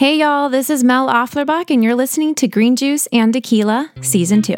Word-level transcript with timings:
Hey 0.00 0.16
y'all, 0.16 0.48
this 0.48 0.70
is 0.70 0.82
Mel 0.82 1.08
Offlerbach, 1.08 1.68
and 1.68 1.84
you're 1.84 1.94
listening 1.94 2.34
to 2.36 2.48
Green 2.48 2.74
Juice 2.74 3.06
and 3.12 3.34
Tequila, 3.34 3.92
Season 4.00 4.40
2. 4.40 4.56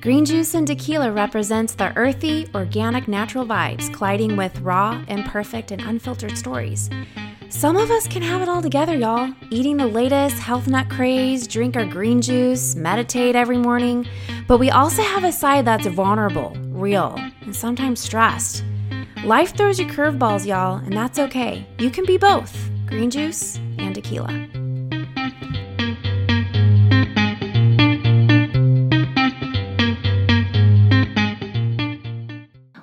Green 0.00 0.24
Juice 0.24 0.54
and 0.54 0.66
Tequila 0.66 1.12
represents 1.12 1.76
the 1.76 1.96
earthy, 1.96 2.48
organic, 2.56 3.06
natural 3.06 3.46
vibes 3.46 3.94
colliding 3.94 4.36
with 4.36 4.58
raw, 4.58 5.00
imperfect, 5.06 5.70
and 5.70 5.80
unfiltered 5.82 6.36
stories. 6.36 6.90
Some 7.48 7.76
of 7.76 7.92
us 7.92 8.08
can 8.08 8.22
have 8.22 8.42
it 8.42 8.48
all 8.48 8.60
together, 8.60 8.96
y'all. 8.96 9.32
Eating 9.50 9.76
the 9.76 9.86
latest 9.86 10.40
health 10.40 10.66
nut 10.66 10.90
craze, 10.90 11.46
drink 11.46 11.76
our 11.76 11.86
green 11.86 12.20
juice, 12.20 12.74
meditate 12.74 13.36
every 13.36 13.58
morning. 13.58 14.04
But 14.48 14.58
we 14.58 14.70
also 14.70 15.02
have 15.02 15.22
a 15.22 15.30
side 15.30 15.64
that's 15.64 15.86
vulnerable, 15.86 16.56
real, 16.70 17.14
and 17.42 17.54
sometimes 17.54 18.00
stressed. 18.00 18.64
Life 19.28 19.54
throws 19.54 19.78
you 19.78 19.84
curveballs, 19.84 20.46
y'all, 20.46 20.76
and 20.78 20.94
that's 20.94 21.18
okay. 21.18 21.66
You 21.78 21.90
can 21.90 22.06
be 22.06 22.16
both 22.16 22.70
green 22.86 23.10
juice 23.10 23.60
and 23.76 23.94
tequila. 23.94 24.48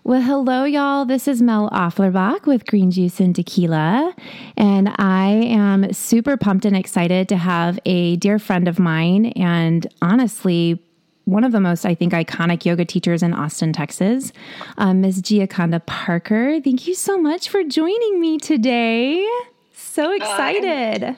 Well, 0.04 0.22
hello, 0.22 0.66
y'all. 0.66 1.06
This 1.06 1.28
is 1.28 1.42
Mel 1.42 1.68
Offlerbach 1.72 2.46
with 2.46 2.68
Green 2.68 2.92
Juice 2.92 3.20
and 3.20 3.36
Tequila. 3.36 4.14
And 4.56 4.90
I 4.98 5.30
am 5.30 5.92
super 5.94 6.38
pumped 6.38 6.64
and 6.64 6.76
excited 6.76 7.28
to 7.30 7.38
have 7.38 7.80
a 7.88 8.18
dear 8.18 8.38
friend 8.38 8.68
of 8.68 8.78
mine 8.78 9.34
and 9.36 9.88
honestly, 10.04 10.80
one 11.26 11.44
of 11.44 11.52
the 11.52 11.60
most, 11.60 11.86
I 11.86 11.96
think, 11.96 12.14
iconic 12.14 12.66
yoga 12.66 12.86
teachers 12.86 13.22
in 13.22 13.34
Austin, 13.34 13.74
Texas, 13.74 14.32
um, 14.78 15.02
Ms. 15.02 15.22
Gioconda 15.22 15.86
Parker. 15.86 16.62
Thank 16.62 16.88
you 16.88 16.94
so 16.94 17.18
much 17.18 17.50
for 17.50 17.64
joining 17.64 18.22
me 18.22 18.38
today. 18.38 19.28
So 19.74 20.12
excited. 20.12 21.04
Uh, 21.04 21.14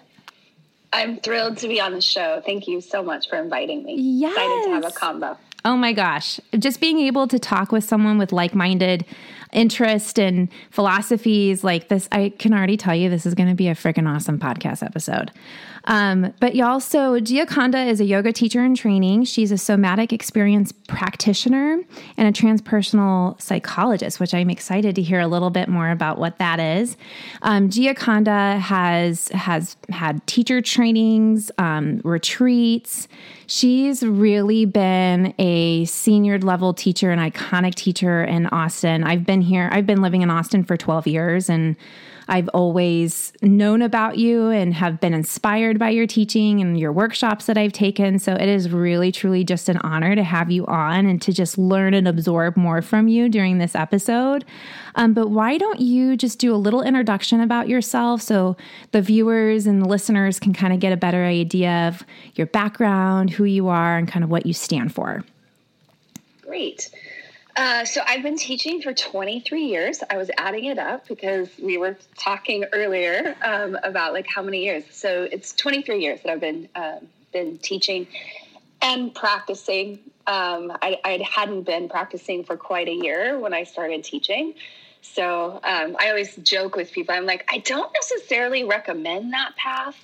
I'm, 0.93 1.11
I'm, 1.11 1.17
thrilled 1.17 1.57
to 1.57 1.67
be 1.67 1.81
on 1.81 1.93
the 1.93 2.01
show. 2.01 2.41
Thank 2.45 2.67
you 2.67 2.81
so 2.81 3.03
much 3.03 3.29
for 3.29 3.37
inviting 3.37 3.83
me. 3.83 3.95
Yes. 3.99 4.31
Excited 4.31 4.63
to 4.63 4.69
have 4.69 4.85
a 4.85 4.91
combo. 4.91 5.37
Oh 5.65 5.75
my 5.75 5.91
gosh. 5.91 6.39
Just 6.57 6.79
being 6.79 6.99
able 6.99 7.27
to 7.27 7.37
talk 7.37 7.71
with 7.71 7.83
someone 7.83 8.17
with 8.17 8.31
like 8.31 8.55
minded 8.55 9.05
interest 9.51 10.19
and 10.19 10.49
philosophies 10.71 11.63
like 11.63 11.89
this, 11.89 12.07
I 12.11 12.33
can 12.37 12.53
already 12.53 12.77
tell 12.77 12.95
you 12.95 13.09
this 13.09 13.25
is 13.25 13.33
going 13.33 13.49
to 13.49 13.55
be 13.55 13.67
a 13.67 13.75
freaking 13.75 14.07
awesome 14.07 14.39
podcast 14.39 14.83
episode. 14.83 15.31
Um, 15.87 16.33
but 16.41 16.53
y'all, 16.53 16.81
so 16.81 17.17
Gioconda 17.17 17.87
is 17.87 18.01
a 18.01 18.05
yoga 18.05 18.33
teacher 18.33 18.63
in 18.63 18.75
training. 18.75 19.23
She's 19.23 19.53
a 19.53 19.57
somatic 19.57 20.11
experience 20.11 20.73
practitioner 20.73 21.79
and 22.17 22.27
a 22.27 22.31
transpersonal 22.37 23.41
psychologist, 23.41 24.19
which 24.19 24.33
I'm 24.33 24.49
excited 24.49 24.95
to 24.95 25.01
hear 25.01 25.21
a 25.21 25.27
little 25.27 25.49
bit 25.49 25.69
more 25.69 25.89
about 25.89 26.19
what 26.19 26.39
that 26.39 26.59
is. 26.59 26.97
Um, 27.41 27.71
has 27.71 29.29
has 29.29 29.77
had 29.89 30.25
teacher 30.27 30.61
trainings, 30.61 31.51
um, 31.57 32.01
retreats. 32.03 33.07
She's 33.47 34.03
really 34.03 34.65
been 34.65 35.33
a 35.39 35.85
senior 35.85 36.37
level 36.39 36.73
teacher, 36.73 37.11
an 37.11 37.19
iconic 37.19 37.75
teacher 37.75 38.25
in 38.25 38.47
Austin. 38.47 39.05
I've 39.05 39.25
been 39.25 39.41
here. 39.41 39.69
I've 39.71 39.85
been 39.85 40.01
living 40.01 40.21
in 40.21 40.29
Austin 40.29 40.65
for 40.65 40.75
12 40.75 41.07
years, 41.07 41.49
and 41.49 41.77
I've 42.27 42.49
always 42.49 43.31
known 43.41 43.81
about 43.81 44.17
you 44.17 44.49
and 44.49 44.73
have 44.73 44.99
been 44.99 45.13
inspired 45.13 45.79
by 45.79 45.89
your 45.89 46.07
teaching 46.07 46.59
and 46.61 46.79
your 46.79 46.91
workshops 46.91 47.45
that 47.45 47.57
I've 47.57 47.71
taken. 47.71 48.19
So 48.19 48.33
it 48.33 48.49
is 48.49 48.69
really, 48.69 49.11
truly 49.11 49.43
just 49.43 49.69
an 49.69 49.77
honor 49.77 50.15
to 50.15 50.23
have 50.23 50.51
you 50.51 50.65
on 50.65 51.05
and 51.05 51.21
to 51.21 51.31
just 51.31 51.57
learn 51.57 51.93
and 51.93 52.07
absorb 52.07 52.57
more 52.57 52.81
from 52.81 53.07
you 53.07 53.29
during 53.29 53.57
this 53.57 53.75
episode. 53.75 54.43
Um, 54.95 55.13
but 55.13 55.29
why 55.29 55.57
don't 55.57 55.79
you 55.79 56.17
just 56.17 56.39
do 56.39 56.53
a 56.53 56.57
little 56.57 56.81
introduction 56.81 57.39
about 57.39 57.69
yourself 57.69 58.21
so 58.21 58.57
the 58.91 59.01
viewers 59.01 59.65
and 59.67 59.81
the 59.81 59.87
listeners 59.87 60.39
can 60.39 60.53
kind 60.53 60.73
of 60.73 60.79
get 60.79 60.91
a 60.91 60.97
better 60.97 61.23
idea 61.23 61.87
of 61.87 62.03
your 62.35 62.47
background, 62.47 63.29
who 63.29 63.45
you 63.45 63.67
are, 63.67 63.97
and 63.97 64.07
kind 64.07 64.23
of 64.23 64.29
what 64.29 64.45
you 64.45 64.53
stand 64.53 64.93
for? 64.93 65.23
Great. 66.41 66.89
Uh, 67.57 67.83
so 67.85 68.01
I've 68.05 68.21
been 68.21 68.37
teaching 68.37 68.83
for 68.83 68.93
23 68.93 69.63
years. 69.63 70.03
I 70.11 70.17
was 70.17 70.29
adding 70.37 70.65
it 70.65 70.77
up 70.77 71.07
because 71.07 71.49
we 71.57 71.79
were 71.79 71.97
talking 72.15 72.65
earlier 72.71 73.35
um, 73.41 73.75
about 73.81 74.13
like 74.13 74.27
how 74.27 74.43
many 74.43 74.63
years. 74.63 74.83
So 74.91 75.23
it's 75.23 75.53
23 75.53 75.99
years 75.99 76.21
that 76.21 76.31
I've 76.31 76.39
been 76.39 76.69
um, 76.75 77.07
been 77.33 77.57
teaching 77.57 78.05
and 78.79 79.13
practicing. 79.13 79.99
Um, 80.27 80.71
I, 80.83 80.99
I, 81.03 81.25
hadn't 81.27 81.63
been 81.63 81.89
practicing 81.89 82.43
for 82.43 82.57
quite 82.57 82.87
a 82.89 82.93
year 82.93 83.39
when 83.39 83.53
I 83.53 83.63
started 83.63 84.03
teaching. 84.03 84.53
So 85.01 85.53
um, 85.63 85.95
I 85.99 86.09
always 86.09 86.35
joke 86.35 86.75
with 86.75 86.91
people. 86.91 87.15
I'm 87.15 87.25
like, 87.25 87.47
I 87.51 87.59
don't 87.59 87.91
necessarily 87.93 88.65
recommend 88.65 89.33
that 89.33 89.55
path, 89.55 89.97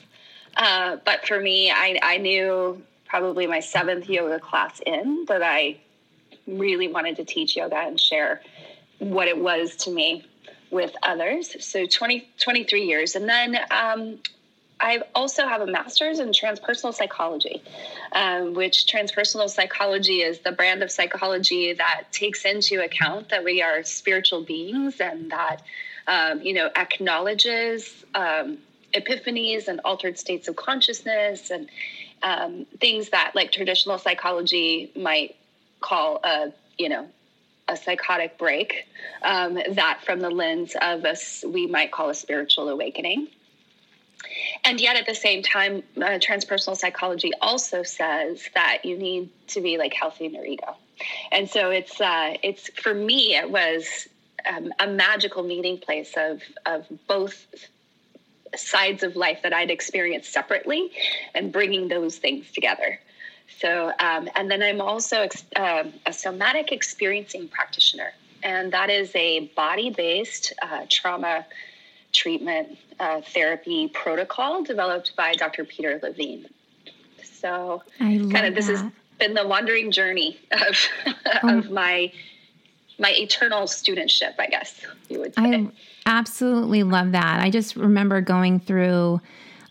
uh, 0.55 0.97
but 1.05 1.27
for 1.27 1.39
me, 1.39 1.69
I, 1.69 1.99
I 2.01 2.17
knew 2.17 2.81
probably 3.05 3.45
my 3.47 3.59
seventh 3.59 4.09
yoga 4.09 4.39
class 4.39 4.79
in 4.85 5.25
that 5.27 5.43
I 5.43 5.77
really 6.47 6.87
wanted 6.87 7.15
to 7.17 7.25
teach 7.25 7.55
yoga 7.55 7.77
and 7.77 7.99
share 7.99 8.41
what 8.99 9.27
it 9.27 9.37
was 9.37 9.75
to 9.75 9.91
me 9.91 10.25
with 10.71 10.93
others. 11.03 11.55
So 11.65 11.85
20, 11.85 12.27
23 12.39 12.83
years. 12.83 13.15
And 13.15 13.29
then 13.29 13.57
um, 13.69 14.19
I 14.79 15.01
also 15.15 15.47
have 15.47 15.61
a 15.61 15.67
master's 15.67 16.19
in 16.19 16.29
transpersonal 16.29 16.93
psychology, 16.93 17.61
um, 18.11 18.53
which 18.53 18.85
transpersonal 18.85 19.49
psychology 19.49 20.21
is 20.21 20.39
the 20.39 20.51
brand 20.51 20.83
of 20.83 20.91
psychology 20.91 21.73
that 21.73 22.05
takes 22.11 22.43
into 22.43 22.83
account 22.83 23.29
that 23.29 23.43
we 23.43 23.61
are 23.61 23.83
spiritual 23.83 24.43
beings 24.43 24.99
and 24.99 25.31
that, 25.31 25.61
um, 26.07 26.41
you 26.41 26.53
know, 26.53 26.69
acknowledges 26.75 28.03
um, 28.15 28.57
epiphanies 28.93 29.67
and 29.67 29.79
altered 29.85 30.17
states 30.17 30.47
of 30.47 30.55
consciousness 30.55 31.49
and 31.49 31.69
um, 32.23 32.65
things 32.79 33.09
that 33.09 33.31
like 33.35 33.51
traditional 33.51 33.97
psychology 33.97 34.91
might 34.95 35.35
call 35.83 36.19
a 36.23 36.51
you 36.77 36.89
know 36.89 37.07
a 37.67 37.77
psychotic 37.77 38.37
break 38.37 38.87
um, 39.21 39.57
that 39.71 39.99
from 40.03 40.19
the 40.19 40.29
lens 40.29 40.75
of 40.81 41.05
us 41.05 41.43
we 41.47 41.67
might 41.67 41.91
call 41.91 42.09
a 42.09 42.15
spiritual 42.15 42.69
awakening 42.69 43.27
and 44.63 44.81
yet 44.81 44.95
at 44.95 45.05
the 45.05 45.15
same 45.15 45.43
time 45.43 45.83
uh, 45.97 46.17
transpersonal 46.19 46.75
psychology 46.75 47.31
also 47.41 47.83
says 47.83 48.49
that 48.55 48.79
you 48.83 48.97
need 48.97 49.29
to 49.47 49.61
be 49.61 49.77
like 49.77 49.93
healthy 49.93 50.25
in 50.25 50.33
your 50.33 50.45
ego 50.45 50.75
and 51.31 51.49
so 51.49 51.69
it's 51.69 52.01
uh, 52.01 52.35
it's 52.41 52.69
for 52.81 52.93
me 52.93 53.35
it 53.35 53.49
was 53.49 54.07
um, 54.49 54.73
a 54.79 54.87
magical 54.87 55.43
meeting 55.43 55.77
place 55.77 56.13
of 56.17 56.41
of 56.65 56.85
both 57.07 57.45
sides 58.55 59.03
of 59.03 59.15
life 59.15 59.41
that 59.43 59.53
I'd 59.53 59.71
experienced 59.71 60.31
separately 60.31 60.91
and 61.33 61.51
bringing 61.51 61.87
those 61.87 62.17
things 62.17 62.51
together. 62.51 62.99
So, 63.59 63.91
um, 63.99 64.29
and 64.35 64.49
then 64.49 64.61
I'm 64.61 64.81
also 64.81 65.27
uh, 65.55 65.83
a 66.05 66.13
somatic 66.13 66.71
experiencing 66.71 67.47
practitioner, 67.47 68.13
and 68.41 68.73
that 68.73 68.89
is 68.89 69.15
a 69.15 69.47
body 69.55 69.89
based 69.89 70.53
uh, 70.61 70.85
trauma 70.89 71.45
treatment 72.11 72.77
uh, 72.99 73.21
therapy 73.21 73.87
protocol 73.87 74.63
developed 74.63 75.15
by 75.15 75.33
Dr. 75.33 75.65
Peter 75.65 75.99
Levine. 76.01 76.47
So, 77.23 77.83
kind 77.99 78.45
of 78.45 78.55
this 78.55 78.67
has 78.67 78.83
been 79.19 79.33
the 79.33 79.47
wandering 79.47 79.91
journey 79.91 80.39
of, 80.51 80.87
oh. 81.43 81.59
of 81.59 81.71
my 81.71 82.11
my 82.99 83.11
eternal 83.11 83.63
studentship, 83.63 84.33
I 84.37 84.47
guess 84.47 84.81
you 85.09 85.19
would 85.19 85.33
say. 85.33 85.41
I 85.41 85.71
absolutely 86.05 86.83
love 86.83 87.11
that. 87.13 87.39
I 87.41 87.49
just 87.49 87.75
remember 87.75 88.21
going 88.21 88.59
through 88.59 89.19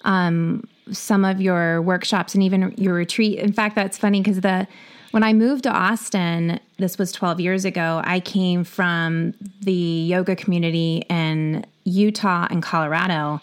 um, 0.03 0.69
some 0.91 1.25
of 1.25 1.41
your 1.41 1.81
workshops 1.83 2.35
and 2.35 2.43
even 2.43 2.75
your 2.77 2.95
retreat. 2.95 3.39
In 3.39 3.53
fact, 3.53 3.77
that's 3.77 3.97
funny 3.97 4.21
because 4.21 4.41
the 4.41 4.67
when 5.13 5.23
I 5.23 5.35
moved 5.35 5.65
to 5.65 5.71
Austin, 5.71 6.59
this 6.79 6.97
was 6.97 7.13
12 7.13 7.39
years 7.39 7.65
ago, 7.67 8.01
I 8.03 8.19
came 8.21 8.65
from 8.65 9.35
the 9.61 9.73
yoga 9.73 10.35
community 10.35 11.05
in 11.11 11.67
Utah 11.85 12.49
and 12.51 12.63
Colorado. 12.63 13.41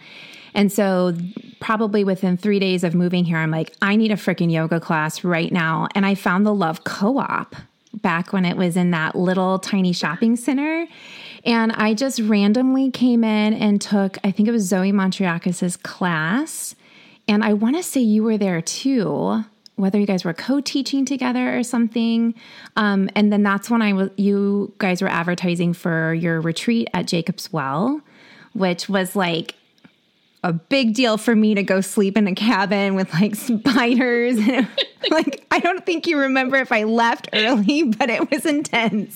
And 0.55 0.71
so, 0.71 1.15
probably 1.59 2.03
within 2.03 2.37
three 2.37 2.57
days 2.57 2.83
of 2.83 2.95
moving 2.95 3.23
here, 3.23 3.37
I'm 3.37 3.51
like, 3.51 3.75
I 3.83 3.95
need 3.95 4.11
a 4.11 4.15
freaking 4.15 4.51
yoga 4.51 4.79
class 4.79 5.23
right 5.23 5.51
now. 5.51 5.87
And 5.93 6.07
I 6.07 6.15
found 6.15 6.43
the 6.43 6.53
Love 6.53 6.83
Co 6.85 7.19
op 7.19 7.55
back 7.93 8.33
when 8.33 8.45
it 8.45 8.57
was 8.57 8.75
in 8.75 8.89
that 8.91 9.15
little 9.15 9.59
tiny 9.59 9.93
shopping 9.93 10.35
center. 10.35 10.87
And 11.45 11.71
I 11.73 11.93
just 11.93 12.19
randomly 12.19 12.89
came 12.89 13.23
in 13.23 13.53
and 13.53 13.79
took, 13.79 14.17
I 14.23 14.31
think 14.31 14.49
it 14.49 14.51
was 14.51 14.63
Zoe 14.63 14.91
Montriakis's 14.91 15.77
class. 15.77 16.75
And 17.29 17.43
I 17.43 17.53
want 17.53 17.75
to 17.75 17.83
say 17.83 18.01
you 18.01 18.23
were 18.23 18.39
there 18.39 18.59
too, 18.59 19.45
whether 19.75 19.99
you 19.99 20.07
guys 20.07 20.25
were 20.25 20.33
co-teaching 20.33 21.05
together 21.05 21.55
or 21.55 21.61
something. 21.61 22.33
Um, 22.75 23.07
and 23.15 23.31
then 23.31 23.43
that's 23.43 23.69
when 23.69 23.83
I 23.83 23.93
was, 23.93 24.09
you 24.17 24.73
guys 24.79 25.03
were 25.03 25.07
advertising 25.07 25.73
for 25.73 26.11
your 26.15 26.41
retreat 26.41 26.89
at 26.91 27.05
Jacob's 27.05 27.53
Well, 27.53 28.01
which 28.53 28.89
was 28.89 29.15
like 29.15 29.53
a 30.43 30.53
big 30.53 30.95
deal 30.95 31.17
for 31.17 31.35
me 31.35 31.53
to 31.53 31.61
go 31.61 31.81
sleep 31.81 32.17
in 32.17 32.25
a 32.25 32.33
cabin 32.33 32.95
with 32.95 33.13
like 33.13 33.35
spiders. 33.35 34.37
and 34.39 34.67
like 35.11 35.45
I 35.51 35.59
don't 35.59 35.85
think 35.85 36.07
you 36.07 36.17
remember 36.17 36.55
if 36.55 36.71
I 36.71 36.83
left 36.83 37.29
early, 37.33 37.83
but 37.99 38.09
it 38.09 38.31
was 38.31 38.43
intense. 38.43 39.15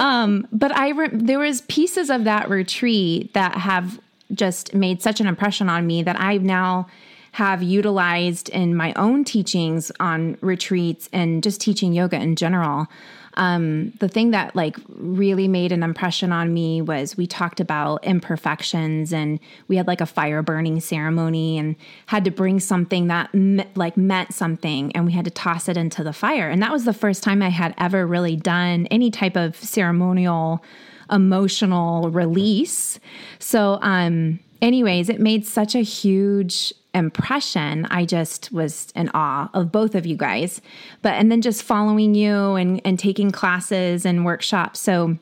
Um, 0.00 0.48
but 0.50 0.76
I 0.76 0.88
re- 0.88 1.10
there 1.12 1.38
was 1.38 1.60
pieces 1.62 2.10
of 2.10 2.24
that 2.24 2.50
retreat 2.50 3.34
that 3.34 3.54
have 3.54 4.00
just 4.34 4.74
made 4.74 5.00
such 5.00 5.20
an 5.20 5.28
impression 5.28 5.68
on 5.68 5.86
me 5.86 6.02
that 6.02 6.20
I've 6.20 6.42
now 6.42 6.88
have 7.32 7.62
utilized 7.62 8.48
in 8.48 8.74
my 8.74 8.92
own 8.94 9.24
teachings 9.24 9.92
on 10.00 10.36
retreats 10.40 11.08
and 11.12 11.42
just 11.42 11.60
teaching 11.60 11.92
yoga 11.92 12.16
in 12.16 12.36
general. 12.36 12.88
Um, 13.34 13.92
the 14.00 14.08
thing 14.08 14.32
that 14.32 14.56
like 14.56 14.76
really 14.88 15.46
made 15.46 15.70
an 15.70 15.84
impression 15.84 16.32
on 16.32 16.52
me 16.52 16.82
was 16.82 17.16
we 17.16 17.28
talked 17.28 17.60
about 17.60 18.04
imperfections 18.04 19.12
and 19.12 19.38
we 19.68 19.76
had 19.76 19.86
like 19.86 20.00
a 20.00 20.06
fire 20.06 20.42
burning 20.42 20.80
ceremony 20.80 21.56
and 21.56 21.76
had 22.06 22.24
to 22.24 22.32
bring 22.32 22.58
something 22.58 23.06
that 23.06 23.32
me- 23.32 23.64
like 23.76 23.96
meant 23.96 24.34
something 24.34 24.90
and 24.92 25.06
we 25.06 25.12
had 25.12 25.24
to 25.24 25.30
toss 25.30 25.68
it 25.68 25.76
into 25.76 26.02
the 26.02 26.12
fire 26.12 26.50
and 26.50 26.60
that 26.60 26.72
was 26.72 26.84
the 26.84 26.92
first 26.92 27.22
time 27.22 27.40
i 27.40 27.48
had 27.48 27.72
ever 27.78 28.04
really 28.06 28.34
done 28.34 28.86
any 28.90 29.10
type 29.10 29.36
of 29.36 29.54
ceremonial 29.56 30.62
emotional 31.10 32.10
release 32.10 32.98
so 33.38 33.78
um 33.80 34.40
anyways 34.62 35.08
it 35.08 35.20
made 35.20 35.46
such 35.46 35.74
a 35.74 35.80
huge 35.80 36.72
impression, 36.94 37.86
I 37.86 38.04
just 38.04 38.52
was 38.52 38.92
in 38.96 39.10
awe 39.14 39.50
of 39.54 39.70
both 39.70 39.94
of 39.94 40.06
you 40.06 40.16
guys. 40.16 40.60
But 41.02 41.14
and 41.14 41.30
then 41.30 41.40
just 41.40 41.62
following 41.62 42.14
you 42.14 42.54
and 42.54 42.80
and 42.84 42.98
taking 42.98 43.30
classes 43.30 44.04
and 44.04 44.24
workshops. 44.24 44.80
So 44.80 45.16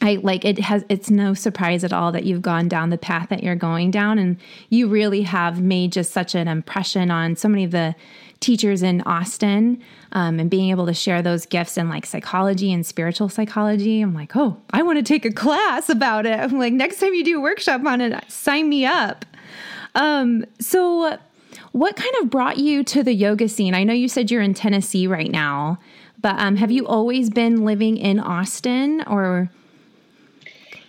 I 0.00 0.16
like 0.16 0.44
it 0.44 0.58
has 0.60 0.84
it's 0.88 1.10
no 1.10 1.34
surprise 1.34 1.84
at 1.84 1.92
all 1.92 2.12
that 2.12 2.24
you've 2.24 2.42
gone 2.42 2.68
down 2.68 2.90
the 2.90 2.98
path 2.98 3.28
that 3.30 3.42
you're 3.42 3.54
going 3.54 3.90
down 3.90 4.18
and 4.18 4.36
you 4.68 4.88
really 4.88 5.22
have 5.22 5.62
made 5.62 5.92
just 5.92 6.12
such 6.12 6.34
an 6.34 6.48
impression 6.48 7.10
on 7.10 7.36
so 7.36 7.48
many 7.48 7.64
of 7.64 7.70
the 7.70 7.94
teachers 8.44 8.82
in 8.82 9.00
Austin 9.02 9.82
um, 10.12 10.38
and 10.38 10.50
being 10.50 10.70
able 10.70 10.86
to 10.86 10.94
share 10.94 11.22
those 11.22 11.46
gifts 11.46 11.76
in 11.78 11.88
like 11.88 12.04
psychology 12.04 12.72
and 12.72 12.84
spiritual 12.84 13.28
psychology. 13.28 14.00
I'm 14.00 14.14
like, 14.14 14.36
oh, 14.36 14.60
I 14.70 14.82
want 14.82 14.98
to 14.98 15.02
take 15.02 15.24
a 15.24 15.32
class 15.32 15.88
about 15.88 16.26
it. 16.26 16.38
I'm 16.38 16.58
like, 16.58 16.72
next 16.72 17.00
time 17.00 17.14
you 17.14 17.24
do 17.24 17.38
a 17.38 17.42
workshop 17.42 17.84
on 17.84 18.00
it, 18.00 18.30
sign 18.30 18.68
me 18.68 18.84
up. 18.84 19.24
Um, 19.94 20.44
so 20.60 21.18
what 21.72 21.96
kind 21.96 22.14
of 22.20 22.30
brought 22.30 22.58
you 22.58 22.84
to 22.84 23.02
the 23.02 23.14
yoga 23.14 23.48
scene? 23.48 23.74
I 23.74 23.84
know 23.84 23.94
you 23.94 24.08
said 24.08 24.30
you're 24.30 24.42
in 24.42 24.54
Tennessee 24.54 25.06
right 25.06 25.30
now, 25.30 25.78
but 26.20 26.38
um, 26.38 26.56
have 26.56 26.70
you 26.70 26.86
always 26.86 27.30
been 27.30 27.64
living 27.64 27.96
in 27.96 28.20
Austin 28.20 29.02
or? 29.06 29.50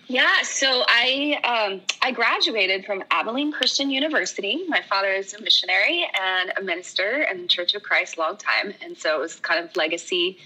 Yeah, 0.08 0.44
so 0.44 0.84
I 0.88 1.40
um, 1.44 1.82
I 2.02 2.12
graduated 2.12 2.86
from 2.86 3.04
Abilene 3.10 3.52
Christian 3.52 3.90
University. 3.90 4.64
My 4.68 4.82
father 4.82 5.10
is 5.10 5.34
a 5.34 5.42
missionary 5.42 6.08
and 6.14 6.54
a 6.58 6.62
minister 6.62 7.24
in 7.24 7.42
the 7.42 7.48
Church 7.48 7.74
of 7.74 7.82
Christ, 7.82 8.18
long 8.18 8.38
time, 8.38 8.74
and 8.84 8.98
so 8.98 9.16
it 9.16 9.20
was 9.20 9.36
kind 9.38 9.64
of 9.64 9.76
legacy 9.76 10.38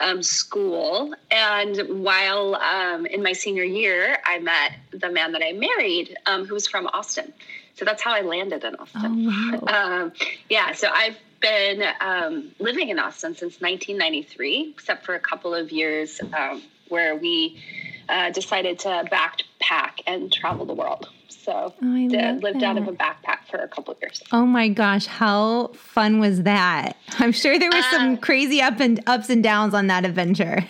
um, 0.00 0.22
school. 0.22 1.14
And 1.30 2.04
while 2.04 2.54
um, 2.56 3.06
in 3.06 3.22
my 3.22 3.32
senior 3.32 3.64
year, 3.64 4.18
I 4.24 4.38
met 4.38 4.72
the 4.92 5.10
man 5.10 5.32
that 5.32 5.42
I 5.42 5.52
married, 5.52 6.16
um, 6.26 6.46
who 6.46 6.54
was 6.54 6.68
from 6.68 6.86
Austin. 6.86 7.32
So 7.74 7.84
that's 7.84 8.02
how 8.02 8.12
I 8.12 8.22
landed 8.22 8.64
in 8.64 8.74
Austin. 8.76 9.30
Oh, 9.30 9.58
wow. 9.62 10.02
um, 10.02 10.12
yeah, 10.48 10.72
so 10.72 10.88
I've 10.92 11.16
been 11.40 11.84
um, 12.00 12.50
living 12.58 12.88
in 12.88 12.98
Austin 12.98 13.34
since 13.34 13.60
1993, 13.60 14.70
except 14.70 15.04
for 15.04 15.14
a 15.14 15.20
couple 15.20 15.54
of 15.54 15.70
years 15.70 16.20
um, 16.36 16.62
where 16.88 17.14
we 17.16 17.60
uh, 18.08 18.30
decided 18.30 18.78
to 18.80 19.04
backpack 19.10 20.00
and 20.06 20.32
travel 20.32 20.64
the 20.66 20.74
world. 20.74 21.08
So 21.28 21.72
oh, 21.82 21.86
lived 21.86 22.60
that. 22.60 22.64
out 22.64 22.76
of 22.78 22.88
a 22.88 22.92
backpack 22.92 23.38
for 23.50 23.56
a 23.58 23.68
couple 23.68 23.94
of 23.94 24.00
years. 24.02 24.22
Oh 24.32 24.44
my 24.44 24.68
gosh, 24.68 25.06
how 25.06 25.68
fun 25.68 26.20
was 26.20 26.42
that? 26.42 26.96
I'm 27.18 27.32
sure 27.32 27.58
there 27.58 27.70
were 27.72 27.82
some 27.90 28.14
uh, 28.14 28.16
crazy 28.18 28.60
up 28.60 28.80
and 28.80 29.02
ups 29.06 29.30
and 29.30 29.42
downs 29.42 29.72
on 29.72 29.86
that 29.86 30.04
adventure. 30.04 30.64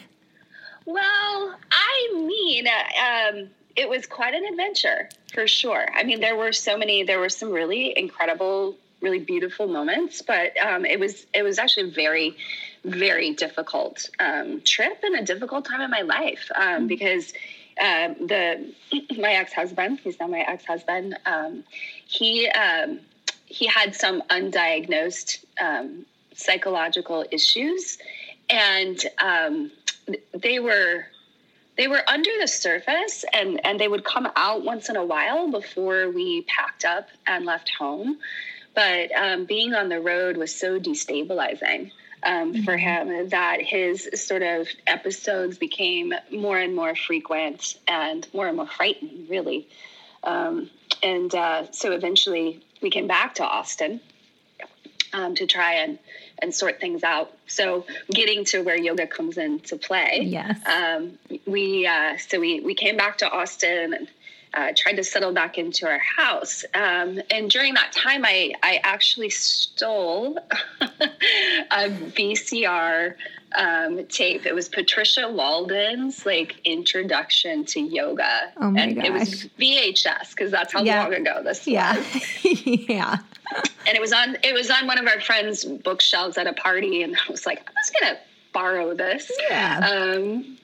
Well, 0.84 1.56
I 1.70 2.12
mean, 2.14 2.66
um, 2.68 3.50
it 3.76 3.88
was 3.88 4.06
quite 4.06 4.34
an 4.34 4.44
adventure 4.46 5.08
for 5.34 5.46
sure. 5.46 5.86
I 5.94 6.02
mean, 6.02 6.20
there 6.20 6.36
were 6.36 6.52
so 6.52 6.78
many. 6.78 7.02
There 7.02 7.18
were 7.18 7.28
some 7.28 7.50
really 7.50 7.92
incredible, 7.96 8.76
really 9.00 9.18
beautiful 9.18 9.68
moments, 9.68 10.22
but 10.22 10.56
um, 10.58 10.84
it 10.84 10.98
was 10.98 11.26
it 11.34 11.42
was 11.42 11.58
actually 11.58 11.90
very, 11.90 12.36
very 12.90 13.32
difficult 13.32 14.08
um, 14.18 14.60
trip 14.62 14.98
and 15.02 15.16
a 15.16 15.24
difficult 15.24 15.64
time 15.64 15.80
in 15.80 15.90
my 15.90 16.02
life 16.02 16.50
um, 16.54 16.62
mm-hmm. 16.62 16.86
because. 16.86 17.32
Uh, 17.80 18.12
the 18.26 18.74
my 19.20 19.34
ex 19.34 19.52
husband, 19.52 20.00
he's 20.00 20.18
now 20.18 20.26
my 20.26 20.40
ex 20.40 20.64
husband. 20.64 21.16
Um, 21.26 21.62
he 22.06 22.48
um, 22.48 22.98
he 23.46 23.68
had 23.68 23.94
some 23.94 24.20
undiagnosed 24.30 25.44
um, 25.60 26.04
psychological 26.34 27.24
issues, 27.30 27.98
and 28.50 29.00
they 30.34 30.58
were 30.58 31.06
they 31.76 31.88
were 31.88 32.02
under 32.08 32.30
the 32.40 32.48
surface 32.48 33.24
and 33.32 33.64
and 33.64 33.80
they 33.80 33.88
would 33.88 34.04
come 34.04 34.28
out 34.36 34.64
once 34.64 34.88
in 34.88 34.96
a 34.96 35.04
while 35.04 35.50
before 35.50 36.10
we 36.10 36.42
packed 36.42 36.84
up 36.84 37.08
and 37.26 37.46
left 37.46 37.70
home 37.78 38.18
but 38.74 39.10
um, 39.12 39.44
being 39.44 39.74
on 39.74 39.88
the 39.88 40.00
road 40.00 40.36
was 40.36 40.54
so 40.54 40.78
destabilizing 40.78 41.90
um, 42.24 42.52
mm-hmm. 42.52 42.62
for 42.62 42.76
him 42.76 43.28
that 43.28 43.60
his 43.60 44.08
sort 44.14 44.42
of 44.42 44.68
episodes 44.86 45.58
became 45.58 46.12
more 46.32 46.58
and 46.58 46.74
more 46.74 46.94
frequent 46.94 47.78
and 47.86 48.26
more 48.32 48.48
and 48.48 48.56
more 48.56 48.66
frightening 48.66 49.26
really 49.28 49.68
um, 50.24 50.68
and 51.02 51.34
uh, 51.34 51.70
so 51.70 51.92
eventually 51.92 52.60
we 52.82 52.90
came 52.90 53.06
back 53.06 53.34
to 53.34 53.44
austin 53.44 54.00
um, 55.12 55.34
to 55.34 55.46
try 55.46 55.74
and 55.74 55.98
and 56.40 56.54
sort 56.54 56.80
things 56.80 57.02
out. 57.02 57.32
So 57.46 57.84
getting 58.12 58.44
to 58.46 58.62
where 58.62 58.76
yoga 58.76 59.06
comes 59.06 59.38
into 59.38 59.76
play. 59.76 60.20
Yes. 60.22 60.58
Um, 60.66 61.18
we 61.46 61.86
uh, 61.86 62.16
so 62.16 62.40
we 62.40 62.60
we 62.60 62.74
came 62.74 62.96
back 62.96 63.18
to 63.18 63.30
Austin 63.30 63.94
and 63.94 64.08
uh, 64.54 64.72
tried 64.76 64.94
to 64.94 65.04
settle 65.04 65.32
back 65.32 65.58
into 65.58 65.86
our 65.86 65.98
house. 65.98 66.64
Um, 66.74 67.20
and 67.30 67.50
during 67.50 67.74
that 67.74 67.92
time, 67.92 68.24
I 68.24 68.52
I 68.62 68.80
actually 68.82 69.30
stole 69.30 70.38
a 70.80 71.88
VCR 71.88 73.14
um, 73.56 74.06
tape. 74.06 74.46
It 74.46 74.54
was 74.54 74.68
Patricia 74.68 75.28
Walden's 75.28 76.26
like 76.26 76.56
introduction 76.64 77.64
to 77.66 77.80
yoga. 77.80 78.52
Oh 78.56 78.70
my 78.70 78.80
and 78.80 78.96
gosh. 78.96 79.06
It 79.06 79.12
was 79.12 79.46
VHS 79.58 80.30
because 80.30 80.50
that's 80.50 80.72
how 80.72 80.82
yeah. 80.82 81.02
long 81.02 81.14
ago 81.14 81.42
this 81.42 81.66
yeah. 81.66 81.96
was. 81.96 82.66
yeah. 82.88 83.18
And 83.86 83.96
it 83.96 84.00
was 84.00 84.12
on 84.12 84.36
it 84.42 84.52
was 84.52 84.70
on 84.70 84.86
one 84.86 84.98
of 84.98 85.06
our 85.06 85.20
friends' 85.20 85.64
bookshelves 85.64 86.36
at 86.36 86.46
a 86.46 86.52
party, 86.52 87.02
and 87.02 87.16
I 87.16 87.30
was 87.30 87.46
like, 87.46 87.60
I'm 87.60 87.74
just 87.82 87.96
gonna 87.98 88.18
borrow 88.52 88.94
this. 88.94 89.30
Yeah. 89.48 89.88
Um, 89.88 90.58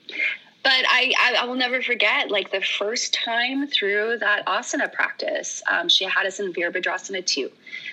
but 0.65 0.73
I, 0.89 1.13
I, 1.17 1.35
I, 1.43 1.45
will 1.45 1.55
never 1.55 1.81
forget 1.81 2.29
like 2.29 2.51
the 2.51 2.61
first 2.61 3.13
time 3.13 3.67
through 3.67 4.17
that 4.19 4.45
asana 4.45 4.91
practice 4.91 5.63
um, 5.71 5.87
she 5.87 6.03
had 6.03 6.25
us 6.25 6.41
in 6.41 6.51
virabhadrasana 6.51 7.25
2 7.25 7.49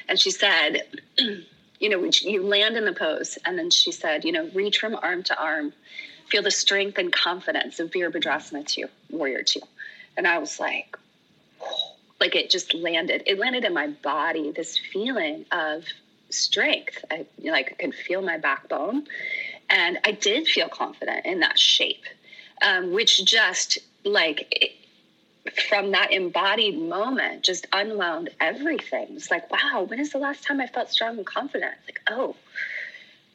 and 0.09 0.19
she 0.19 0.33
said 0.33 0.83
you 1.83 1.89
know, 1.89 2.09
you 2.21 2.45
land 2.45 2.77
in 2.77 2.85
the 2.85 2.93
pose. 2.93 3.37
And 3.45 3.59
then 3.59 3.69
she 3.69 3.91
said, 3.91 4.25
you 4.25 4.31
know, 4.31 4.49
reach 4.55 4.79
from 4.79 4.95
arm 4.95 5.25
to 5.25 5.39
arm, 5.39 5.73
feel 6.29 6.41
the 6.41 6.51
strength 6.51 6.97
and 6.97 7.13
confidence 7.13 7.81
of 7.81 7.91
Virabhadrasana 7.91 8.65
2, 8.65 8.87
Warrior 9.11 9.43
2. 9.43 9.61
And 10.17 10.29
I 10.29 10.39
was 10.39 10.61
like, 10.61 10.97
like 12.21 12.37
it 12.37 12.51
just 12.51 12.73
landed. 12.73 13.25
It 13.27 13.41
landed 13.41 13.65
in 13.65 13.75
my 13.75 13.89
body, 13.89 14.53
this 14.53 14.79
feeling 14.79 15.45
of 15.51 15.85
strength. 16.31 17.05
I 17.11 17.27
like 17.43 17.73
I 17.73 17.83
could 17.83 17.95
feel 17.97 18.23
my 18.23 18.39
backbone. 18.39 19.09
And 19.69 19.99
I 20.05 20.13
did 20.13 20.47
feel 20.47 20.69
confident 20.69 21.27
in 21.27 21.41
that 21.41 21.59
shape, 21.59 22.05
um, 22.63 22.93
which 22.93 23.25
just 23.25 23.79
like 24.05 24.79
from 25.69 25.91
that 25.91 26.13
embodied 26.13 26.79
moment 26.79 27.43
just 27.43 27.67
unwound 27.73 28.31
everything. 28.41 29.09
It's 29.11 29.31
like, 29.31 29.51
wow, 29.51 29.85
when 29.87 29.99
is 29.99 30.13
the 30.13 30.19
last 30.19 30.45
time 30.45 30.61
I 30.61 30.67
felt 30.67 30.91
strong 30.91 31.19
and 31.19 31.27
confident? 31.27 31.75
Like, 31.87 32.01
oh, 32.11 32.37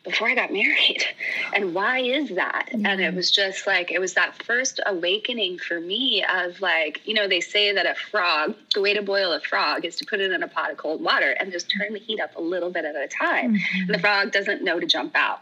before 0.08 0.30
I 0.30 0.36
got 0.36 0.52
married. 0.52 1.04
And 1.54 1.74
why 1.74 2.00
is 2.00 2.30
that? 2.30 2.70
Mm-hmm. 2.72 2.86
And 2.86 3.02
it 3.02 3.16
was 3.16 3.32
just 3.32 3.66
like, 3.66 3.92
it 3.92 4.00
was 4.00 4.14
that 4.14 4.36
first 4.44 4.80
awakening 4.86 5.58
for 5.58 5.80
me 5.80 6.24
of 6.24 6.60
like, 6.62 7.02
you 7.06 7.14
know, 7.14 7.28
they 7.28 7.40
say 7.40 7.74
that 7.74 7.86
a 7.86 7.96
frog, 7.96 8.54
the 8.76 8.82
way 8.82 8.94
to 8.94 9.02
boil 9.02 9.32
a 9.32 9.40
frog 9.40 9.86
is 9.86 9.96
to 9.98 10.06
put 10.06 10.20
it 10.20 10.32
in 10.32 10.44
a 10.44 10.48
pot 10.48 10.70
of 10.70 10.78
cold 10.78 11.02
water 11.02 11.32
and 11.32 11.52
just 11.52 11.72
turn 11.72 11.94
the 11.94 12.00
heat 12.00 12.20
up 12.20 12.36
a 12.36 12.42
little 12.42 12.70
bit 12.70 12.86
at 12.86 12.96
a 12.96 13.08
time. 13.08 13.56
Mm-hmm. 13.56 13.82
And 13.82 13.90
the 13.90 14.00
frog 14.00 14.32
doesn't 14.32 14.64
know 14.64 14.80
to 14.80 14.86
jump 14.86 15.16
out. 15.16 15.40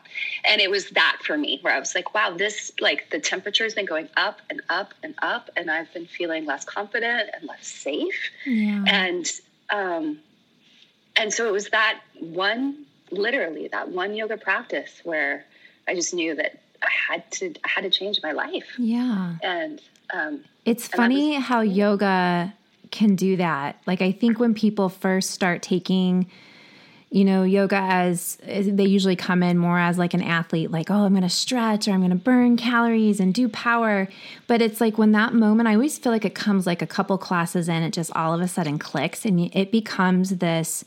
And 0.49 0.61
it 0.61 0.69
was 0.69 0.89
that 0.91 1.17
for 1.23 1.37
me 1.37 1.59
where 1.61 1.73
I 1.73 1.79
was 1.79 1.93
like, 1.95 2.13
wow, 2.13 2.35
this, 2.37 2.71
like, 2.79 3.09
the 3.09 3.19
temperature 3.19 3.63
has 3.63 3.73
been 3.73 3.85
going 3.85 4.09
up 4.15 4.41
and 4.49 4.61
up 4.69 4.93
and 5.03 5.15
up. 5.21 5.49
And 5.57 5.69
I've 5.69 5.91
been 5.93 6.05
feeling 6.05 6.45
less 6.45 6.63
confident 6.63 7.29
and 7.33 7.47
less 7.47 7.67
safe. 7.67 8.29
Yeah. 8.45 8.83
And, 8.87 9.25
um, 9.69 10.19
and 11.17 11.33
so 11.33 11.47
it 11.47 11.51
was 11.51 11.69
that 11.69 12.01
one 12.19 12.85
literally 13.11 13.67
that 13.69 13.89
one 13.89 14.15
yoga 14.15 14.37
practice 14.37 15.01
where 15.03 15.45
I 15.87 15.95
just 15.95 16.13
knew 16.13 16.35
that 16.35 16.59
I 16.81 16.89
had 17.09 17.31
to 17.33 17.53
I 17.63 17.67
had 17.67 17.81
to 17.83 17.89
change 17.89 18.19
my 18.23 18.31
life. 18.31 18.67
Yeah. 18.77 19.35
And 19.43 19.81
um, 20.13 20.43
it's 20.65 20.87
and 20.89 20.97
funny 20.97 21.35
was, 21.35 21.45
how 21.45 21.61
yoga 21.61 22.53
can 22.91 23.15
do 23.15 23.37
that. 23.37 23.81
Like 23.85 24.01
I 24.01 24.11
think 24.11 24.39
when 24.39 24.53
people 24.53 24.89
first 24.89 25.31
start 25.31 25.61
taking 25.61 26.27
you 27.15 27.23
know, 27.23 27.43
yoga 27.43 27.77
as 27.77 28.37
they 28.45 28.83
usually 28.83 29.15
come 29.15 29.41
in 29.41 29.57
more 29.57 29.79
as 29.79 29.97
like 29.97 30.13
an 30.13 30.21
athlete, 30.21 30.69
like, 30.69 30.91
oh, 30.91 31.05
I'm 31.05 31.13
going 31.13 31.23
to 31.23 31.29
stretch 31.29 31.87
or 31.87 31.91
I'm 31.91 31.99
going 31.99 32.09
to 32.09 32.17
burn 32.17 32.57
calories 32.57 33.21
and 33.21 33.33
do 33.33 33.47
power. 33.47 34.09
But 34.47 34.61
it's 34.61 34.81
like 34.81 34.97
when 34.97 35.13
that 35.13 35.33
moment, 35.33 35.69
I 35.69 35.75
always 35.75 35.97
feel 35.97 36.11
like 36.11 36.25
it 36.25 36.35
comes 36.35 36.65
like 36.65 36.81
a 36.81 36.85
couple 36.87 37.17
classes 37.17 37.69
in, 37.69 37.83
it 37.83 37.91
just 37.91 38.11
all 38.17 38.33
of 38.33 38.41
a 38.41 38.49
sudden 38.49 38.79
clicks 38.79 39.23
and 39.23 39.39
it 39.55 39.71
becomes 39.71 40.37
this 40.37 40.83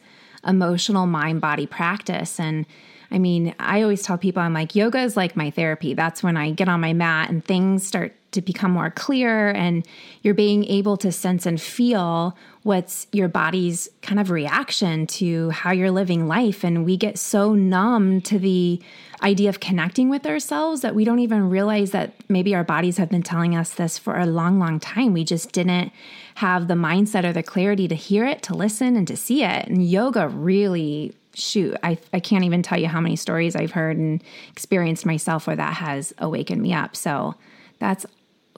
emotional 0.47 1.07
mind 1.07 1.40
body 1.40 1.66
practice. 1.66 2.38
And 2.38 2.66
I 3.11 3.18
mean, 3.18 3.54
I 3.59 3.83
always 3.83 4.02
tell 4.02 4.18
people, 4.18 4.42
I'm 4.42 4.52
like, 4.52 4.75
yoga 4.75 5.00
is 5.00 5.16
like 5.16 5.37
my 5.37 5.50
therapy. 5.50 5.95
That's 5.95 6.23
when 6.23 6.37
I 6.37 6.50
get 6.50 6.68
on 6.68 6.80
my 6.80 6.92
mat 6.92 7.30
and 7.30 7.45
things 7.45 7.87
start 7.87 8.14
to 8.33 8.42
become 8.42 8.71
more 8.71 8.90
clear 8.90 9.50
and 9.50 9.87
you're 10.23 10.35
being 10.35 10.64
able 10.64 10.97
to 10.99 11.11
sense 11.11 11.47
and 11.47 11.61
feel 11.61 12.37
what's 12.62 13.07
your 13.12 13.28
body's 13.28 13.88
kind 14.02 14.21
of 14.21 14.30
reaction 14.30 15.07
to 15.07 15.49
how 15.50 15.71
you're 15.71 15.90
living 15.90 16.28
life 16.28 16.62
and 16.62 16.85
we 16.85 16.97
get 16.97 17.18
so 17.18 17.54
numb 17.54 18.21
to 18.21 18.38
the 18.38 18.80
idea 19.23 19.49
of 19.49 19.61
connecting 19.61 20.11
with 20.11 20.26
ourselves 20.26 20.83
that 20.83 20.95
we 20.95 21.04
don't 21.04 21.21
even 21.21 21.49
realize 21.49 21.92
that 21.92 22.12
maybe 22.28 22.54
our 22.54 22.64
bodies 22.64 22.99
have 22.99 23.09
been 23.09 23.23
telling 23.23 23.57
us 23.57 23.71
this 23.71 23.97
for 23.97 24.18
a 24.18 24.26
long 24.26 24.59
long 24.59 24.78
time 24.78 25.14
we 25.14 25.25
just 25.25 25.52
didn't 25.52 25.90
have 26.38 26.68
the 26.68 26.75
mindset 26.75 27.25
or 27.25 27.33
the 27.33 27.42
clarity 27.42 27.88
to 27.88 27.95
hear 27.95 28.25
it 28.25 28.42
to 28.42 28.54
listen 28.54 28.97
and 28.97 29.07
to 29.09 29.16
see 29.16 29.42
it 29.45 29.66
and 29.66 29.88
yoga 29.88 30.28
really 30.28 31.12
shoot 31.35 31.76
I, 31.83 31.99
I 32.12 32.21
can't 32.21 32.45
even 32.45 32.62
tell 32.62 32.78
you 32.78 32.88
how 32.88 33.00
many 33.00 33.16
stories 33.16 33.57
i've 33.57 33.73
heard 33.73 33.97
and 33.97 34.23
experienced 34.50 35.07
myself 35.07 35.47
where 35.47 35.57
that 35.57 35.75
has 35.75 36.12
awakened 36.18 36.62
me 36.62 36.73
up 36.73 36.97
so 36.97 37.35
that's 37.78 38.07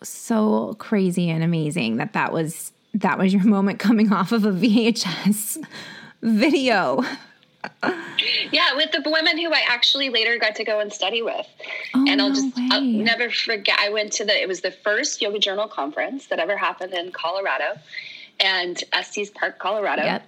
so 0.03 0.75
crazy 0.79 1.29
and 1.31 1.43
amazing 1.43 1.97
that 1.97 2.13
that 2.15 2.33
was 2.33 2.73
that 2.95 3.19
was 3.19 3.33
your 3.33 3.45
moment 3.57 3.79
coming 3.79 4.13
off 4.13 4.33
of 4.33 4.45
a 4.45 4.53
VHS 4.53 5.65
video. 6.23 7.03
Yeah, 8.53 8.75
with 8.75 8.93
the 8.93 9.03
women 9.05 9.39
who 9.39 9.53
I 9.53 9.63
actually 9.67 10.11
later 10.11 10.39
got 10.39 10.55
to 10.57 10.65
go 10.65 10.81
and 10.81 10.93
study 10.93 11.23
with. 11.23 11.47
Oh, 11.95 12.05
and 12.09 12.21
I'll 12.21 12.33
just 12.33 12.49
I'll 12.71 12.81
never 12.81 13.31
forget 13.31 13.79
I 13.81 13.91
went 13.91 14.13
to 14.15 14.25
the 14.25 14.41
it 14.41 14.49
was 14.49 14.61
the 14.61 14.71
first 14.71 15.21
yoga 15.21 15.39
journal 15.39 15.69
conference 15.69 16.27
that 16.27 16.39
ever 16.39 16.57
happened 16.57 16.95
in 16.95 17.13
Colorado 17.13 17.79
and 18.39 18.83
Estes 18.93 19.31
Park, 19.31 19.59
Colorado. 19.59 20.03
Yep. 20.03 20.27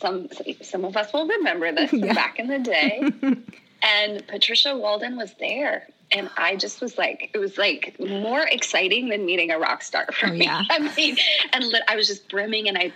Some 0.00 0.28
some 0.62 0.84
of 0.84 0.96
us 0.96 1.12
will 1.12 1.26
remember 1.26 1.72
this 1.72 1.92
yeah. 1.92 2.12
back 2.12 2.38
in 2.38 2.46
the 2.46 2.58
day. 2.58 3.02
and 3.82 4.26
Patricia 4.26 4.76
Walden 4.76 5.16
was 5.16 5.34
there 5.40 5.88
and 6.14 6.30
I 6.36 6.56
just 6.56 6.80
was 6.80 6.96
like, 6.96 7.30
it 7.34 7.38
was 7.38 7.58
like 7.58 7.96
more 7.98 8.42
exciting 8.42 9.08
than 9.08 9.26
meeting 9.26 9.50
a 9.50 9.58
rock 9.58 9.82
star 9.82 10.06
for 10.12 10.28
oh, 10.28 10.32
me. 10.32 10.44
Yeah. 10.44 10.62
I 10.70 10.78
mean, 10.96 11.16
and 11.52 11.64
I 11.88 11.96
was 11.96 12.06
just 12.06 12.28
brimming, 12.28 12.68
and 12.68 12.78
I, 12.78 12.92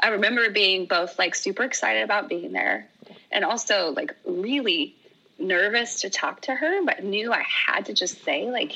I 0.00 0.08
remember 0.08 0.50
being 0.50 0.86
both 0.86 1.18
like 1.18 1.34
super 1.34 1.62
excited 1.62 2.02
about 2.02 2.28
being 2.28 2.52
there, 2.52 2.86
and 3.30 3.44
also 3.44 3.92
like 3.96 4.14
really 4.24 4.94
nervous 5.38 6.00
to 6.02 6.10
talk 6.10 6.42
to 6.42 6.54
her, 6.54 6.84
but 6.84 7.04
knew 7.04 7.32
I 7.32 7.42
had 7.42 7.86
to 7.86 7.94
just 7.94 8.24
say 8.24 8.50
like, 8.50 8.72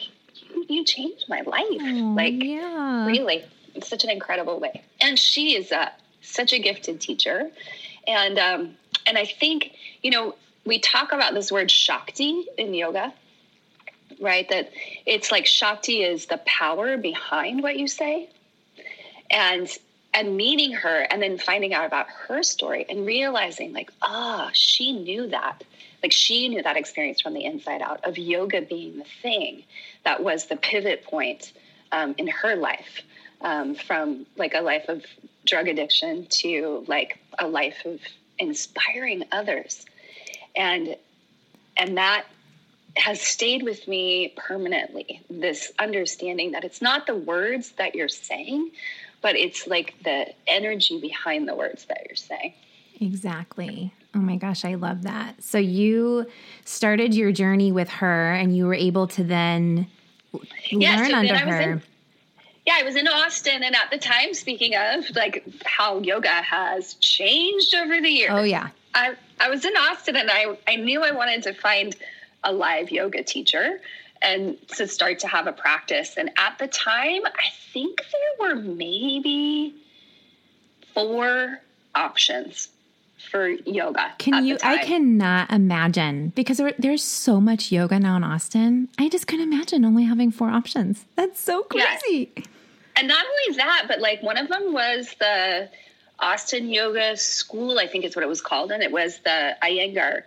you, 0.50 0.64
you 0.68 0.84
changed 0.84 1.24
my 1.28 1.40
life, 1.42 1.64
oh, 1.80 2.14
like 2.16 2.42
yeah. 2.42 3.06
really, 3.06 3.44
in 3.74 3.82
such 3.82 4.04
an 4.04 4.10
incredible 4.10 4.60
way. 4.60 4.82
And 5.00 5.18
she 5.18 5.56
is 5.56 5.72
a 5.72 5.92
such 6.20 6.52
a 6.52 6.58
gifted 6.58 7.00
teacher, 7.00 7.50
and 8.06 8.38
um, 8.38 8.76
and 9.06 9.18
I 9.18 9.24
think 9.24 9.72
you 10.02 10.10
know 10.10 10.34
we 10.64 10.78
talk 10.78 11.12
about 11.12 11.34
this 11.34 11.50
word 11.50 11.70
shakti 11.70 12.46
in 12.56 12.74
yoga 12.74 13.12
right? 14.20 14.48
That 14.48 14.70
it's 15.04 15.30
like 15.30 15.46
Shakti 15.46 16.02
is 16.02 16.26
the 16.26 16.38
power 16.46 16.96
behind 16.96 17.62
what 17.62 17.76
you 17.76 17.88
say. 17.88 18.30
And 19.30 19.68
and 20.14 20.36
meeting 20.36 20.72
her 20.72 21.06
and 21.10 21.22
then 21.22 21.38
finding 21.38 21.72
out 21.72 21.86
about 21.86 22.06
her 22.08 22.42
story 22.42 22.84
and 22.88 23.06
realizing 23.06 23.72
like, 23.72 23.90
ah, 24.02 24.48
oh, 24.48 24.50
she 24.52 24.92
knew 24.92 25.28
that. 25.28 25.64
Like 26.02 26.12
she 26.12 26.48
knew 26.48 26.62
that 26.62 26.76
experience 26.76 27.20
from 27.20 27.34
the 27.34 27.44
inside 27.44 27.80
out 27.80 28.04
of 28.04 28.18
yoga 28.18 28.60
being 28.62 28.98
the 28.98 29.06
thing 29.22 29.62
that 30.04 30.22
was 30.22 30.46
the 30.46 30.56
pivot 30.56 31.04
point 31.04 31.52
um, 31.92 32.14
in 32.18 32.26
her 32.26 32.56
life 32.56 33.02
um, 33.40 33.74
from 33.74 34.26
like 34.36 34.54
a 34.54 34.60
life 34.60 34.88
of 34.88 35.04
drug 35.46 35.68
addiction 35.68 36.26
to 36.28 36.84
like 36.88 37.18
a 37.38 37.46
life 37.46 37.84
of 37.84 38.00
inspiring 38.38 39.24
others. 39.32 39.86
And 40.54 40.96
and 41.76 41.96
that 41.96 42.26
has 42.96 43.22
stayed 43.22 43.62
with 43.62 43.88
me 43.88 44.34
permanently 44.36 45.22
this 45.30 45.72
understanding 45.78 46.52
that 46.52 46.64
it's 46.64 46.82
not 46.82 47.06
the 47.06 47.14
words 47.14 47.72
that 47.72 47.94
you're 47.94 48.08
saying 48.08 48.70
but 49.22 49.36
it's 49.36 49.66
like 49.66 49.94
the 50.04 50.26
energy 50.46 51.00
behind 51.00 51.48
the 51.48 51.54
words 51.54 51.86
that 51.86 52.04
you're 52.08 52.16
saying. 52.16 52.52
Exactly. 53.00 53.92
Oh 54.14 54.18
my 54.18 54.36
gosh 54.36 54.64
i 54.64 54.74
love 54.74 55.02
that. 55.02 55.42
So 55.42 55.58
you 55.58 56.26
started 56.64 57.14
your 57.14 57.32
journey 57.32 57.72
with 57.72 57.88
her 57.88 58.32
and 58.32 58.56
you 58.56 58.66
were 58.66 58.74
able 58.74 59.06
to 59.08 59.24
then 59.24 59.86
yeah, 60.70 60.96
learn 60.96 61.10
so 61.10 61.16
under 61.16 61.36
her. 61.36 61.60
in, 61.60 61.82
yeah 62.64 62.76
i 62.78 62.82
was 62.82 62.96
in 62.96 63.06
austin 63.06 63.62
and 63.62 63.76
at 63.76 63.90
the 63.90 63.98
time 63.98 64.32
speaking 64.32 64.74
of 64.74 65.04
like 65.14 65.46
how 65.66 65.98
yoga 65.98 66.28
has 66.28 66.94
changed 66.94 67.74
over 67.74 68.00
the 68.00 68.08
years. 68.08 68.30
Oh 68.32 68.42
yeah. 68.42 68.68
I 68.94 69.14
i 69.40 69.50
was 69.50 69.64
in 69.64 69.76
austin 69.76 70.16
and 70.16 70.30
i 70.30 70.56
i 70.66 70.76
knew 70.76 71.02
i 71.02 71.10
wanted 71.10 71.42
to 71.44 71.54
find 71.54 71.94
a 72.44 72.52
live 72.52 72.90
yoga 72.90 73.22
teacher 73.22 73.80
and 74.22 74.56
to 74.68 74.86
start 74.86 75.18
to 75.20 75.28
have 75.28 75.46
a 75.46 75.52
practice. 75.52 76.16
And 76.16 76.30
at 76.36 76.58
the 76.58 76.68
time, 76.68 77.22
I 77.26 77.50
think 77.72 78.04
there 78.12 78.48
were 78.48 78.54
maybe 78.56 79.74
four 80.94 81.60
options 81.94 82.68
for 83.30 83.48
yoga. 83.48 84.12
Can 84.18 84.44
you? 84.44 84.58
I 84.62 84.84
cannot 84.84 85.50
imagine 85.50 86.32
because 86.34 86.58
there, 86.58 86.74
there's 86.78 87.02
so 87.02 87.40
much 87.40 87.70
yoga 87.70 87.98
now 87.98 88.16
in 88.16 88.24
Austin. 88.24 88.88
I 88.98 89.08
just 89.08 89.26
couldn't 89.26 89.52
imagine 89.52 89.84
only 89.84 90.04
having 90.04 90.30
four 90.30 90.48
options. 90.48 91.04
That's 91.16 91.40
so 91.40 91.62
crazy. 91.62 92.32
Yes. 92.36 92.46
And 92.96 93.08
not 93.08 93.24
only 93.24 93.56
that, 93.56 93.84
but 93.88 94.00
like 94.00 94.22
one 94.22 94.36
of 94.36 94.48
them 94.48 94.72
was 94.72 95.14
the 95.18 95.70
Austin 96.18 96.68
Yoga 96.68 97.16
School, 97.16 97.78
I 97.78 97.86
think 97.86 98.04
is 98.04 98.14
what 98.14 98.22
it 98.22 98.28
was 98.28 98.40
called, 98.40 98.70
and 98.70 98.82
it 98.82 98.92
was 98.92 99.18
the 99.20 99.56
Iyengar 99.62 100.22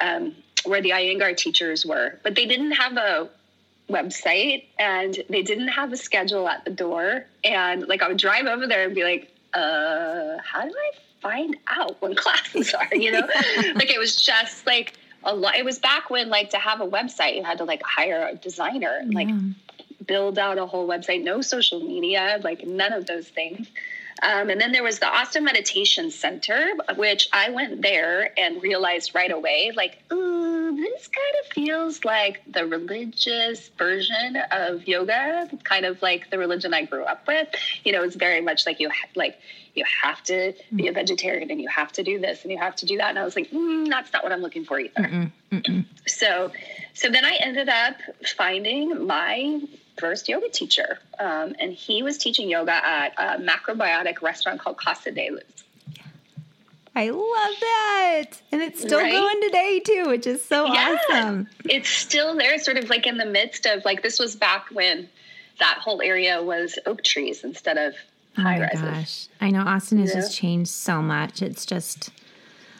um, 0.00 0.34
where 0.64 0.82
the 0.82 0.90
Iyengar 0.90 1.36
teachers 1.36 1.84
were, 1.84 2.18
but 2.22 2.34
they 2.34 2.46
didn't 2.46 2.72
have 2.72 2.96
a 2.96 3.28
website 3.90 4.64
and 4.78 5.18
they 5.28 5.42
didn't 5.42 5.68
have 5.68 5.92
a 5.92 5.96
schedule 5.96 6.48
at 6.48 6.64
the 6.64 6.70
door. 6.70 7.24
And 7.44 7.86
like 7.88 8.02
I 8.02 8.08
would 8.08 8.18
drive 8.18 8.46
over 8.46 8.66
there 8.66 8.84
and 8.84 8.94
be 8.94 9.04
like, 9.04 9.32
uh, 9.54 10.38
how 10.44 10.62
do 10.62 10.74
I 10.74 10.90
find 11.20 11.56
out 11.68 12.00
when 12.00 12.14
classes 12.16 12.74
are? 12.74 12.94
You 12.94 13.12
know, 13.12 13.20
like 13.74 13.90
it 13.90 13.98
was 13.98 14.16
just 14.16 14.66
like 14.66 14.94
a 15.24 15.34
lot. 15.34 15.56
It 15.56 15.64
was 15.64 15.78
back 15.78 16.10
when 16.10 16.28
like 16.28 16.50
to 16.50 16.58
have 16.58 16.80
a 16.80 16.86
website, 16.86 17.36
you 17.36 17.44
had 17.44 17.58
to 17.58 17.64
like 17.64 17.82
hire 17.82 18.28
a 18.28 18.34
designer 18.34 18.98
and 19.00 19.14
like 19.14 19.28
build 20.06 20.38
out 20.38 20.58
a 20.58 20.66
whole 20.66 20.88
website, 20.88 21.22
no 21.22 21.40
social 21.40 21.80
media, 21.80 22.40
like 22.42 22.66
none 22.66 22.92
of 22.92 23.06
those 23.06 23.28
things. 23.28 23.68
Um, 24.22 24.50
and 24.50 24.60
then 24.60 24.72
there 24.72 24.82
was 24.82 24.98
the 24.98 25.06
Austin 25.06 25.44
Meditation 25.44 26.10
Center, 26.10 26.72
which 26.96 27.28
I 27.32 27.50
went 27.50 27.82
there 27.82 28.32
and 28.38 28.62
realized 28.62 29.14
right 29.14 29.30
away, 29.30 29.72
like, 29.76 30.02
ooh, 30.12 30.76
this 30.76 31.08
kind 31.08 31.34
of 31.42 31.52
feels 31.52 32.04
like 32.04 32.42
the 32.50 32.66
religious 32.66 33.68
version 33.78 34.36
of 34.50 34.86
yoga, 34.86 35.48
kind 35.64 35.84
of 35.84 36.00
like 36.02 36.30
the 36.30 36.38
religion 36.38 36.74
I 36.74 36.84
grew 36.84 37.04
up 37.04 37.26
with. 37.26 37.48
You 37.84 37.92
know, 37.92 38.02
it's 38.02 38.16
very 38.16 38.40
much 38.40 38.66
like 38.66 38.80
you 38.80 38.90
ha- 38.90 39.08
like 39.14 39.38
you 39.74 39.84
have 40.02 40.22
to 40.24 40.52
be 40.74 40.88
a 40.88 40.92
vegetarian 40.92 41.50
and 41.50 41.60
you 41.60 41.68
have 41.68 41.92
to 41.92 42.02
do 42.02 42.18
this 42.18 42.42
and 42.42 42.50
you 42.50 42.58
have 42.58 42.76
to 42.76 42.86
do 42.86 42.98
that. 42.98 43.10
And 43.10 43.18
I 43.18 43.24
was 43.24 43.36
like, 43.36 43.50
mm, 43.50 43.88
that's 43.88 44.12
not 44.12 44.24
what 44.24 44.32
I'm 44.32 44.40
looking 44.40 44.64
for 44.64 44.78
either. 44.80 45.02
Mm-mm, 45.02 45.32
mm-mm. 45.52 45.84
So, 46.06 46.50
so 46.94 47.08
then 47.08 47.24
I 47.24 47.36
ended 47.40 47.68
up 47.68 47.96
finding 48.36 49.06
my 49.06 49.60
first 49.98 50.28
yoga 50.28 50.48
teacher. 50.48 50.98
Um, 51.18 51.54
and 51.58 51.72
he 51.72 52.02
was 52.02 52.18
teaching 52.18 52.48
yoga 52.48 52.74
at 52.86 53.12
a 53.18 53.40
macrobiotic 53.40 54.22
restaurant 54.22 54.60
called 54.60 54.78
Casa 54.78 55.10
de 55.10 55.30
Luz. 55.30 55.42
I 56.98 57.10
love 57.10 57.54
that. 57.60 58.30
And 58.50 58.60
it's 58.60 58.80
still 58.80 58.98
right? 58.98 59.12
going 59.12 59.40
today 59.42 59.80
too, 59.80 60.04
which 60.08 60.26
is 60.26 60.44
so 60.44 60.66
yeah, 60.66 60.96
awesome. 61.10 61.46
It's 61.64 61.88
still 61.88 62.36
there, 62.36 62.58
sort 62.58 62.76
of 62.76 62.90
like 62.90 63.06
in 63.06 63.18
the 63.18 63.26
midst 63.26 63.66
of 63.66 63.84
like 63.84 64.02
this 64.02 64.18
was 64.18 64.34
back 64.34 64.66
when 64.72 65.08
that 65.60 65.78
whole 65.80 66.02
area 66.02 66.42
was 66.42 66.76
oak 66.86 67.04
trees 67.04 67.44
instead 67.44 67.78
of 67.78 67.94
oh 68.36 68.42
high 68.42 68.60
rises. 68.60 68.80
Gosh. 68.80 69.28
I 69.40 69.50
know 69.50 69.60
Austin 69.60 69.98
has 69.98 70.10
yeah. 70.10 70.22
just 70.22 70.36
changed 70.36 70.70
so 70.70 71.00
much. 71.00 71.40
It's 71.40 71.64
just 71.64 72.10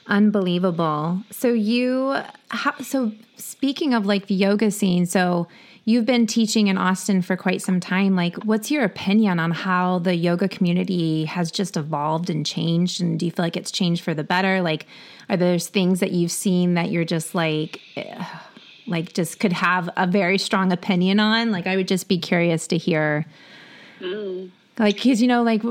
unbelievable. 0.09 1.23
So 1.31 1.53
you 1.53 2.17
how, 2.49 2.77
so 2.81 3.13
speaking 3.37 3.95
of 3.95 4.05
like 4.05 4.27
the 4.27 4.35
yoga 4.35 4.73
scene, 4.73 5.07
so 5.07 5.47
you've 5.89 6.05
been 6.05 6.27
teaching 6.27 6.67
in 6.67 6.77
Austin 6.77 7.23
for 7.23 7.35
quite 7.35 7.63
some 7.63 7.81
time. 7.81 8.15
Like, 8.15 8.37
what's 8.45 8.71
your 8.71 8.85
opinion 8.85 9.41
on 9.41 9.53
how 9.53 10.01
the 10.01 10.15
yoga 10.15 10.47
community 10.47 11.25
has 11.25 11.51
just 11.51 11.79
evolved 11.79 12.29
and 12.29 12.45
changed? 12.45 13.01
And 13.01 13.19
do 13.19 13.25
you 13.25 13.33
feel 13.33 13.43
like 13.43 13.57
it's 13.57 13.71
changed 13.71 14.05
for 14.05 14.13
the 14.13 14.23
better? 14.23 14.61
Like, 14.61 14.87
are 15.31 15.37
there 15.39 15.59
things 15.59 16.01
that 16.01 16.13
you've 16.13 16.31
seen 16.31 16.75
that 16.75 16.91
you're 16.91 17.07
just 17.07 17.35
like, 17.35 17.81
like, 18.87 19.15
just 19.15 19.41
could 19.41 19.55
have 19.55 19.89
a 19.97 20.07
very 20.07 20.37
strong 20.37 20.73
opinion 20.73 21.21
on? 21.21 21.53
Like, 21.53 21.67
I 21.67 21.77
would 21.77 21.89
just 21.89 22.07
be 22.07 22.19
curious 22.19 22.67
to 22.67 22.77
hear. 22.77 23.25
Mm. 24.01 24.51
Like, 24.79 24.97
because, 24.97 25.23
you 25.23 25.27
know, 25.27 25.43
like, 25.43 25.63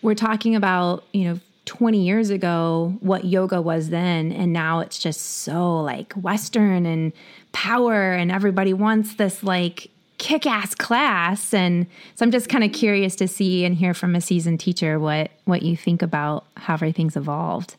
we're 0.00 0.14
talking 0.14 0.56
about, 0.56 1.04
you 1.12 1.24
know, 1.24 1.40
20 1.66 2.00
years 2.00 2.30
ago 2.30 2.96
what 3.00 3.24
yoga 3.24 3.60
was 3.60 3.90
then 3.90 4.32
and 4.32 4.52
now 4.52 4.80
it's 4.80 4.98
just 4.98 5.20
so 5.20 5.80
like 5.80 6.12
western 6.14 6.86
and 6.86 7.12
power 7.52 8.12
and 8.12 8.30
everybody 8.32 8.72
wants 8.72 9.14
this 9.14 9.42
like 9.42 9.90
kick-ass 10.18 10.74
class. 10.74 11.52
And 11.52 11.86
so 12.14 12.24
i'm 12.24 12.30
just 12.30 12.48
kind 12.48 12.64
of 12.64 12.72
curious 12.72 13.16
to 13.16 13.28
see 13.28 13.64
and 13.64 13.74
hear 13.74 13.94
from 13.94 14.14
a 14.14 14.20
seasoned 14.20 14.60
teacher 14.60 14.98
what 14.98 15.30
what 15.44 15.62
you 15.62 15.76
think 15.76 16.02
about 16.02 16.46
how 16.56 16.74
everything's 16.74 17.16
evolved. 17.16 17.76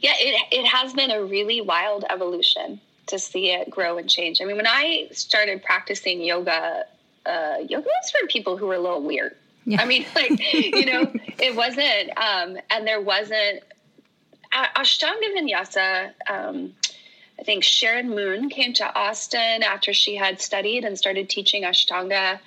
Yeah 0.00 0.14
it, 0.18 0.46
it 0.50 0.66
has 0.66 0.92
been 0.92 1.10
a 1.10 1.22
really 1.22 1.60
wild 1.60 2.04
evolution 2.10 2.80
to 3.06 3.18
see 3.18 3.50
it 3.50 3.70
grow 3.70 3.98
and 3.98 4.08
change. 4.10 4.40
I 4.40 4.44
mean 4.44 4.56
when 4.56 4.66
i 4.66 5.08
started 5.12 5.62
practicing 5.62 6.22
yoga 6.22 6.84
uh, 7.24 7.58
yoga 7.68 7.86
was 7.86 8.10
for 8.10 8.26
people 8.26 8.56
who 8.56 8.66
were 8.66 8.74
a 8.74 8.80
little 8.80 9.02
weird 9.02 9.36
yeah. 9.64 9.82
I 9.82 9.86
mean, 9.86 10.04
like, 10.14 10.52
you 10.52 10.86
know, 10.86 11.12
it 11.38 11.54
wasn't, 11.54 12.16
um, 12.16 12.58
and 12.70 12.86
there 12.86 13.00
wasn't, 13.00 13.62
Ashtanga 14.52 15.34
Vinyasa, 15.34 16.12
um, 16.28 16.74
I 17.38 17.44
think 17.44 17.64
Sharon 17.64 18.10
Moon 18.10 18.50
came 18.50 18.72
to 18.74 18.94
Austin 18.94 19.62
after 19.62 19.92
she 19.92 20.14
had 20.14 20.40
studied 20.40 20.84
and 20.84 20.96
started 20.96 21.28
teaching 21.28 21.64
Ashtanga 21.64 22.38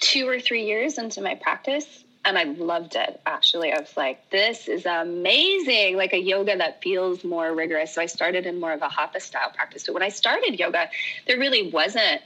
two 0.00 0.28
or 0.28 0.40
three 0.40 0.64
years 0.66 0.98
into 0.98 1.20
my 1.20 1.36
practice. 1.36 2.04
And 2.24 2.36
I 2.36 2.44
loved 2.44 2.96
it, 2.96 3.20
actually. 3.24 3.72
I 3.72 3.80
was 3.80 3.96
like, 3.96 4.28
this 4.30 4.68
is 4.68 4.84
amazing, 4.84 5.96
like 5.96 6.12
a 6.12 6.18
yoga 6.18 6.56
that 6.58 6.82
feels 6.82 7.24
more 7.24 7.54
rigorous. 7.54 7.94
So 7.94 8.02
I 8.02 8.06
started 8.06 8.44
in 8.44 8.60
more 8.60 8.72
of 8.72 8.82
a 8.82 8.88
hatha 8.88 9.20
style 9.20 9.50
practice. 9.54 9.84
But 9.86 9.94
when 9.94 10.02
I 10.02 10.10
started 10.10 10.58
yoga, 10.58 10.90
there 11.26 11.38
really 11.38 11.70
wasn't 11.70 12.20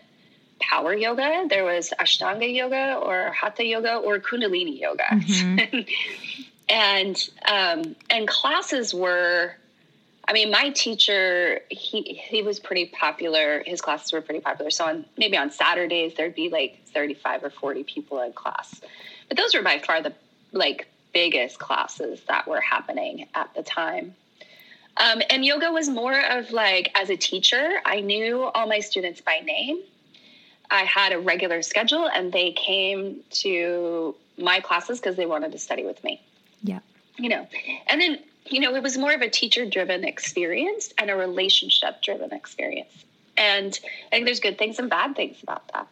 power 0.62 0.94
yoga. 0.94 1.46
There 1.48 1.64
was 1.64 1.92
Ashtanga 1.98 2.52
yoga 2.52 2.94
or 2.94 3.32
Hatha 3.32 3.64
yoga 3.64 3.96
or 3.96 4.18
Kundalini 4.18 4.80
yoga. 4.80 5.04
Mm-hmm. 5.12 5.80
and 6.68 7.28
um, 7.46 7.96
and 8.08 8.26
classes 8.28 8.94
were 8.94 9.56
I 10.26 10.32
mean, 10.32 10.50
my 10.50 10.70
teacher, 10.70 11.60
he 11.68 12.02
he 12.02 12.42
was 12.42 12.60
pretty 12.60 12.86
popular. 12.86 13.62
His 13.66 13.80
classes 13.80 14.12
were 14.12 14.20
pretty 14.20 14.40
popular. 14.40 14.70
So 14.70 14.86
on 14.86 15.04
maybe 15.16 15.36
on 15.36 15.50
Saturdays 15.50 16.14
there'd 16.14 16.34
be 16.34 16.48
like 16.48 16.80
35 16.86 17.44
or 17.44 17.50
40 17.50 17.84
people 17.84 18.20
in 18.22 18.32
class. 18.32 18.80
But 19.28 19.36
those 19.36 19.54
were 19.54 19.62
by 19.62 19.78
far 19.78 20.00
the 20.00 20.12
like 20.52 20.86
biggest 21.12 21.58
classes 21.58 22.20
that 22.28 22.46
were 22.46 22.60
happening 22.60 23.28
at 23.34 23.52
the 23.54 23.62
time. 23.62 24.14
Um, 24.96 25.22
and 25.30 25.44
yoga 25.44 25.72
was 25.72 25.88
more 25.88 26.18
of 26.18 26.52
like 26.52 26.92
as 26.94 27.10
a 27.10 27.16
teacher, 27.16 27.80
I 27.84 28.00
knew 28.00 28.44
all 28.44 28.66
my 28.66 28.80
students 28.80 29.20
by 29.20 29.40
name. 29.44 29.80
I 30.72 30.84
had 30.84 31.12
a 31.12 31.20
regular 31.20 31.60
schedule 31.60 32.08
and 32.08 32.32
they 32.32 32.52
came 32.52 33.20
to 33.30 34.16
my 34.38 34.60
classes 34.60 34.98
because 34.98 35.16
they 35.16 35.26
wanted 35.26 35.52
to 35.52 35.58
study 35.58 35.84
with 35.84 36.02
me. 36.02 36.20
Yeah. 36.62 36.80
You 37.18 37.28
know, 37.28 37.46
and 37.88 38.00
then, 38.00 38.18
you 38.46 38.58
know, 38.58 38.74
it 38.74 38.82
was 38.82 38.96
more 38.96 39.12
of 39.12 39.20
a 39.20 39.28
teacher 39.28 39.66
driven 39.66 40.02
experience 40.02 40.92
and 40.96 41.10
a 41.10 41.14
relationship 41.14 42.02
driven 42.02 42.32
experience. 42.32 43.04
And 43.36 43.78
I 44.06 44.16
think 44.16 44.24
there's 44.24 44.40
good 44.40 44.56
things 44.56 44.78
and 44.78 44.88
bad 44.88 45.14
things 45.14 45.42
about 45.42 45.68
that. 45.74 45.88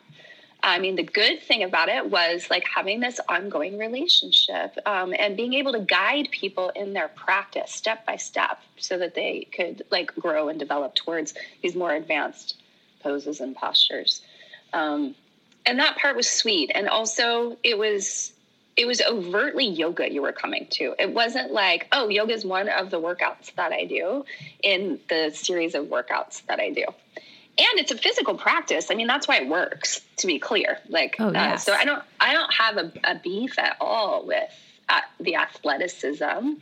I 0.63 0.79
mean, 0.79 0.97
the 0.97 1.03
good 1.03 1.43
thing 1.43 1.63
about 1.63 1.91
it 1.91 2.11
was 2.11 2.49
like 2.51 2.65
having 2.67 3.01
this 3.01 3.21
ongoing 3.29 3.79
relationship 3.79 4.77
um, 4.87 5.15
and 5.19 5.37
being 5.37 5.55
able 5.55 5.73
to 5.73 5.81
guide 5.81 6.29
people 6.31 6.71
in 6.71 6.95
their 6.95 7.09
practice 7.09 7.71
step 7.71 8.07
by 8.07 8.17
step 8.17 8.61
so 8.79 8.99
that 8.99 9.15
they 9.15 9.47
could 9.55 9.83
like 9.91 10.15
grow 10.15 10.49
and 10.49 10.59
develop 10.59 10.95
towards 10.95 11.35
these 11.63 11.75
more 11.75 11.93
advanced 11.93 12.57
poses 13.03 13.41
and 13.41 13.57
postures 13.57 14.23
um, 14.73 15.15
and 15.67 15.79
that 15.79 15.97
part 15.97 16.17
was 16.17 16.29
sweet. 16.29 16.71
And 16.75 16.89
also 16.89 17.57
it 17.63 17.79
was 17.79 18.33
it 18.77 18.87
was 18.87 19.03
overtly 19.03 19.67
yoga 19.67 20.11
you 20.11 20.23
were 20.23 20.33
coming 20.33 20.67
to. 20.71 20.95
It 20.99 21.13
wasn't 21.13 21.53
like 21.53 21.87
oh 21.93 22.09
yoga 22.09 22.33
is 22.33 22.45
one 22.45 22.69
of 22.69 22.91
the 22.91 23.01
workouts 23.01 23.55
that 23.57 23.73
i 23.73 23.85
do 23.85 24.25
in 24.63 25.01
the 25.09 25.31
series 25.35 25.75
of 25.75 25.87
workouts 25.87 26.45
that 26.47 26.61
i 26.61 26.71
do. 26.71 26.85
And 27.59 27.79
it's 27.79 27.91
a 27.91 27.97
physical 27.97 28.37
practice. 28.37 28.91
I 28.91 28.95
mean 28.95 29.07
that's 29.07 29.29
why 29.29 29.39
it 29.39 29.49
works 29.49 30.01
to 30.19 30.27
be 30.27 30.39
clear. 30.39 30.79
Like 30.89 31.17
oh, 31.19 31.33
yes. 31.33 31.69
uh, 31.69 31.73
so 31.73 31.79
i 31.79 31.85
don't 31.85 32.03
i 32.21 32.33
don't 32.33 32.53
have 32.53 32.77
a, 32.77 32.93
a 33.05 33.15
beef 33.17 33.59
at 33.59 33.77
all 33.81 34.27
with 34.27 34.51
uh, 34.89 35.01
the 35.21 35.37
athleticism 35.37 36.55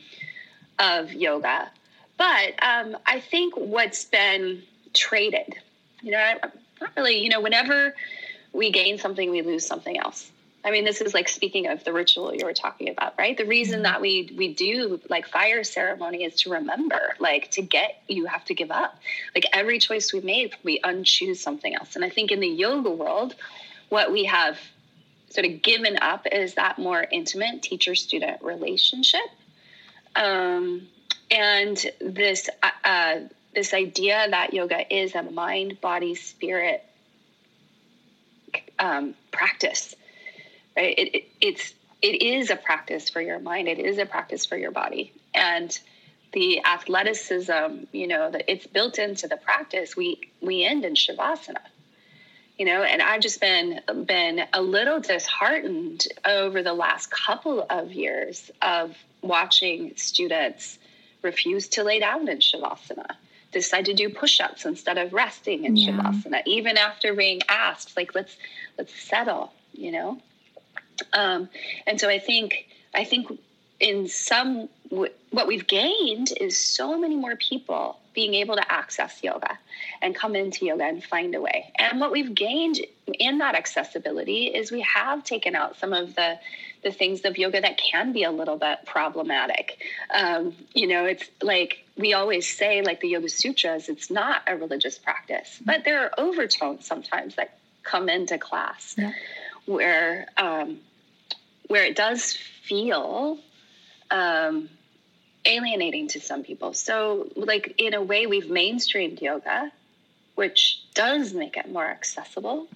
of 0.78 1.12
yoga. 1.12 1.70
But 2.16 2.62
um, 2.62 2.96
i 3.06 3.20
think 3.20 3.54
what's 3.54 4.04
been 4.04 4.62
traded 4.94 5.54
you 6.02 6.12
know 6.12 6.18
I, 6.18 6.36
not 6.80 6.90
really. 6.96 7.18
You 7.18 7.28
know, 7.28 7.40
whenever 7.40 7.94
we 8.52 8.70
gain 8.70 8.98
something, 8.98 9.30
we 9.30 9.42
lose 9.42 9.66
something 9.66 9.98
else. 9.98 10.30
I 10.64 10.70
mean, 10.70 10.84
this 10.84 11.00
is 11.00 11.14
like 11.14 11.28
speaking 11.28 11.68
of 11.68 11.84
the 11.84 11.92
ritual 11.92 12.34
you 12.34 12.44
were 12.44 12.52
talking 12.52 12.88
about, 12.88 13.14
right? 13.16 13.36
The 13.36 13.44
reason 13.44 13.82
that 13.82 14.00
we 14.00 14.32
we 14.36 14.52
do 14.52 15.00
like 15.08 15.26
fire 15.26 15.62
ceremony 15.62 16.24
is 16.24 16.34
to 16.42 16.50
remember, 16.50 17.14
like 17.20 17.50
to 17.52 17.62
get 17.62 18.02
you 18.08 18.26
have 18.26 18.44
to 18.46 18.54
give 18.54 18.70
up. 18.70 18.98
Like 19.34 19.46
every 19.52 19.78
choice 19.78 20.12
we 20.12 20.20
made, 20.20 20.54
we 20.64 20.80
unchoose 20.80 21.36
something 21.36 21.74
else. 21.74 21.94
And 21.94 22.04
I 22.04 22.10
think 22.10 22.32
in 22.32 22.40
the 22.40 22.48
yoga 22.48 22.90
world, 22.90 23.34
what 23.88 24.10
we 24.12 24.24
have 24.24 24.58
sort 25.30 25.46
of 25.46 25.62
given 25.62 25.96
up 26.02 26.26
is 26.30 26.54
that 26.54 26.78
more 26.78 27.06
intimate 27.10 27.62
teacher 27.62 27.94
student 27.94 28.42
relationship. 28.42 29.20
Um, 30.16 30.88
and 31.30 31.82
this 32.00 32.48
uh, 32.62 32.70
uh 32.84 33.20
this 33.58 33.74
idea 33.74 34.24
that 34.30 34.54
yoga 34.54 34.94
is 34.94 35.16
a 35.16 35.22
mind, 35.24 35.80
body, 35.80 36.14
spirit 36.14 36.84
um, 38.78 39.16
practice, 39.32 39.96
right? 40.76 40.96
It, 40.96 41.14
it, 41.16 41.24
it's 41.40 41.74
it 42.00 42.22
is 42.22 42.50
a 42.50 42.56
practice 42.56 43.10
for 43.10 43.20
your 43.20 43.40
mind. 43.40 43.66
It 43.66 43.80
is 43.80 43.98
a 43.98 44.06
practice 44.06 44.46
for 44.46 44.56
your 44.56 44.70
body, 44.70 45.12
and 45.34 45.76
the 46.32 46.64
athleticism, 46.64 47.86
you 47.90 48.06
know, 48.06 48.30
that 48.30 48.44
it's 48.46 48.68
built 48.68 49.00
into 49.00 49.26
the 49.26 49.36
practice. 49.36 49.96
We 49.96 50.30
we 50.40 50.64
end 50.64 50.84
in 50.84 50.94
shavasana, 50.94 51.64
you 52.60 52.64
know, 52.64 52.84
and 52.84 53.02
I've 53.02 53.22
just 53.22 53.40
been 53.40 53.80
been 54.04 54.40
a 54.52 54.62
little 54.62 55.00
disheartened 55.00 56.06
over 56.24 56.62
the 56.62 56.74
last 56.74 57.10
couple 57.10 57.66
of 57.68 57.90
years 57.90 58.52
of 58.62 58.96
watching 59.20 59.94
students 59.96 60.78
refuse 61.22 61.66
to 61.70 61.82
lay 61.82 61.98
down 61.98 62.28
in 62.28 62.38
shavasana 62.38 63.16
decide 63.58 63.84
to 63.84 63.94
do 63.94 64.08
push-ups 64.08 64.64
instead 64.64 64.98
of 64.98 65.12
resting 65.12 65.64
in 65.64 65.76
yeah. 65.76 65.90
shavasana 65.90 66.42
even 66.46 66.76
after 66.76 67.14
being 67.14 67.40
asked 67.48 67.96
like 67.96 68.14
let's 68.14 68.36
let's 68.76 68.94
settle 68.94 69.52
you 69.72 69.92
know 69.92 70.18
um, 71.12 71.48
and 71.86 72.00
so 72.00 72.08
i 72.08 72.18
think 72.18 72.66
i 72.94 73.04
think 73.04 73.38
in 73.80 74.08
some 74.08 74.68
what 74.90 75.46
we've 75.46 75.66
gained 75.66 76.28
is 76.40 76.58
so 76.58 76.98
many 76.98 77.14
more 77.14 77.36
people 77.36 77.98
being 78.14 78.34
able 78.34 78.56
to 78.56 78.72
access 78.72 79.22
yoga 79.22 79.58
and 80.02 80.14
come 80.14 80.34
into 80.34 80.66
yoga 80.66 80.84
and 80.84 81.04
find 81.04 81.34
a 81.34 81.40
way 81.40 81.72
and 81.78 82.00
what 82.00 82.10
we've 82.10 82.34
gained 82.34 82.80
in 83.18 83.38
that 83.38 83.54
accessibility 83.54 84.46
is 84.46 84.72
we 84.72 84.80
have 84.80 85.22
taken 85.22 85.54
out 85.54 85.76
some 85.78 85.92
of 85.92 86.14
the 86.14 86.38
the 86.82 86.92
things 86.92 87.24
of 87.24 87.36
yoga 87.38 87.60
that 87.60 87.78
can 87.78 88.12
be 88.12 88.22
a 88.24 88.30
little 88.30 88.56
bit 88.56 88.84
problematic. 88.86 89.82
Um, 90.14 90.54
you 90.74 90.86
know, 90.86 91.04
it's 91.06 91.28
like 91.42 91.84
we 91.96 92.12
always 92.12 92.48
say, 92.48 92.82
like 92.82 93.00
the 93.00 93.08
Yoga 93.08 93.28
Sutras, 93.28 93.88
it's 93.88 94.10
not 94.10 94.42
a 94.46 94.56
religious 94.56 94.98
practice, 94.98 95.60
but 95.64 95.84
there 95.84 96.04
are 96.04 96.12
overtones 96.16 96.86
sometimes 96.86 97.34
that 97.34 97.58
come 97.82 98.08
into 98.08 98.38
class 98.38 98.94
yeah. 98.96 99.12
where 99.66 100.28
um, 100.36 100.78
where 101.66 101.84
it 101.84 101.96
does 101.96 102.32
feel 102.32 103.38
um, 104.10 104.68
alienating 105.44 106.08
to 106.08 106.20
some 106.20 106.42
people. 106.42 106.74
So, 106.74 107.28
like 107.34 107.74
in 107.78 107.94
a 107.94 108.02
way, 108.02 108.26
we've 108.26 108.44
mainstreamed 108.44 109.20
yoga, 109.20 109.72
which 110.34 110.82
does 110.94 111.34
make 111.34 111.56
it 111.56 111.70
more 111.70 111.86
accessible. 111.86 112.68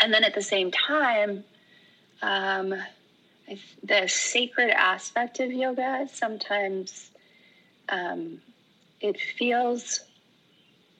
And 0.00 0.12
then 0.12 0.22
at 0.24 0.34
the 0.34 0.42
same 0.42 0.70
time, 0.70 1.44
um, 2.22 2.74
the 3.82 4.06
sacred 4.06 4.70
aspect 4.70 5.40
of 5.40 5.50
yoga 5.50 6.08
sometimes 6.12 7.10
um, 7.88 8.40
it 9.00 9.18
feels 9.20 10.00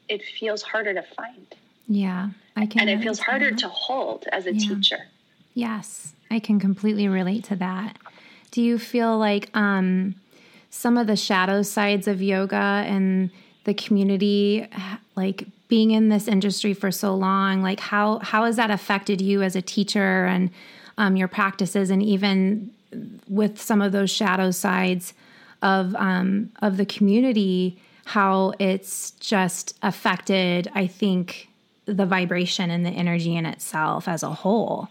it 0.09 0.23
feels 0.25 0.63
harder 0.63 0.95
to 0.95 1.03
find. 1.03 1.47
Yeah, 1.87 2.31
I 2.57 2.67
can, 2.67 2.83
and 2.83 2.91
it 2.91 3.03
feels 3.03 3.19
harder 3.19 3.51
that. 3.51 3.59
to 3.61 3.69
hold 3.69 4.27
as 4.33 4.47
a 4.47 4.55
yeah. 4.55 4.75
teacher. 4.75 4.99
Yes, 5.55 6.15
I 6.31 6.39
can 6.39 6.61
completely 6.61 7.09
relate 7.09 7.45
to 7.45 7.57
that. 7.57 7.99
Do 8.51 8.63
you 8.63 8.79
feel 8.79 9.19
like 9.19 9.51
um, 9.55 10.15
some 10.71 10.97
of 10.97 11.07
the 11.07 11.17
shadow 11.17 11.63
sides 11.63 12.09
of 12.09 12.23
yoga 12.23 12.57
and 12.57 13.31
the 13.65 13.75
community, 13.75 14.67
like 15.17 15.45
being 15.69 15.91
in 15.91 16.09
this 16.09 16.29
industry 16.29 16.73
for 16.73 16.91
so 16.91 17.15
long, 17.15 17.63
like 17.63 17.81
how 17.81 18.19
how 18.21 18.45
has 18.45 18.57
that 18.57 18.71
affected 18.71 19.21
you 19.21 19.43
as 19.43 19.57
a 19.57 19.63
teacher 19.63 20.25
and 20.25 20.51
um, 20.99 21.17
your 21.17 21.29
practices 21.29 21.89
and 21.89 22.03
even 22.03 22.71
with 23.29 23.61
some 23.61 23.81
of 23.81 23.93
those 23.93 24.11
shadow 24.11 24.51
sides 24.51 25.15
of 25.63 25.95
um, 25.97 26.51
of 26.61 26.77
the 26.77 26.87
community 26.87 27.79
how 28.05 28.53
it's 28.59 29.13
just 29.13 29.77
affected 29.83 30.71
i 30.75 30.87
think 30.87 31.49
the 31.89 32.07
vibration 32.07 32.71
and 32.71 32.85
the 32.85 32.91
energy 32.91 33.35
in 33.35 33.47
itself 33.47 34.07
as 34.07 34.23
a 34.23 34.31
whole. 34.31 34.89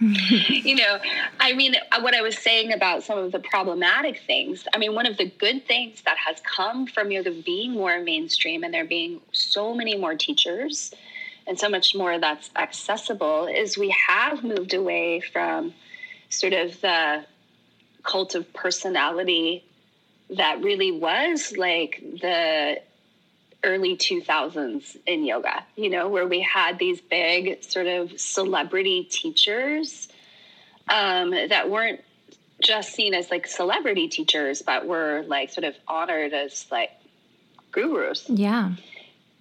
You 0.00 0.74
know, 0.74 0.98
I 1.38 1.52
mean, 1.52 1.76
what 2.00 2.12
I 2.12 2.22
was 2.22 2.36
saying 2.36 2.72
about 2.72 3.04
some 3.04 3.18
of 3.18 3.30
the 3.30 3.38
problematic 3.38 4.20
things, 4.26 4.66
I 4.74 4.78
mean, 4.78 4.96
one 4.96 5.06
of 5.06 5.16
the 5.16 5.26
good 5.38 5.64
things 5.66 6.02
that 6.02 6.16
has 6.18 6.40
come 6.40 6.88
from 6.88 7.12
yoga 7.12 7.30
being 7.30 7.72
more 7.72 8.00
mainstream 8.00 8.64
and 8.64 8.74
there 8.74 8.84
being 8.84 9.20
so 9.30 9.74
many 9.74 9.96
more 9.96 10.16
teachers 10.16 10.92
and 11.46 11.58
so 11.58 11.68
much 11.68 11.94
more 11.94 12.18
that's 12.18 12.50
accessible 12.56 13.46
is 13.46 13.76
we 13.76 13.94
have 14.08 14.44
moved 14.44 14.74
away 14.74 15.20
from 15.20 15.74
sort 16.28 16.52
of 16.52 16.80
the 16.80 17.24
cult 18.02 18.34
of 18.34 18.52
personality 18.52 19.64
that 20.30 20.62
really 20.62 20.92
was 20.92 21.54
like 21.56 22.02
the 22.20 22.80
early 23.64 23.96
2000s 23.96 24.96
in 25.06 25.24
yoga, 25.24 25.64
you 25.76 25.88
know, 25.88 26.08
where 26.08 26.26
we 26.26 26.40
had 26.40 26.78
these 26.78 27.00
big 27.00 27.62
sort 27.62 27.86
of 27.86 28.18
celebrity 28.20 29.04
teachers 29.04 30.08
um, 30.88 31.30
that 31.30 31.70
weren't 31.70 32.00
just 32.62 32.92
seen 32.92 33.14
as 33.14 33.30
like 33.30 33.46
celebrity 33.46 34.08
teachers, 34.08 34.62
but 34.62 34.86
were 34.86 35.24
like 35.26 35.50
sort 35.50 35.64
of 35.64 35.74
honored 35.86 36.32
as 36.32 36.66
like 36.70 36.90
gurus. 37.70 38.24
Yeah. 38.28 38.72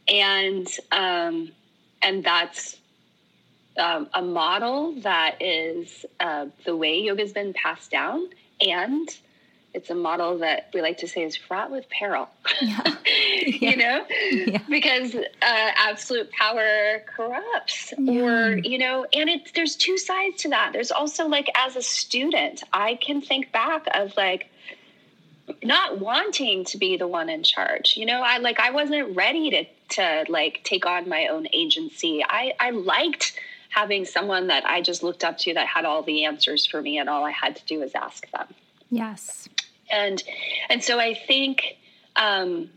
And, 0.08 0.68
um, 0.92 1.52
and 2.02 2.24
that's 2.24 2.78
um, 3.78 4.10
a 4.14 4.22
model 4.22 4.94
that 5.02 5.42
is 5.42 6.06
uh, 6.20 6.48
the 6.66 6.76
way 6.76 7.02
yoga's 7.02 7.34
been 7.34 7.54
passed 7.54 7.92
down. 7.92 8.30
And 8.60 9.10
it's 9.74 9.90
a 9.90 9.96
model 9.96 10.40
that 10.40 10.70
we 10.74 10.82
like 10.82 10.98
to 10.98 11.08
say 11.08 11.24
is 11.24 11.36
fraught 11.36 11.72
with 11.72 11.90
peril. 11.90 12.30
Yeah. 12.62 12.96
you 13.46 13.78
know, 13.78 14.06
yeah. 14.32 14.60
because 14.70 15.16
uh, 15.16 15.22
absolute 15.42 16.30
power 16.32 17.02
corrupts, 17.16 17.94
yeah. 17.98 18.22
or 18.22 18.58
you 18.58 18.78
know, 18.78 19.06
and 19.14 19.30
it's 19.30 19.52
there's 19.54 19.76
two 19.76 19.98
sides 19.98 20.38
to 20.44 20.50
that. 20.50 20.72
There's 20.74 20.92
also 20.92 21.28
like 21.28 21.50
as 21.56 21.76
a 21.76 21.82
student, 21.82 22.64
I 22.74 22.96
can 22.96 23.22
think 23.22 23.52
back 23.52 23.88
of 23.94 24.16
like 24.18 24.50
not 25.64 26.00
wanting 26.00 26.66
to 26.66 26.78
be 26.78 26.98
the 26.98 27.08
one 27.08 27.30
in 27.30 27.44
charge. 27.44 27.96
You 27.98 28.06
know, 28.06 28.22
I 28.22 28.40
like 28.40 28.60
I 28.60 28.72
wasn't 28.72 29.16
ready 29.16 29.50
to 29.52 29.66
to 29.92 30.26
like 30.30 30.62
take 30.64 30.86
on 30.86 31.08
my 31.08 31.28
own 31.28 31.48
agency. 31.54 32.24
I 32.28 32.54
I 32.60 32.72
liked 32.72 33.40
having 33.70 34.04
someone 34.06 34.48
that 34.48 34.66
I 34.66 34.82
just 34.82 35.02
looked 35.02 35.24
up 35.24 35.38
to 35.40 35.54
that 35.54 35.68
had 35.68 35.86
all 35.86 36.04
the 36.04 36.26
answers 36.26 36.66
for 36.66 36.82
me 36.82 36.98
and 36.98 37.10
all 37.10 37.24
I 37.24 37.32
had 37.32 37.56
to 37.56 37.66
do 37.66 37.80
was 37.80 37.94
ask 37.96 38.30
them. 38.32 38.48
Yes 38.90 39.48
and 39.92 40.24
and 40.70 40.84
so 40.84 41.00
I 41.00 41.14
think 41.14 41.78
um, 42.16 42.70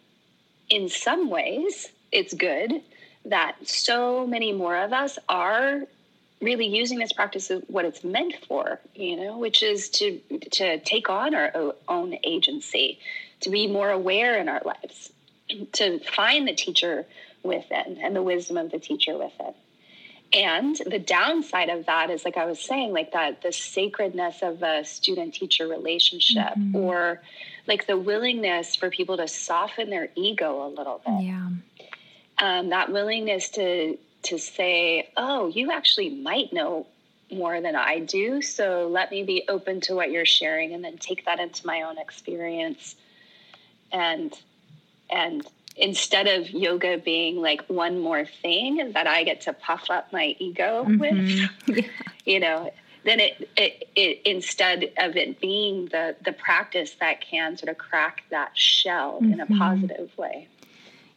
in 0.68 0.88
some 0.88 1.30
ways 1.30 1.90
it's 2.12 2.34
good 2.34 2.82
that 3.24 3.56
so 3.66 4.26
many 4.26 4.52
more 4.52 4.76
of 4.76 4.92
us 4.92 5.18
are 5.28 5.82
really 6.42 6.66
using 6.66 6.98
this 6.98 7.12
practice 7.12 7.50
of 7.50 7.62
what 7.68 7.84
it's 7.84 8.04
meant 8.04 8.34
for 8.46 8.80
you 8.94 9.16
know 9.16 9.38
which 9.38 9.62
is 9.62 9.88
to 9.88 10.18
to 10.50 10.78
take 10.80 11.08
on 11.08 11.34
our 11.34 11.74
own 11.88 12.16
agency 12.24 12.98
to 13.40 13.50
be 13.50 13.66
more 13.66 13.90
aware 13.90 14.38
in 14.38 14.48
our 14.48 14.60
lives 14.64 15.10
to 15.72 15.98
find 16.00 16.46
the 16.46 16.54
teacher 16.54 17.06
within 17.42 17.98
and 18.00 18.16
the 18.16 18.22
wisdom 18.22 18.56
of 18.56 18.70
the 18.70 18.78
teacher 18.78 19.16
within 19.18 19.54
and 20.34 20.76
the 20.86 20.98
downside 20.98 21.68
of 21.68 21.86
that 21.86 22.10
is 22.10 22.24
like 22.24 22.36
i 22.36 22.44
was 22.44 22.60
saying 22.60 22.92
like 22.92 23.12
that 23.12 23.42
the 23.42 23.52
sacredness 23.52 24.42
of 24.42 24.62
a 24.62 24.84
student 24.84 25.34
teacher 25.34 25.66
relationship 25.66 26.54
mm-hmm. 26.56 26.76
or 26.76 27.20
like 27.66 27.86
the 27.86 27.96
willingness 27.96 28.76
for 28.76 28.90
people 28.90 29.16
to 29.16 29.28
soften 29.28 29.90
their 29.90 30.08
ego 30.14 30.66
a 30.66 30.68
little 30.68 31.00
bit. 31.04 31.24
Yeah. 31.24 31.48
Um, 32.38 32.68
that 32.70 32.90
willingness 32.92 33.50
to 33.50 33.96
to 34.24 34.38
say 34.38 35.10
oh 35.16 35.48
you 35.48 35.70
actually 35.70 36.10
might 36.10 36.52
know 36.52 36.86
more 37.30 37.60
than 37.60 37.76
i 37.76 38.00
do 38.00 38.42
so 38.42 38.88
let 38.88 39.10
me 39.10 39.22
be 39.22 39.44
open 39.48 39.80
to 39.82 39.94
what 39.94 40.10
you're 40.10 40.24
sharing 40.24 40.72
and 40.72 40.84
then 40.84 40.98
take 40.98 41.24
that 41.26 41.38
into 41.38 41.66
my 41.66 41.82
own 41.82 41.98
experience. 41.98 42.96
And 43.92 44.36
and 45.14 45.46
instead 45.76 46.26
of 46.26 46.50
yoga 46.50 46.98
being 46.98 47.36
like 47.36 47.62
one 47.68 47.98
more 48.00 48.24
thing 48.24 48.92
that 48.92 49.06
I 49.06 49.24
get 49.24 49.42
to 49.42 49.52
puff 49.52 49.90
up 49.90 50.12
my 50.12 50.36
ego 50.38 50.84
mm-hmm. 50.84 50.98
with, 50.98 51.50
yeah. 51.66 51.84
you 52.24 52.40
know, 52.40 52.72
then 53.04 53.20
it, 53.20 53.48
it, 53.56 53.88
it, 53.94 54.22
instead 54.24 54.92
of 54.98 55.16
it 55.16 55.40
being 55.40 55.86
the 55.86 56.16
the 56.24 56.32
practice 56.32 56.96
that 57.00 57.20
can 57.20 57.56
sort 57.56 57.70
of 57.70 57.78
crack 57.78 58.24
that 58.30 58.56
shell 58.56 59.20
mm-hmm. 59.20 59.32
in 59.34 59.40
a 59.40 59.46
mm-hmm. 59.46 59.58
positive 59.58 60.10
way. 60.16 60.48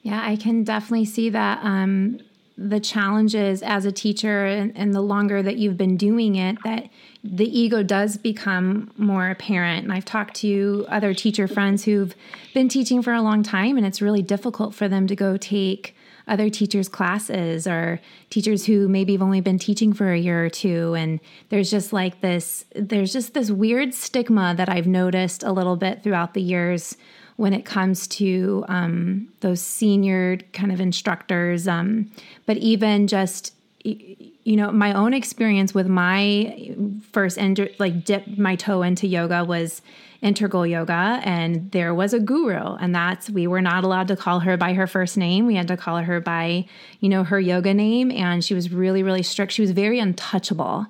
Yeah, 0.02 0.22
I 0.24 0.36
can 0.36 0.64
definitely 0.64 1.06
see 1.06 1.30
that. 1.30 1.64
Um, 1.64 2.20
the 2.60 2.80
challenges 2.80 3.62
as 3.62 3.86
a 3.86 3.92
teacher 3.92 4.46
and, 4.48 4.76
and, 4.76 4.92
the 4.92 5.02
longer 5.02 5.44
that 5.44 5.58
you've 5.58 5.78
been 5.78 5.96
doing 5.96 6.38
it 6.38 6.58
that 6.64 6.90
the 7.36 7.60
ego 7.60 7.84
does 7.84 8.18
become 8.18 8.92
more 8.98 9.30
apparent 9.30 9.84
and 9.84 9.94
i've 9.94 10.06
talked 10.06 10.36
to 10.36 10.86
other 10.88 11.13
teacher 11.13 11.48
friends 11.48 11.84
who've 11.84 12.16
been 12.54 12.70
teaching 12.70 13.02
for 13.02 13.13
a 13.13 13.22
long 13.22 13.44
time 13.44 13.78
and 13.78 13.86
it's 13.86 14.02
really 14.02 14.22
difficult 14.22 14.74
for 14.74 14.88
them 14.88 15.08
to 15.08 15.16
go 15.16 15.38
take 15.38 15.96
other 16.28 16.50
teachers 16.50 16.90
classes 16.90 17.66
or 17.68 18.00
teachers 18.30 18.66
who 18.66 18.88
maybe 18.88 19.13
have 19.13 19.22
only 19.22 19.42
been 19.42 19.60
teaching 19.60 19.94
for 19.94 20.12
a 20.12 20.18
year 20.18 20.46
or 20.46 20.50
two 20.50 20.94
and 20.94 21.20
there's 21.50 21.72
just 21.72 21.94
like 21.94 22.22
this 22.22 22.66
there's 22.76 23.13
just 23.13 23.34
this 23.34 23.52
weird 23.52 23.94
stigma 23.94 24.54
that 24.56 24.70
i've 24.70 24.88
noticed 24.88 25.44
a 25.44 25.52
little 25.52 25.76
bit 25.76 26.04
throughout 26.04 26.34
the 26.34 26.42
years 26.42 26.98
when 27.38 27.54
it 27.54 27.66
comes 27.66 28.08
to 28.08 28.66
um, 28.68 29.30
those 29.40 29.62
senior 29.62 30.38
kind 30.54 30.72
of 30.72 30.82
instructors. 30.82 31.68
Um, 31.68 32.12
but 32.48 32.58
even 32.58 33.08
just, 33.08 33.54
you 33.84 34.56
know, 34.56 34.72
my 34.72 34.94
own 34.94 35.13
experience 35.13 35.74
with 35.74 35.88
my 35.88 36.76
first 37.12 37.38
enter, 37.38 37.70
like 37.80 38.04
dip 38.04 38.38
my 38.38 38.56
toe 38.56 38.82
into 38.82 39.08
yoga 39.08 39.44
was 39.44 39.82
integral 40.22 40.66
yoga 40.66 41.22
and 41.24 41.72
there 41.74 41.94
was 41.94 42.12
a 42.12 42.20
guru 42.20 42.74
and 42.78 42.96
that's 42.96 43.30
we 43.30 43.46
were 43.46 43.62
not 43.62 43.84
allowed 43.84 44.08
to 44.08 44.16
call 44.16 44.40
her 44.40 44.58
by 44.58 44.74
her 44.74 44.88
first 44.88 45.16
name 45.16 45.46
we 45.46 45.54
had 45.54 45.68
to 45.68 45.78
call 45.78 45.98
her 45.98 46.20
by 46.20 46.66
you 47.02 47.08
know 47.08 47.24
her 47.24 47.40
yoga 47.40 47.72
name 47.72 48.10
and 48.10 48.44
she 48.44 48.56
was 48.56 48.72
really 48.72 49.04
really 49.04 49.22
strict 49.22 49.52
she 49.52 49.62
was 49.62 49.70
very 49.70 50.00
untouchable 50.00 50.88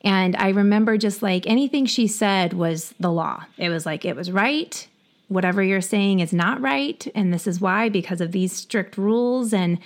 and 0.00 0.34
i 0.36 0.48
remember 0.48 0.96
just 0.96 1.20
like 1.20 1.46
anything 1.46 1.84
she 1.84 2.06
said 2.06 2.54
was 2.54 2.94
the 2.98 3.12
law 3.12 3.44
it 3.58 3.68
was 3.68 3.84
like 3.84 4.06
it 4.06 4.16
was 4.16 4.32
right 4.32 4.88
whatever 5.32 5.62
you're 5.62 5.80
saying 5.80 6.20
is 6.20 6.32
not 6.32 6.60
right. 6.60 7.06
And 7.14 7.32
this 7.32 7.46
is 7.46 7.60
why, 7.60 7.88
because 7.88 8.20
of 8.20 8.32
these 8.32 8.52
strict 8.52 8.96
rules. 8.98 9.52
And 9.52 9.78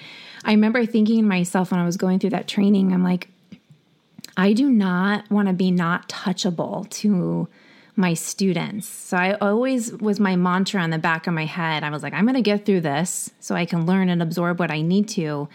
I 0.47 0.53
remember 0.53 0.87
thinking 0.87 1.23
to 1.23 1.29
myself 1.29 1.73
when 1.73 1.81
I 1.81 1.85
was 1.85 1.97
going 1.97 2.21
through 2.21 2.31
that 2.31 2.47
training, 2.47 2.93
I'm 2.93 3.03
like, 3.03 3.29
I 4.37 4.53
do 4.53 4.71
not 4.71 5.29
want 5.29 5.49
to 5.49 5.55
be 5.55 5.73
not 5.73 6.09
touchable 6.09 6.89
to 6.91 7.49
my 7.97 8.15
students. 8.15 8.87
So 8.87 9.17
I 9.17 9.35
always 9.35 9.93
was 9.95 10.21
my 10.21 10.37
mantra 10.37 10.81
on 10.81 10.91
the 10.91 10.99
back 10.99 11.27
of 11.27 11.35
my 11.35 11.47
head. 11.47 11.83
I 11.83 11.91
was 11.91 12.03
like, 12.03 12.13
I'm 12.13 12.25
going 12.25 12.35
to 12.35 12.43
get 12.43 12.65
through 12.65 12.83
this 12.83 13.33
so 13.41 13.57
I 13.57 13.65
can 13.65 13.87
learn 13.87 14.09
and 14.09 14.23
absorb 14.23 14.61
what 14.61 14.71
I 14.71 14.83
need 14.83 15.09
to. 15.11 15.49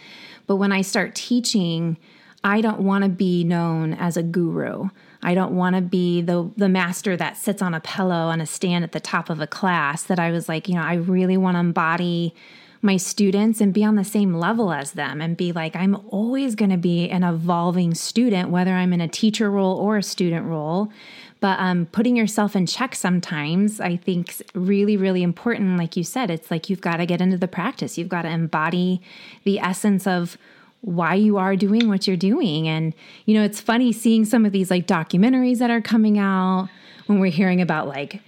But 0.46 0.58
when 0.58 0.74
I 0.74 0.82
start 0.82 1.16
teaching, 1.16 1.98
I 2.44 2.60
don't 2.60 2.82
want 2.82 3.06
to 3.06 3.10
be 3.10 3.46
known 3.46 3.94
as 3.94 4.18
a 4.18 4.24
guru. 4.24 4.90
I 5.24 5.36
don't 5.36 5.56
want 5.56 5.76
to 5.76 5.82
be 5.82 6.22
the 6.22 6.52
the 6.58 6.68
master 6.68 7.16
that 7.16 7.38
sits 7.38 7.62
on 7.62 7.74
a 7.74 7.80
pillow 7.80 8.28
on 8.28 8.42
a 8.42 8.46
stand 8.46 8.84
at 8.84 8.92
the 8.92 9.00
top 9.00 9.30
of 9.30 9.40
a 9.40 9.48
class. 9.48 10.04
That 10.04 10.20
I 10.20 10.32
was 10.32 10.50
like, 10.50 10.68
you 10.68 10.76
know, 10.76 10.82
I 10.82 10.96
really 10.96 11.38
want 11.38 11.56
to 11.56 11.60
embody 11.60 12.34
my 12.82 12.98
students 12.98 13.62
and 13.62 13.74
be 13.74 13.84
on 13.84 13.96
the 13.96 14.04
same 14.04 14.34
level 14.34 14.72
as 14.72 14.94
them 14.94 15.22
and 15.22 15.38
be 15.38 15.52
like, 15.52 15.76
I'm 15.76 15.96
always 16.10 16.56
going 16.56 16.72
to 16.72 16.78
be 16.78 17.10
an 17.10 17.24
evolving 17.24 17.94
student, 17.94 18.50
whether 18.50 18.74
I'm 18.74 18.92
in 18.94 19.02
a 19.02 19.08
teacher 19.08 19.52
role 19.52 19.78
or 19.78 19.98
a 19.98 20.04
student 20.04 20.48
role. 20.48 20.92
But 21.40 21.60
um, 21.60 21.88
putting 21.88 22.16
yourself 22.16 22.56
in 22.56 22.66
check 22.66 22.96
sometimes, 22.96 23.80
I 23.80 23.98
think, 23.98 24.30
is 24.30 24.44
really, 24.54 24.96
really 24.98 25.24
important. 25.24 25.78
Like 25.78 25.96
you 25.96 26.04
said, 26.04 26.30
it's 26.30 26.52
like 26.52 26.70
you've 26.70 26.82
got 26.82 26.98
to 26.98 27.06
get 27.06 27.22
into 27.22 27.38
the 27.38 27.48
practice. 27.48 27.98
You've 27.98 28.10
got 28.10 28.24
to 28.24 28.30
embody 28.30 29.02
the 29.44 29.60
essence 29.60 30.06
of 30.06 30.38
why 30.82 31.14
you 31.16 31.38
are 31.38 31.56
doing 31.56 31.88
what 31.88 32.08
you're 32.08 32.18
doing. 32.18 32.68
And, 32.68 32.94
you 33.26 33.36
know, 33.36 33.44
it's 33.44 33.60
funny 33.60 33.92
seeing 33.92 34.26
some 34.26 34.46
of 34.46 34.52
these 34.52 34.72
like 34.72 34.88
documentaries 34.88 35.60
that 35.60 35.70
are 35.70 35.82
coming 35.82 36.18
out 36.18 36.70
when 37.06 37.20
we're 37.20 37.32
hearing 37.32 37.62
about 37.62 37.88
like 37.88 38.22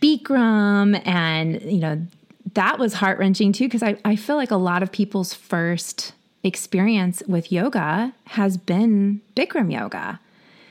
Bikram 0.00 1.00
and, 1.06 1.62
you 1.62 1.78
know, 1.78 2.00
that 2.54 2.78
was 2.78 2.94
heart 2.94 3.18
wrenching 3.18 3.52
too, 3.52 3.64
because 3.64 3.82
I, 3.82 3.96
I 4.04 4.16
feel 4.16 4.36
like 4.36 4.50
a 4.50 4.56
lot 4.56 4.82
of 4.82 4.92
people's 4.92 5.34
first 5.34 6.12
experience 6.42 7.22
with 7.26 7.52
yoga 7.52 8.12
has 8.24 8.56
been 8.56 9.20
Bikram 9.36 9.72
yoga. 9.72 10.20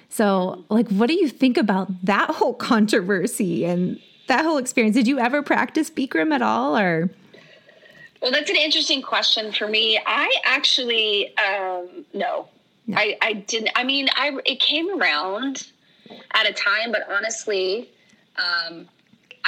So, 0.09 0.65
like, 0.69 0.89
what 0.89 1.07
do 1.07 1.13
you 1.13 1.27
think 1.29 1.57
about 1.57 1.89
that 2.03 2.29
whole 2.31 2.53
controversy 2.71 3.65
and 3.65 3.99
that 4.27 4.43
whole 4.43 4.57
experience? 4.57 4.95
Did 4.95 5.07
you 5.07 5.19
ever 5.19 5.41
practice 5.41 5.89
Bikram 5.89 6.33
at 6.33 6.41
all 6.41 6.77
or? 6.77 7.09
Well, 8.21 8.31
that's 8.31 8.49
an 8.49 8.57
interesting 8.57 9.01
question 9.01 9.51
for 9.51 9.67
me. 9.67 9.99
I 10.05 10.29
actually, 10.43 11.37
um, 11.37 12.05
no, 12.13 12.49
no. 12.85 12.97
I, 12.97 13.17
I 13.21 13.33
didn't. 13.33 13.71
I 13.75 13.83
mean, 13.85 14.09
I 14.15 14.37
it 14.45 14.59
came 14.59 14.99
around 14.99 15.67
at 16.33 16.49
a 16.49 16.53
time, 16.53 16.91
but 16.91 17.07
honestly, 17.09 17.89
um, 18.37 18.89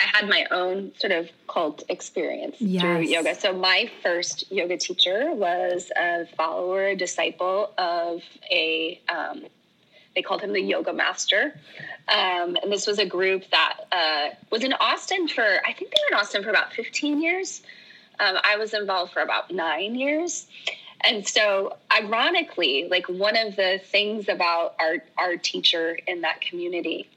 I 0.02 0.18
had 0.18 0.28
my 0.28 0.48
own 0.50 0.92
sort 0.98 1.14
of 1.14 1.30
cult 1.48 1.84
experience 1.90 2.56
yes. 2.60 2.82
through 2.82 3.02
yoga. 3.02 3.36
So 3.36 3.54
my 3.54 3.90
first 4.02 4.52
yoga 4.52 4.78
teacher 4.78 5.34
was 5.34 5.92
a 5.96 6.26
follower, 6.36 6.88
a 6.88 6.96
disciple 6.96 7.72
of 7.78 8.24
a 8.52 9.00
um, 9.10 9.44
they 10.16 10.22
called 10.22 10.42
him 10.42 10.54
the 10.54 10.62
yoga 10.62 10.94
master. 10.94 11.54
Um, 12.08 12.58
and 12.62 12.72
this 12.72 12.86
was 12.86 13.00
a 13.00 13.06
group 13.06 13.44
that 13.52 13.78
uh, 13.92 14.36
was 14.50 14.64
in 14.64 14.74
Austin 14.74 15.28
for, 15.28 15.42
I 15.42 15.74
think 15.74 15.92
they 15.92 16.02
were 16.10 16.16
in 16.16 16.20
Austin 16.20 16.44
for 16.44 16.50
about 16.50 16.74
15 16.74 17.22
years. 17.22 17.62
Um, 18.20 18.36
I 18.44 18.58
was 18.58 18.74
involved 18.74 19.14
for 19.14 19.22
about 19.22 19.52
nine 19.52 19.96
years. 19.96 20.48
And 21.04 21.28
so, 21.28 21.78
ironically, 21.92 22.88
like 22.90 23.08
one 23.08 23.36
of 23.36 23.56
the 23.56 23.82
things 23.84 24.30
about 24.30 24.76
our, 24.80 24.98
our 25.18 25.38
teacher 25.38 25.98
in 26.06 26.22
that 26.22 26.42
community, 26.42 27.10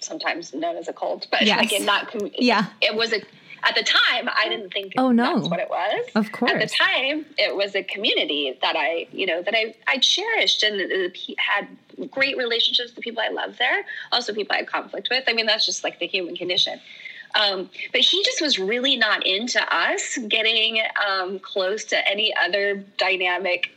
sometimes 0.00 0.54
known 0.54 0.76
as 0.76 0.88
a 0.88 0.92
cult, 0.92 1.26
but 1.30 1.42
yes. 1.42 1.58
like 1.58 1.84
that 1.86 2.08
community, 2.08 2.44
yeah, 2.44 2.66
it 2.80 2.94
was 2.94 3.12
a 3.12 3.22
at 3.62 3.74
the 3.74 3.82
time 3.82 4.28
i 4.38 4.48
didn't 4.48 4.72
think 4.72 4.94
oh 4.96 5.10
no. 5.10 5.36
that's 5.36 5.50
what 5.50 5.60
it 5.60 5.68
was. 5.68 6.06
Of 6.14 6.32
course 6.32 6.50
at 6.50 6.60
the 6.60 6.66
time 6.66 7.26
it 7.36 7.54
was 7.54 7.74
a 7.74 7.82
community 7.82 8.58
that 8.62 8.74
i 8.76 9.06
you 9.12 9.26
know 9.26 9.42
that 9.42 9.54
i 9.54 9.74
i 9.86 9.98
cherished 9.98 10.62
and 10.62 11.14
had 11.36 11.68
great 12.10 12.36
relationships 12.36 12.88
with 12.88 12.96
the 12.96 13.02
people 13.02 13.22
i 13.22 13.28
love 13.28 13.58
there 13.58 13.84
also 14.12 14.32
people 14.32 14.54
i 14.54 14.58
had 14.58 14.66
conflict 14.66 15.08
with. 15.10 15.24
I 15.28 15.34
mean 15.34 15.46
that's 15.46 15.66
just 15.66 15.84
like 15.84 15.98
the 15.98 16.06
human 16.06 16.36
condition. 16.36 16.80
Um, 17.38 17.70
but 17.92 18.00
he 18.00 18.24
just 18.24 18.40
was 18.40 18.58
really 18.58 18.96
not 18.96 19.24
into 19.24 19.60
us 19.72 20.18
getting 20.28 20.82
um, 21.08 21.38
close 21.38 21.84
to 21.86 22.08
any 22.08 22.34
other 22.34 22.84
dynamic 22.98 23.70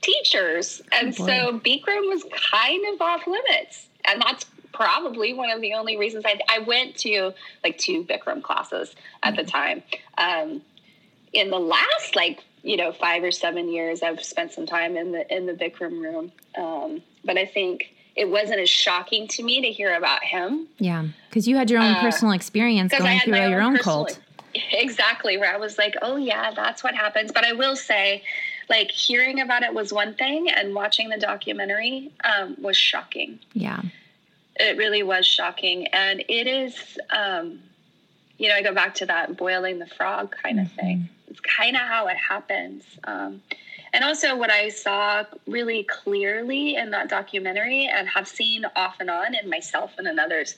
teachers. 0.00 0.82
And 0.90 1.14
oh 1.20 1.26
so 1.26 1.60
bikram 1.60 2.08
was 2.08 2.24
kind 2.50 2.84
of 2.92 3.00
off 3.00 3.26
limits. 3.26 3.86
And 4.08 4.20
that's 4.20 4.44
probably 4.72 5.34
one 5.34 5.50
of 5.50 5.60
the 5.60 5.74
only 5.74 5.96
reasons 5.96 6.24
I, 6.26 6.40
I 6.48 6.60
went 6.60 6.96
to 6.98 7.32
like 7.62 7.78
two 7.78 8.04
Bikram 8.04 8.42
classes 8.42 8.94
at 9.22 9.36
the 9.36 9.44
time. 9.44 9.82
Um, 10.18 10.62
in 11.32 11.50
the 11.50 11.58
last 11.58 12.14
like 12.14 12.44
you 12.62 12.76
know 12.76 12.92
five 12.92 13.22
or 13.22 13.30
seven 13.30 13.68
years, 13.68 14.02
I've 14.02 14.22
spent 14.22 14.52
some 14.52 14.66
time 14.66 14.96
in 14.96 15.12
the 15.12 15.34
in 15.34 15.46
the 15.46 15.54
Bikram 15.54 16.00
room, 16.02 16.32
um, 16.56 17.02
but 17.24 17.36
I 17.36 17.46
think 17.46 17.94
it 18.14 18.28
wasn't 18.28 18.60
as 18.60 18.68
shocking 18.68 19.26
to 19.28 19.42
me 19.42 19.62
to 19.62 19.68
hear 19.68 19.94
about 19.94 20.22
him. 20.22 20.68
Yeah, 20.78 21.06
because 21.28 21.48
you 21.48 21.56
had 21.56 21.70
your 21.70 21.80
own 21.80 21.94
uh, 21.94 22.00
personal 22.00 22.34
experience 22.34 22.92
going 22.92 23.20
through 23.20 23.34
your 23.48 23.60
own, 23.60 23.74
own 23.74 23.78
cult. 23.78 24.18
Exactly, 24.54 25.38
where 25.38 25.50
I 25.50 25.56
was 25.56 25.78
like, 25.78 25.94
oh 26.02 26.16
yeah, 26.16 26.52
that's 26.54 26.84
what 26.84 26.94
happens. 26.94 27.32
But 27.32 27.46
I 27.46 27.54
will 27.54 27.74
say, 27.74 28.22
like 28.68 28.90
hearing 28.90 29.40
about 29.40 29.62
it 29.62 29.72
was 29.72 29.94
one 29.94 30.12
thing, 30.12 30.50
and 30.50 30.74
watching 30.74 31.08
the 31.08 31.16
documentary 31.16 32.12
um, 32.22 32.56
was 32.60 32.76
shocking. 32.76 33.38
Yeah 33.54 33.80
it 34.62 34.76
really 34.76 35.02
was 35.02 35.26
shocking. 35.26 35.86
And 35.88 36.20
it 36.28 36.46
is, 36.46 36.98
um, 37.10 37.60
you 38.38 38.48
know, 38.48 38.54
I 38.54 38.62
go 38.62 38.72
back 38.74 38.94
to 38.96 39.06
that 39.06 39.36
boiling 39.36 39.78
the 39.78 39.86
frog 39.86 40.34
kind 40.42 40.60
of 40.60 40.66
mm-hmm. 40.68 40.76
thing. 40.76 41.08
It's 41.28 41.40
kind 41.40 41.76
of 41.76 41.82
how 41.82 42.08
it 42.08 42.16
happens. 42.16 42.84
Um, 43.04 43.42
and 43.94 44.04
also, 44.04 44.36
what 44.36 44.50
I 44.50 44.70
saw 44.70 45.24
really 45.46 45.84
clearly 45.84 46.76
in 46.76 46.90
that 46.92 47.10
documentary 47.10 47.86
and 47.86 48.08
have 48.08 48.26
seen 48.26 48.64
off 48.74 48.96
and 49.00 49.10
on 49.10 49.34
in 49.34 49.50
myself 49.50 49.92
and 49.98 50.06
in 50.06 50.18
others 50.18 50.56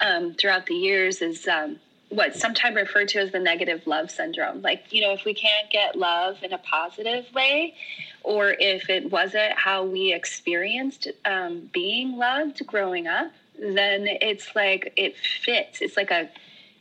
um, 0.00 0.34
throughout 0.34 0.66
the 0.66 0.74
years 0.74 1.22
is 1.22 1.48
um, 1.48 1.78
what's 2.10 2.38
sometimes 2.38 2.76
referred 2.76 3.08
to 3.08 3.20
as 3.20 3.32
the 3.32 3.38
negative 3.38 3.86
love 3.86 4.10
syndrome. 4.10 4.60
Like, 4.60 4.92
you 4.92 5.02
know, 5.02 5.12
if 5.12 5.24
we 5.24 5.34
can't 5.34 5.70
get 5.70 5.96
love 5.96 6.42
in 6.42 6.52
a 6.52 6.58
positive 6.58 7.26
way, 7.34 7.74
or 8.22 8.50
if 8.50 8.90
it 8.90 9.10
wasn't 9.10 9.52
how 9.52 9.84
we 9.84 10.12
experienced 10.12 11.08
um, 11.24 11.70
being 11.72 12.16
loved 12.16 12.64
growing 12.66 13.06
up, 13.06 13.30
then 13.58 14.06
it's 14.06 14.54
like 14.54 14.92
it 14.96 15.16
fits. 15.16 15.80
It's 15.80 15.96
like 15.96 16.10
a, 16.10 16.28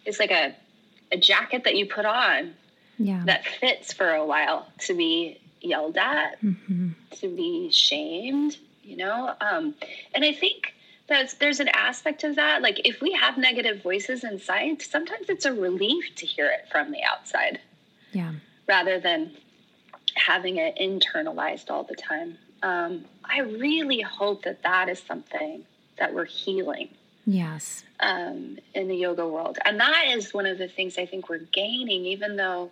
it's 0.06 0.19
like 0.19 0.32
a, 0.32 0.56
a 1.12 1.17
jacket 1.17 1.63
that 1.63 1.76
you 1.76 1.86
put 1.86 2.06
on 2.06 2.54
yeah. 2.97 3.23
that 3.26 3.45
fits 3.45 3.93
for 3.93 4.10
a 4.10 4.26
while 4.26 4.67
to 4.80 4.93
be 4.93 5.39
yelled 5.62 5.97
at, 5.97 6.41
mm-hmm. 6.41 6.89
to 7.12 7.28
be 7.28 7.69
shamed, 7.71 8.58
you 8.84 8.97
know? 8.97 9.34
Um, 9.41 9.76
and 10.13 10.23
I 10.23 10.34
think 10.34 10.73
that's 11.08 11.36
there's 11.36 11.60
an 11.60 11.69
aspect 11.69 12.23
of 12.23 12.36
that 12.36 12.62
like 12.62 12.86
if 12.86 13.02
we 13.02 13.13
have 13.13 13.38
negative 13.38 13.82
voices 13.82 14.23
inside 14.23 14.82
sometimes 14.82 15.30
it's 15.30 15.45
a 15.45 15.54
relief 15.54 16.13
to 16.15 16.26
hear 16.26 16.47
it 16.47 16.67
from 16.69 16.91
the 16.91 17.02
outside 17.04 17.60
yeah 18.12 18.34
rather 18.67 19.00
than 19.00 19.32
having 20.15 20.58
it 20.58 20.78
internalized 20.80 21.70
all 21.70 21.84
the 21.84 21.96
time. 21.96 22.38
Um, 22.63 23.06
i 23.24 23.41
really 23.41 24.02
hope 24.02 24.43
that 24.43 24.63
that 24.63 24.89
is 24.89 25.00
something 25.00 25.63
that 26.00 26.13
we're 26.13 26.26
healing 26.26 26.89
yes. 27.26 27.84
um, 28.00 28.58
in 28.74 28.88
the 28.88 28.96
yoga 28.96 29.28
world. 29.28 29.58
And 29.65 29.80
that 29.80 30.06
is 30.15 30.34
one 30.34 30.46
of 30.46 30.58
the 30.58 30.67
things 30.67 30.98
i 30.98 31.06
think 31.06 31.30
we're 31.30 31.48
gaining 31.54 32.06
even 32.06 32.36
though 32.36 32.72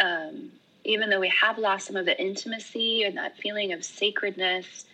um, 0.00 0.50
even 0.84 1.10
though 1.10 1.20
we 1.20 1.28
have 1.40 1.58
lost 1.58 1.86
some 1.86 1.96
of 1.96 2.06
the 2.06 2.20
intimacy 2.20 3.04
and 3.04 3.16
that 3.16 3.36
feeling 3.38 3.72
of 3.72 3.84
sacredness 3.84 4.84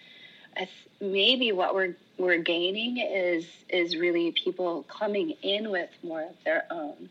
th- 0.57 0.69
maybe 1.01 1.53
what 1.53 1.75
we're 1.75 1.97
we're 2.19 2.39
gaining 2.39 2.99
is 2.99 3.47
is 3.69 3.97
really 3.97 4.33
people 4.33 4.85
coming 4.85 5.31
in 5.43 5.71
with 5.71 5.91
more 6.03 6.23
of 6.23 6.35
their 6.45 6.65
own 6.71 7.09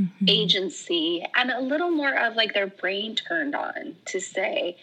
mm-hmm. 0.00 0.24
agency 0.28 1.24
and 1.34 1.50
a 1.50 1.60
little 1.60 1.90
more 1.90 2.16
of 2.16 2.36
like 2.36 2.54
their 2.54 2.66
brain 2.66 3.14
turned 3.14 3.54
on 3.54 3.96
to 4.06 4.20
say 4.20 4.76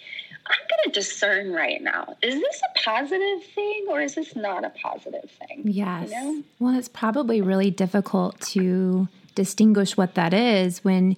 i'm 0.46 0.68
going 0.70 0.84
to 0.86 0.92
discern 0.92 1.52
right 1.52 1.82
now 1.82 2.16
is 2.22 2.36
this 2.36 2.62
a 2.64 2.80
positive 2.84 3.44
thing 3.54 3.86
or 3.90 4.02
is 4.02 4.16
this 4.16 4.36
not 4.36 4.64
a 4.64 4.70
positive 4.82 5.30
thing 5.32 5.64
yes 5.66 6.10
you 6.10 6.16
know? 6.16 6.44
well 6.60 6.78
it's 6.78 6.90
probably 6.90 7.42
really 7.42 7.72
difficult 7.72 8.40
to 8.40 9.08
distinguish 9.36 9.98
what 9.98 10.16
that 10.16 10.34
is 10.34 10.84
when 10.84 11.16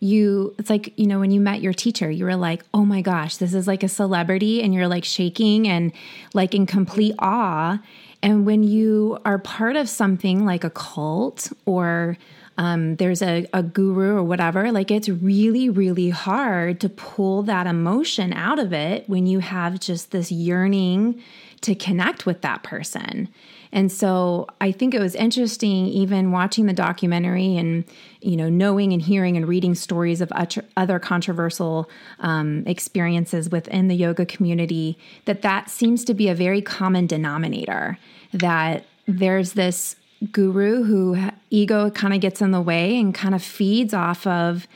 you 0.00 0.54
it's 0.58 0.70
like 0.70 0.96
you 0.96 1.06
know 1.06 1.18
when 1.18 1.30
you 1.30 1.40
met 1.40 1.60
your 1.60 1.72
teacher 1.72 2.08
you 2.08 2.24
were 2.24 2.36
like 2.36 2.62
oh 2.72 2.84
my 2.84 3.02
gosh 3.02 3.36
this 3.38 3.52
is 3.52 3.66
like 3.66 3.82
a 3.82 3.88
celebrity 3.88 4.62
and 4.62 4.72
you're 4.72 4.86
like 4.86 5.04
shaking 5.04 5.66
and 5.66 5.92
like 6.34 6.54
in 6.54 6.66
complete 6.66 7.14
awe 7.18 7.78
and 8.22 8.46
when 8.46 8.62
you 8.62 9.18
are 9.24 9.38
part 9.38 9.76
of 9.76 9.88
something 9.88 10.44
like 10.44 10.64
a 10.64 10.70
cult 10.70 11.52
or 11.66 12.16
um, 12.58 12.96
there's 12.96 13.22
a, 13.22 13.46
a 13.52 13.62
guru 13.62 14.16
or 14.16 14.24
whatever, 14.24 14.72
like 14.72 14.90
it's 14.90 15.08
really, 15.08 15.70
really 15.70 16.10
hard 16.10 16.80
to 16.80 16.88
pull 16.88 17.44
that 17.44 17.68
emotion 17.68 18.32
out 18.32 18.58
of 18.58 18.72
it 18.72 19.08
when 19.08 19.26
you 19.26 19.38
have 19.38 19.78
just 19.78 20.10
this 20.10 20.32
yearning 20.32 21.22
to 21.60 21.76
connect 21.76 22.26
with 22.26 22.40
that 22.42 22.64
person. 22.64 23.28
And 23.70 23.92
so 23.92 24.48
I 24.60 24.72
think 24.72 24.92
it 24.92 24.98
was 24.98 25.14
interesting, 25.14 25.86
even 25.86 26.32
watching 26.32 26.66
the 26.66 26.72
documentary 26.72 27.56
and 27.56 27.84
you 28.20 28.36
know 28.36 28.48
knowing 28.48 28.92
and 28.92 29.02
hearing 29.02 29.36
and 29.36 29.46
reading 29.46 29.74
stories 29.74 30.20
of 30.20 30.32
other 30.76 30.98
controversial 30.98 31.88
um, 32.18 32.64
experiences 32.66 33.50
within 33.50 33.88
the 33.88 33.94
yoga 33.94 34.26
community. 34.26 34.98
That 35.26 35.42
that 35.42 35.70
seems 35.70 36.04
to 36.06 36.14
be 36.14 36.28
a 36.28 36.34
very 36.34 36.62
common 36.62 37.06
denominator. 37.06 37.98
That 38.32 38.84
there's 39.06 39.52
this 39.52 39.96
guru 40.32 40.82
who 40.82 41.30
ego 41.50 41.90
kind 41.90 42.14
of 42.14 42.20
gets 42.20 42.40
in 42.40 42.50
the 42.50 42.60
way 42.60 42.98
and 42.98 43.14
kind 43.14 43.34
of 43.34 43.42
feeds 43.42 43.94
off 43.94 44.26
of 44.26 44.66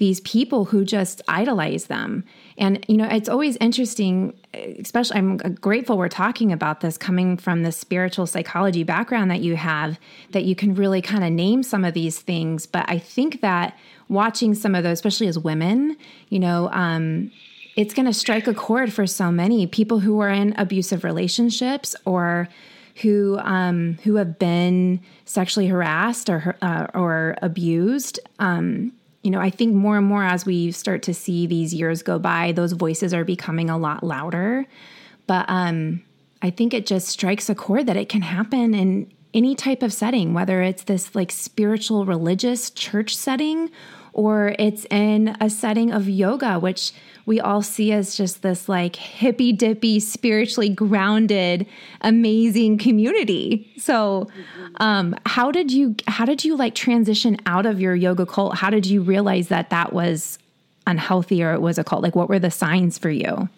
these 0.00 0.20
people 0.20 0.64
who 0.64 0.82
just 0.82 1.20
idolize 1.28 1.86
them. 1.86 2.24
And, 2.56 2.84
you 2.88 2.96
know, 2.96 3.06
it's 3.06 3.28
always 3.28 3.56
interesting, 3.56 4.32
especially, 4.54 5.18
I'm 5.18 5.36
grateful 5.36 5.98
we're 5.98 6.08
talking 6.08 6.52
about 6.52 6.80
this 6.80 6.96
coming 6.96 7.36
from 7.36 7.62
the 7.62 7.70
spiritual 7.70 8.26
psychology 8.26 8.82
background 8.82 9.30
that 9.30 9.40
you 9.40 9.56
have, 9.56 10.00
that 10.30 10.44
you 10.44 10.56
can 10.56 10.74
really 10.74 11.02
kind 11.02 11.22
of 11.22 11.30
name 11.30 11.62
some 11.62 11.84
of 11.84 11.92
these 11.92 12.18
things. 12.18 12.64
But 12.64 12.86
I 12.88 12.98
think 12.98 13.42
that 13.42 13.76
watching 14.08 14.54
some 14.54 14.74
of 14.74 14.84
those, 14.84 14.94
especially 14.94 15.28
as 15.28 15.38
women, 15.38 15.98
you 16.30 16.38
know, 16.38 16.70
um, 16.72 17.30
it's 17.76 17.92
going 17.92 18.06
to 18.06 18.14
strike 18.14 18.46
a 18.46 18.54
chord 18.54 18.92
for 18.92 19.06
so 19.06 19.30
many 19.30 19.66
people 19.66 20.00
who 20.00 20.18
are 20.20 20.30
in 20.30 20.54
abusive 20.56 21.04
relationships 21.04 21.94
or 22.06 22.48
who 23.00 23.38
um, 23.38 23.98
who 24.04 24.16
have 24.16 24.38
been 24.38 25.00
sexually 25.24 25.66
harassed 25.66 26.28
or 26.28 26.56
uh, 26.62 26.86
or 26.94 27.36
abused. 27.42 28.20
Um, 28.38 28.92
you 29.22 29.30
know, 29.30 29.40
I 29.40 29.50
think 29.50 29.74
more 29.74 29.98
and 29.98 30.06
more 30.06 30.24
as 30.24 30.46
we 30.46 30.72
start 30.72 31.02
to 31.02 31.14
see 31.14 31.46
these 31.46 31.74
years 31.74 32.02
go 32.02 32.18
by, 32.18 32.52
those 32.52 32.72
voices 32.72 33.12
are 33.12 33.24
becoming 33.24 33.68
a 33.68 33.76
lot 33.76 34.02
louder. 34.02 34.66
But 35.26 35.44
um, 35.48 36.02
I 36.40 36.50
think 36.50 36.72
it 36.72 36.86
just 36.86 37.08
strikes 37.08 37.50
a 37.50 37.54
chord 37.54 37.86
that 37.86 37.96
it 37.96 38.08
can 38.08 38.22
happen 38.22 38.74
in 38.74 39.12
any 39.34 39.54
type 39.54 39.82
of 39.82 39.92
setting, 39.92 40.32
whether 40.34 40.62
it's 40.62 40.84
this 40.84 41.14
like 41.14 41.30
spiritual 41.30 42.06
religious 42.06 42.70
church 42.70 43.14
setting 43.14 43.70
or 44.12 44.54
it's 44.58 44.84
in 44.90 45.36
a 45.40 45.50
setting 45.50 45.92
of 45.92 46.08
yoga, 46.08 46.58
which 46.58 46.92
we 47.26 47.40
all 47.40 47.62
see 47.62 47.92
as 47.92 48.16
just 48.16 48.42
this 48.42 48.68
like 48.68 48.96
hippy 48.96 49.52
dippy, 49.52 50.00
spiritually 50.00 50.68
grounded, 50.68 51.66
amazing 52.00 52.78
community. 52.78 53.70
So, 53.78 54.28
um, 54.76 55.14
how 55.26 55.50
did 55.50 55.70
you 55.70 55.94
how 56.06 56.24
did 56.24 56.44
you 56.44 56.56
like 56.56 56.74
transition 56.74 57.36
out 57.46 57.66
of 57.66 57.80
your 57.80 57.94
yoga 57.94 58.26
cult? 58.26 58.56
How 58.56 58.70
did 58.70 58.86
you 58.86 59.02
realize 59.02 59.48
that 59.48 59.70
that 59.70 59.92
was 59.92 60.38
unhealthy 60.86 61.42
or 61.42 61.52
it 61.52 61.60
was 61.60 61.78
a 61.78 61.84
cult? 61.84 62.02
Like, 62.02 62.16
what 62.16 62.28
were 62.28 62.38
the 62.38 62.50
signs 62.50 62.98
for 62.98 63.10
you? 63.10 63.48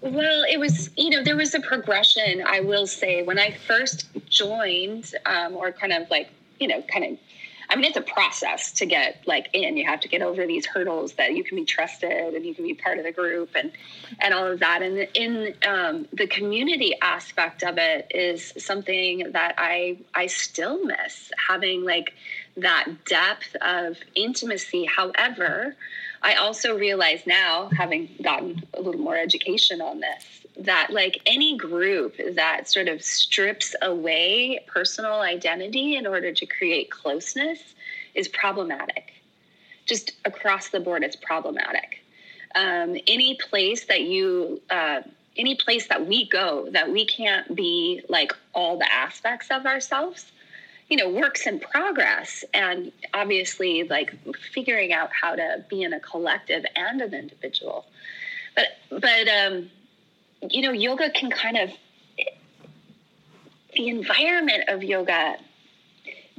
Well, 0.00 0.44
it 0.50 0.60
was, 0.60 0.90
you 0.98 1.08
know, 1.08 1.24
there 1.24 1.36
was 1.36 1.54
a 1.54 1.60
progression, 1.60 2.44
I 2.46 2.60
will 2.60 2.86
say. 2.86 3.22
When 3.22 3.38
I 3.38 3.52
first 3.52 4.06
joined, 4.28 5.14
um, 5.24 5.56
or 5.56 5.72
kind 5.72 5.94
of 5.94 6.10
like, 6.10 6.28
you 6.60 6.68
know, 6.68 6.82
kind 6.82 7.04
of 7.06 7.18
I 7.68 7.76
mean, 7.76 7.84
it's 7.84 7.96
a 7.96 8.02
process 8.02 8.72
to 8.72 8.86
get 8.86 9.22
like 9.26 9.48
in. 9.52 9.76
You 9.76 9.86
have 9.86 10.00
to 10.00 10.08
get 10.08 10.22
over 10.22 10.46
these 10.46 10.66
hurdles 10.66 11.14
that 11.14 11.34
you 11.34 11.44
can 11.44 11.56
be 11.56 11.64
trusted 11.64 12.34
and 12.34 12.44
you 12.44 12.54
can 12.54 12.64
be 12.64 12.74
part 12.74 12.98
of 12.98 13.04
the 13.04 13.12
group 13.12 13.50
and 13.54 13.72
and 14.20 14.34
all 14.34 14.46
of 14.46 14.60
that. 14.60 14.82
And 14.82 15.08
in 15.14 15.54
um, 15.66 16.06
the 16.12 16.26
community 16.26 16.94
aspect 17.00 17.62
of 17.62 17.78
it 17.78 18.06
is 18.10 18.52
something 18.58 19.32
that 19.32 19.54
I 19.58 19.98
I 20.14 20.26
still 20.26 20.84
miss 20.84 21.32
having 21.48 21.84
like 21.84 22.14
that 22.56 22.86
depth 23.06 23.56
of 23.60 23.98
intimacy. 24.14 24.84
However, 24.84 25.76
I 26.22 26.34
also 26.36 26.78
realize 26.78 27.26
now, 27.26 27.68
having 27.76 28.08
gotten 28.22 28.62
a 28.72 28.80
little 28.80 29.00
more 29.00 29.16
education 29.16 29.82
on 29.82 30.00
this, 30.00 30.43
that 30.56 30.90
like 30.90 31.20
any 31.26 31.56
group 31.56 32.14
that 32.34 32.68
sort 32.68 32.88
of 32.88 33.02
strips 33.02 33.74
away 33.82 34.64
personal 34.66 35.20
identity 35.20 35.96
in 35.96 36.06
order 36.06 36.32
to 36.32 36.46
create 36.46 36.90
closeness 36.90 37.74
is 38.14 38.28
problematic. 38.28 39.12
Just 39.86 40.12
across 40.24 40.68
the 40.68 40.80
board, 40.80 41.02
it's 41.02 41.16
problematic. 41.16 42.04
Um, 42.54 42.96
any 43.08 43.36
place 43.36 43.86
that 43.86 44.02
you, 44.02 44.62
uh, 44.70 45.02
any 45.36 45.56
place 45.56 45.88
that 45.88 46.06
we 46.06 46.28
go 46.28 46.68
that 46.70 46.90
we 46.90 47.04
can't 47.04 47.54
be 47.56 48.02
like 48.08 48.32
all 48.54 48.78
the 48.78 48.90
aspects 48.92 49.48
of 49.50 49.66
ourselves, 49.66 50.30
you 50.88 50.96
know, 50.96 51.10
works 51.10 51.46
in 51.48 51.58
progress. 51.58 52.44
And 52.54 52.92
obviously, 53.12 53.82
like 53.82 54.14
figuring 54.52 54.92
out 54.92 55.10
how 55.12 55.34
to 55.34 55.64
be 55.68 55.82
in 55.82 55.92
a 55.92 56.00
collective 56.00 56.64
and 56.76 57.00
an 57.02 57.12
individual. 57.12 57.86
But, 58.54 58.66
but, 58.90 59.26
um, 59.26 59.70
you 60.50 60.62
know, 60.62 60.72
yoga 60.72 61.10
can 61.10 61.30
kind 61.30 61.56
of, 61.56 61.70
the 63.74 63.88
environment 63.88 64.64
of 64.68 64.82
yoga 64.82 65.36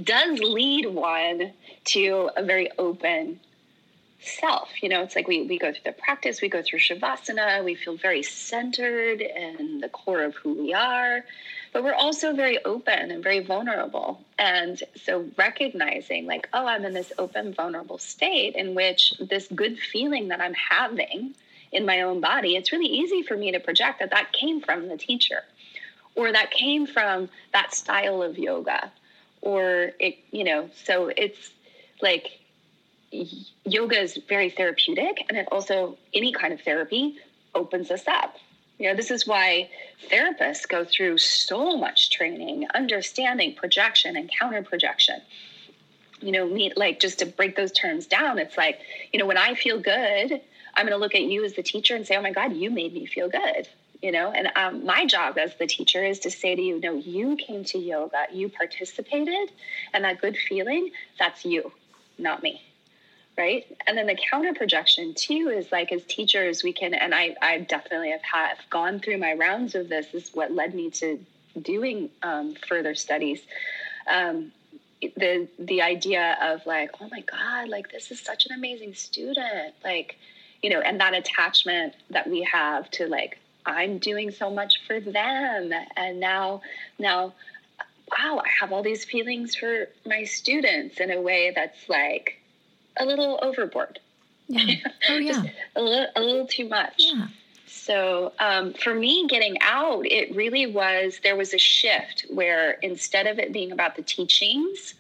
does 0.02 0.40
lead 0.40 0.88
one 0.88 1.54
to 1.86 2.30
a 2.36 2.44
very 2.44 2.70
open 2.78 3.40
self. 4.22 4.70
You 4.82 4.90
know, 4.90 5.02
it's 5.02 5.16
like 5.16 5.28
we, 5.28 5.44
we 5.44 5.58
go 5.58 5.72
through 5.72 5.82
the 5.86 5.92
practice, 5.92 6.42
we 6.42 6.50
go 6.50 6.62
through 6.62 6.80
Shavasana, 6.80 7.64
we 7.64 7.76
feel 7.76 7.96
very 7.98 8.24
centered 8.24 9.22
in 9.22 9.80
the 9.82 9.90
core 9.90 10.24
of 10.24 10.36
who 10.36 10.54
we 10.54 10.74
are, 10.74 11.24
but 11.74 11.84
we're 11.84 11.94
also 11.94 12.34
very 12.34 12.64
open 12.66 13.12
and 13.12 13.24
very 13.24 13.40
vulnerable. 13.40 14.22
And 14.40 14.82
so 15.04 15.26
recognizing, 15.38 16.26
like, 16.26 16.50
oh, 16.54 16.66
I'm 16.66 16.86
in 16.86 16.94
this 16.94 17.12
open, 17.18 17.54
vulnerable 17.54 17.98
state 17.98 18.56
in 18.56 18.76
which 18.76 19.14
this 19.20 19.48
good 19.54 19.78
feeling 19.78 20.30
that 20.30 20.42
I'm 20.42 20.54
having 20.54 21.36
in 21.76 21.86
my 21.86 22.02
own 22.02 22.22
body, 22.22 22.56
it's 22.56 22.72
really 22.72 22.88
easy 22.88 23.22
for 23.22 23.36
me 23.36 23.52
to 23.52 23.60
project 23.60 24.00
that 24.00 24.12
that 24.12 24.32
came 24.32 24.62
from 24.62 24.88
the 24.88 24.98
teacher 24.98 25.44
or 26.16 26.32
that 26.32 26.50
came 26.52 26.88
from 26.88 27.30
that 27.52 27.74
style 27.74 28.24
of 28.24 28.38
yoga 28.38 28.92
or 29.42 29.92
it, 30.00 30.18
you 30.32 30.44
know, 30.44 30.70
so 30.86 31.12
it's 31.16 31.52
like 32.02 32.40
yoga 33.66 34.00
is 34.00 34.18
very 34.28 34.50
therapeutic 34.50 35.26
and 35.30 35.38
it 35.38 35.48
also 35.52 35.98
any 36.14 36.32
kind 36.32 36.54
of 36.54 36.62
therapy 36.62 37.18
opens 37.54 37.92
us 37.92 38.08
up. 38.08 38.38
You 38.78 38.90
know 38.90 38.96
this 38.96 39.12
is 39.12 39.26
why 39.26 39.70
therapists 40.10 40.68
go 40.68 40.84
through 40.84 41.18
so 41.18 41.78
much 41.78 42.10
training 42.10 42.68
understanding 42.74 43.56
projection 43.56 44.18
and 44.18 44.30
counter 44.40 44.64
projection. 44.64 45.22
You 46.22 46.32
know 46.32 46.46
me 46.48 46.74
like 46.76 47.00
just 47.00 47.20
to 47.20 47.26
break 47.26 47.56
those 47.56 47.72
terms 47.72 48.06
down 48.08 48.38
it's 48.40 48.58
like 48.58 48.80
you 49.14 49.20
know 49.20 49.26
when 49.26 49.38
i 49.38 49.54
feel 49.54 49.80
good 49.80 50.42
I'm 50.76 50.86
going 50.86 50.98
to 50.98 51.02
look 51.02 51.16
at 51.16 51.24
you 51.24 51.44
as 51.46 51.54
the 51.54 51.64
teacher 51.64 51.96
and 51.96 52.06
say, 52.06 52.16
oh 52.16 52.22
my 52.22 52.32
God, 52.32 52.54
you 52.54 52.70
made 52.70 52.94
me 52.94 53.06
feel 53.06 53.30
good. 53.30 53.68
You 54.02 54.12
know, 54.12 54.32
and 54.32 54.52
um, 54.56 54.86
my 54.86 55.06
job 55.06 55.38
as 55.38 55.56
the 55.56 55.66
teacher 55.66 56.04
is 56.04 56.20
to 56.20 56.32
say 56.32 56.54
to 56.54 56.62
you, 56.62 56.80
no, 56.80 56.94
you 56.94 57.38
came 57.38 57.64
to 57.66 57.80
yoga, 57.80 58.26
you 58.32 58.50
participated, 58.50 59.52
and 59.94 60.04
that 60.04 60.22
good 60.22 60.38
feeling, 60.38 60.92
that's 61.18 61.44
you, 61.44 61.72
not 62.20 62.44
me 62.44 62.62
right 63.38 63.66
and 63.88 63.98
then 63.98 64.08
the 64.08 64.18
counter 64.30 64.54
projection 64.54 65.14
too 65.14 65.52
is 65.54 65.72
like 65.72 65.92
as 65.92 66.04
teachers 66.06 66.64
we 66.64 66.72
can 66.72 66.94
and 66.94 67.14
i 67.14 67.36
i 67.42 67.60
definitely 67.60 68.12
have 68.12 68.22
have 68.22 68.58
gone 68.70 69.00
through 69.00 69.18
my 69.18 69.34
rounds 69.34 69.76
of 69.76 69.90
this, 69.90 70.08
this 70.08 70.30
is 70.30 70.36
what 70.36 70.52
led 70.52 70.74
me 70.74 70.90
to 70.90 71.20
doing 71.62 72.10
um, 72.24 72.56
further 72.68 72.96
studies 72.96 73.42
um, 74.08 74.52
the 75.02 75.48
the 75.60 75.82
idea 75.82 76.38
of 76.42 76.66
like 76.66 76.92
oh 77.02 77.10
my 77.10 77.22
god 77.22 77.70
like 77.70 77.92
this 77.92 78.12
is 78.12 78.20
such 78.20 78.46
an 78.46 78.54
amazing 78.54 78.94
student 78.94 79.74
like 79.84 80.18
you 80.66 80.72
know, 80.72 80.80
and 80.80 81.00
that 81.00 81.14
attachment 81.14 81.94
that 82.10 82.28
we 82.28 82.42
have 82.42 82.90
to 82.90 83.06
like, 83.06 83.38
I'm 83.68 84.00
doing 84.00 84.32
so 84.32 84.50
much 84.50 84.82
for 84.88 85.00
them. 85.00 85.72
And 85.96 86.20
now, 86.20 86.62
now, 86.98 87.36
wow, 88.12 88.42
I 88.44 88.50
have 88.60 88.72
all 88.72 88.82
these 88.82 89.06
feelings 89.06 89.56
for 89.56 89.90
my 90.08 90.24
students 90.24 91.00
in 91.00 91.12
a 91.12 91.22
way 91.22 91.54
that's 91.56 91.88
like 91.88 92.42
a 92.98 93.06
little 93.06 93.38
overboard. 93.44 94.00
Yeah. 94.48 94.76
Oh, 95.08 95.18
yeah. 95.18 95.44
a, 95.76 95.82
little, 95.84 96.08
a 96.16 96.20
little 96.20 96.48
too 96.48 96.68
much. 96.68 96.96
Yeah. 96.98 97.28
So 97.68 98.34
um, 98.40 98.74
for 98.74 98.96
me, 98.96 99.28
getting 99.28 99.58
out, 99.62 100.08
it 100.08 100.36
really 100.36 100.66
was, 100.66 101.20
there 101.22 101.36
was 101.36 101.54
a 101.54 101.60
shift 101.60 102.26
where 102.32 102.72
instead 102.82 103.28
of 103.28 103.38
it 103.38 103.54
being 103.54 103.72
about 103.72 103.98
the 103.98 104.02
teachings, 104.02 104.96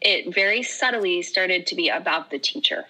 it 0.00 0.34
very 0.34 0.62
subtly 0.62 1.20
started 1.20 1.66
to 1.66 1.74
be 1.74 1.90
about 1.90 2.30
the 2.30 2.38
teacher. 2.38 2.86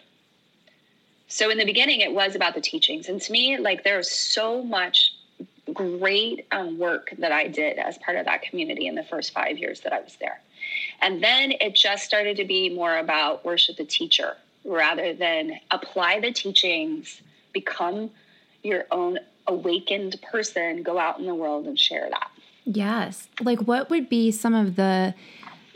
So 1.30 1.48
in 1.48 1.58
the 1.58 1.64
beginning, 1.64 2.00
it 2.00 2.12
was 2.12 2.34
about 2.34 2.54
the 2.54 2.60
teachings. 2.60 3.08
And 3.08 3.22
to 3.22 3.32
me, 3.32 3.56
like 3.56 3.84
there 3.84 3.96
was 3.96 4.10
so 4.10 4.62
much 4.64 5.14
great 5.72 6.44
um, 6.50 6.76
work 6.76 7.14
that 7.18 7.30
I 7.30 7.46
did 7.46 7.78
as 7.78 7.96
part 7.98 8.16
of 8.16 8.24
that 8.26 8.42
community 8.42 8.88
in 8.88 8.96
the 8.96 9.04
first 9.04 9.32
five 9.32 9.56
years 9.56 9.80
that 9.82 9.92
I 9.92 10.00
was 10.00 10.16
there. 10.16 10.40
And 11.00 11.22
then 11.22 11.52
it 11.52 11.76
just 11.76 12.04
started 12.04 12.36
to 12.38 12.44
be 12.44 12.68
more 12.68 12.98
about 12.98 13.44
worship 13.44 13.76
the 13.76 13.84
teacher 13.84 14.36
rather 14.64 15.14
than 15.14 15.60
apply 15.70 16.18
the 16.18 16.32
teachings, 16.32 17.22
become 17.52 18.10
your 18.64 18.86
own 18.90 19.20
awakened 19.46 20.20
person, 20.22 20.82
go 20.82 20.98
out 20.98 21.20
in 21.20 21.26
the 21.26 21.34
world 21.34 21.66
and 21.66 21.78
share 21.78 22.10
that. 22.10 22.30
Yes. 22.64 23.28
Like, 23.40 23.60
what 23.60 23.88
would 23.88 24.08
be 24.08 24.32
some 24.32 24.54
of 24.54 24.74
the 24.74 25.14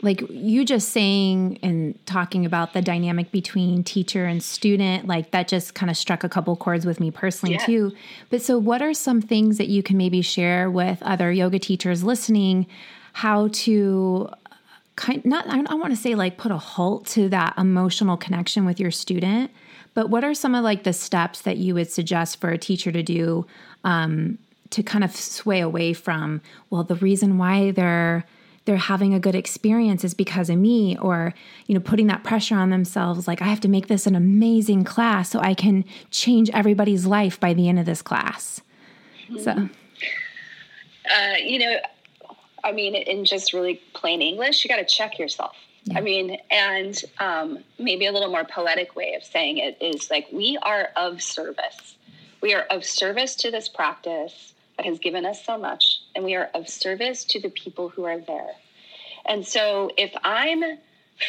like 0.05 0.23
you 0.29 0.63
just 0.63 0.89
saying 0.89 1.59
and 1.63 1.97
talking 2.05 2.45
about 2.45 2.73
the 2.73 2.81
dynamic 2.81 3.31
between 3.31 3.83
teacher 3.83 4.25
and 4.25 4.41
student 4.41 5.07
like 5.07 5.31
that 5.31 5.47
just 5.47 5.73
kind 5.73 5.89
of 5.89 5.97
struck 5.97 6.23
a 6.23 6.29
couple 6.29 6.55
chords 6.55 6.85
with 6.85 6.99
me 6.99 7.11
personally 7.11 7.55
yeah. 7.55 7.65
too 7.65 7.91
but 8.29 8.41
so 8.41 8.57
what 8.57 8.81
are 8.81 8.93
some 8.93 9.21
things 9.21 9.57
that 9.57 9.67
you 9.67 9.83
can 9.83 9.97
maybe 9.97 10.21
share 10.21 10.69
with 10.69 11.01
other 11.01 11.31
yoga 11.31 11.59
teachers 11.59 12.03
listening 12.03 12.67
how 13.13 13.49
to 13.51 14.29
kind 14.95 15.25
not 15.25 15.47
i 15.49 15.61
don't 15.61 15.79
want 15.79 15.91
to 15.91 15.99
say 15.99 16.15
like 16.15 16.37
put 16.37 16.51
a 16.51 16.57
halt 16.57 17.05
to 17.05 17.27
that 17.27 17.53
emotional 17.57 18.15
connection 18.15 18.63
with 18.63 18.79
your 18.79 18.91
student 18.91 19.51
but 19.95 20.09
what 20.09 20.23
are 20.23 20.33
some 20.33 20.53
of 20.53 20.63
like 20.63 20.83
the 20.83 20.93
steps 20.93 21.41
that 21.41 21.57
you 21.57 21.73
would 21.73 21.91
suggest 21.91 22.39
for 22.39 22.49
a 22.49 22.57
teacher 22.57 22.91
to 22.91 23.01
do 23.01 23.45
um, 23.83 24.37
to 24.71 24.83
kind 24.83 25.03
of 25.03 25.15
sway 25.15 25.61
away 25.61 25.93
from 25.93 26.41
well 26.69 26.83
the 26.83 26.95
reason 26.95 27.37
why 27.37 27.71
they're 27.71 28.25
they're 28.65 28.77
having 28.77 29.13
a 29.13 29.19
good 29.19 29.35
experience 29.35 30.03
is 30.03 30.13
because 30.13 30.49
of 30.49 30.57
me 30.57 30.97
or 30.97 31.33
you 31.67 31.73
know 31.73 31.81
putting 31.81 32.07
that 32.07 32.23
pressure 32.23 32.55
on 32.55 32.69
themselves 32.69 33.27
like 33.27 33.41
i 33.41 33.45
have 33.45 33.59
to 33.59 33.67
make 33.67 33.87
this 33.87 34.05
an 34.05 34.15
amazing 34.15 34.83
class 34.83 35.29
so 35.29 35.39
i 35.39 35.53
can 35.53 35.85
change 36.11 36.49
everybody's 36.51 37.05
life 37.05 37.39
by 37.39 37.53
the 37.53 37.69
end 37.69 37.79
of 37.79 37.85
this 37.85 38.01
class 38.01 38.61
mm-hmm. 39.29 39.37
so 39.39 39.51
uh, 39.51 41.37
you 41.37 41.59
know 41.59 41.77
i 42.63 42.71
mean 42.71 42.95
in 42.95 43.23
just 43.23 43.53
really 43.53 43.81
plain 43.93 44.21
english 44.21 44.63
you 44.63 44.69
got 44.69 44.77
to 44.77 44.85
check 44.85 45.17
yourself 45.17 45.55
yeah. 45.85 45.99
I 45.99 46.01
mean, 46.01 46.39
and 46.49 46.99
um, 47.19 47.59
maybe 47.77 48.07
a 48.07 48.11
little 48.11 48.31
more 48.31 48.43
poetic 48.43 48.95
way 48.95 49.13
of 49.13 49.23
saying 49.23 49.59
it 49.59 49.77
is 49.79 50.09
like 50.09 50.27
we 50.31 50.57
are 50.63 50.89
of 50.95 51.21
service. 51.21 51.95
We 52.41 52.55
are 52.55 52.63
of 52.71 52.83
service 52.83 53.35
to 53.35 53.51
this 53.51 53.69
practice 53.69 54.54
that 54.77 54.85
has 54.85 54.99
given 54.99 55.25
us 55.25 55.43
so 55.43 55.57
much, 55.57 56.01
and 56.15 56.25
we 56.25 56.35
are 56.35 56.49
of 56.53 56.67
service 56.67 57.23
to 57.25 57.39
the 57.39 57.49
people 57.49 57.89
who 57.89 58.03
are 58.05 58.19
there. 58.19 58.51
And 59.25 59.45
so 59.45 59.91
if 59.97 60.11
I'm 60.23 60.63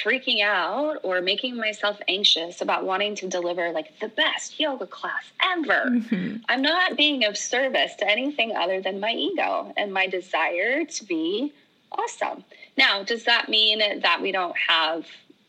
freaking 0.04 0.42
out 0.42 0.96
or 1.04 1.20
making 1.20 1.56
myself 1.56 1.98
anxious 2.09 2.61
about 2.61 2.85
wanting 2.85 3.14
to 3.14 3.28
deliver 3.28 3.70
like 3.70 3.98
the 4.00 4.09
best 4.09 4.59
yoga 4.59 4.87
class 4.87 5.24
ever, 5.42 5.90
mm-hmm. 5.90 6.37
I'm 6.48 6.62
not 6.62 6.96
being 6.96 7.24
of 7.24 7.37
service 7.37 7.94
to 7.96 8.09
anything 8.09 8.54
other 8.56 8.80
than 8.80 9.00
my 9.00 9.12
ego 9.12 9.72
and 9.76 9.92
my 9.92 10.09
desire 10.09 10.85
to 10.85 11.04
be 11.04 11.52
awesome. 11.92 12.44
Now, 12.76 13.04
does 13.04 13.24
that 13.24 13.48
mean 13.48 14.00
that 14.00 14.20
we 14.20 14.32
don't 14.32 14.56
have 14.56 15.06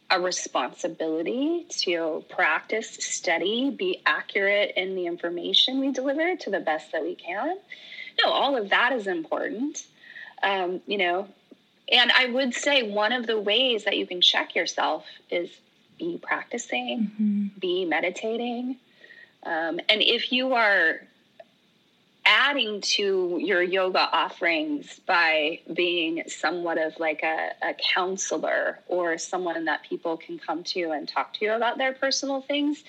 a 0.09 0.19
responsibility 0.19 1.65
to 1.69 2.23
practice, 2.29 2.89
study, 2.89 3.69
be 3.69 4.01
accurate 4.05 4.73
in 4.75 4.95
the 4.95 5.05
information 5.05 5.79
we 5.79 5.91
deliver 5.91 6.35
to 6.37 6.49
the 6.49 6.59
best 6.59 6.91
that 6.93 7.03
we 7.03 7.15
can. 7.15 7.57
No, 8.23 8.31
all 8.31 8.55
of 8.55 8.69
that 8.69 8.93
is 8.93 9.07
important. 9.07 9.85
Um, 10.41 10.81
you 10.87 10.97
know, 10.97 11.27
and 11.91 12.11
I 12.11 12.27
would 12.27 12.53
say 12.53 12.89
one 12.89 13.11
of 13.11 13.27
the 13.27 13.39
ways 13.39 13.83
that 13.85 13.97
you 13.97 14.07
can 14.07 14.21
check 14.21 14.55
yourself 14.55 15.05
is 15.29 15.49
be 15.97 16.19
practicing, 16.21 17.11
mm-hmm. 17.11 17.59
be 17.59 17.85
meditating. 17.85 18.77
Um, 19.43 19.79
and 19.89 20.01
if 20.01 20.31
you 20.31 20.53
are 20.53 21.01
adding 22.47 22.79
to 22.79 23.37
your 23.41 23.61
yoga 23.61 23.99
offerings 23.99 24.99
by 25.05 25.59
being 25.73 26.23
somewhat 26.27 26.77
of 26.77 26.97
like 26.97 27.21
a, 27.21 27.49
a, 27.61 27.73
counselor 27.93 28.79
or 28.87 29.17
someone 29.17 29.65
that 29.65 29.83
people 29.83 30.15
can 30.15 30.39
come 30.39 30.63
to 30.63 30.91
and 30.91 31.09
talk 31.09 31.33
to 31.33 31.43
you 31.43 31.51
about 31.51 31.77
their 31.77 31.91
personal 31.91 32.41
things, 32.41 32.85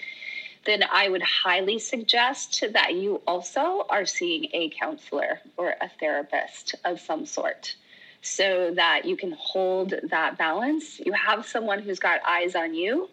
then 0.65 0.85
I 0.93 1.09
would 1.09 1.23
highly 1.23 1.81
suggest 1.81 2.63
that 2.73 2.95
you 2.95 3.21
also 3.27 3.85
are 3.91 4.07
seeing 4.07 4.49
a 4.53 4.71
counselor 4.71 5.41
or 5.57 5.75
a 5.81 5.89
therapist 5.99 6.77
of 6.85 7.01
some 7.01 7.27
sort 7.27 7.75
so 8.23 8.73
that 8.75 9.07
you 9.07 9.17
can 9.17 9.33
hold 9.33 9.95
that 10.11 10.39
balance. 10.39 11.01
You 11.01 11.13
have 11.15 11.47
someone 11.47 11.83
who's 11.83 11.99
got 11.99 12.21
eyes 12.25 12.55
on 12.55 12.75
you 12.75 13.09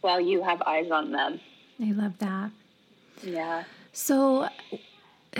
while 0.00 0.20
you 0.20 0.44
have 0.44 0.62
eyes 0.62 0.92
on 0.92 1.10
them. 1.10 1.40
I 1.82 1.90
love 1.90 2.18
that. 2.18 2.50
Yeah. 3.22 3.64
So, 3.92 4.48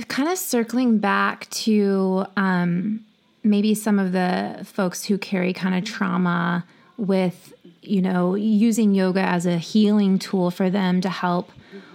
kind 0.08 0.28
of 0.28 0.38
circling 0.38 0.98
back 0.98 1.48
to 1.50 2.26
um, 2.36 3.04
maybe 3.42 3.74
some 3.74 3.98
of 3.98 4.12
the 4.12 4.60
folks 4.64 5.04
who 5.04 5.18
carry 5.18 5.52
kind 5.52 5.74
of 5.74 5.84
trauma 5.84 6.64
with, 6.96 7.54
you 7.82 8.02
know, 8.02 8.34
using 8.34 8.94
yoga 8.94 9.20
as 9.20 9.46
a 9.46 9.58
healing 9.58 10.18
tool 10.18 10.50
for 10.50 10.70
them 10.70 11.00
to 11.00 11.08
help 11.08 11.50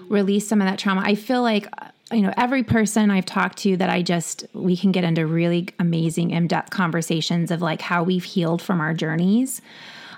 release 0.10 0.48
some 0.48 0.62
of 0.62 0.68
that 0.68 0.80
trauma. 0.80 1.02
I 1.06 1.16
feel 1.16 1.42
like, 1.42 1.68
you 2.12 2.22
know, 2.22 2.34
every 2.38 2.64
person 2.64 3.10
I've 3.10 3.26
talked 3.26 3.60
to 3.60 3.78
that 3.78 3.90
I 3.90 4.02
just, 4.02 4.46
we 4.54 4.76
can 4.76 4.92
get 4.92 5.04
into 5.04 5.26
really 5.26 5.70
amazing 5.80 6.32
in 6.32 6.48
depth 6.48 6.72
conversations 6.72 7.52
of 7.52 7.62
like 7.62 7.82
how 7.82 8.04
we've 8.04 8.24
healed 8.24 8.62
from 8.62 8.82
our 8.82 8.94
journeys. 8.94 9.62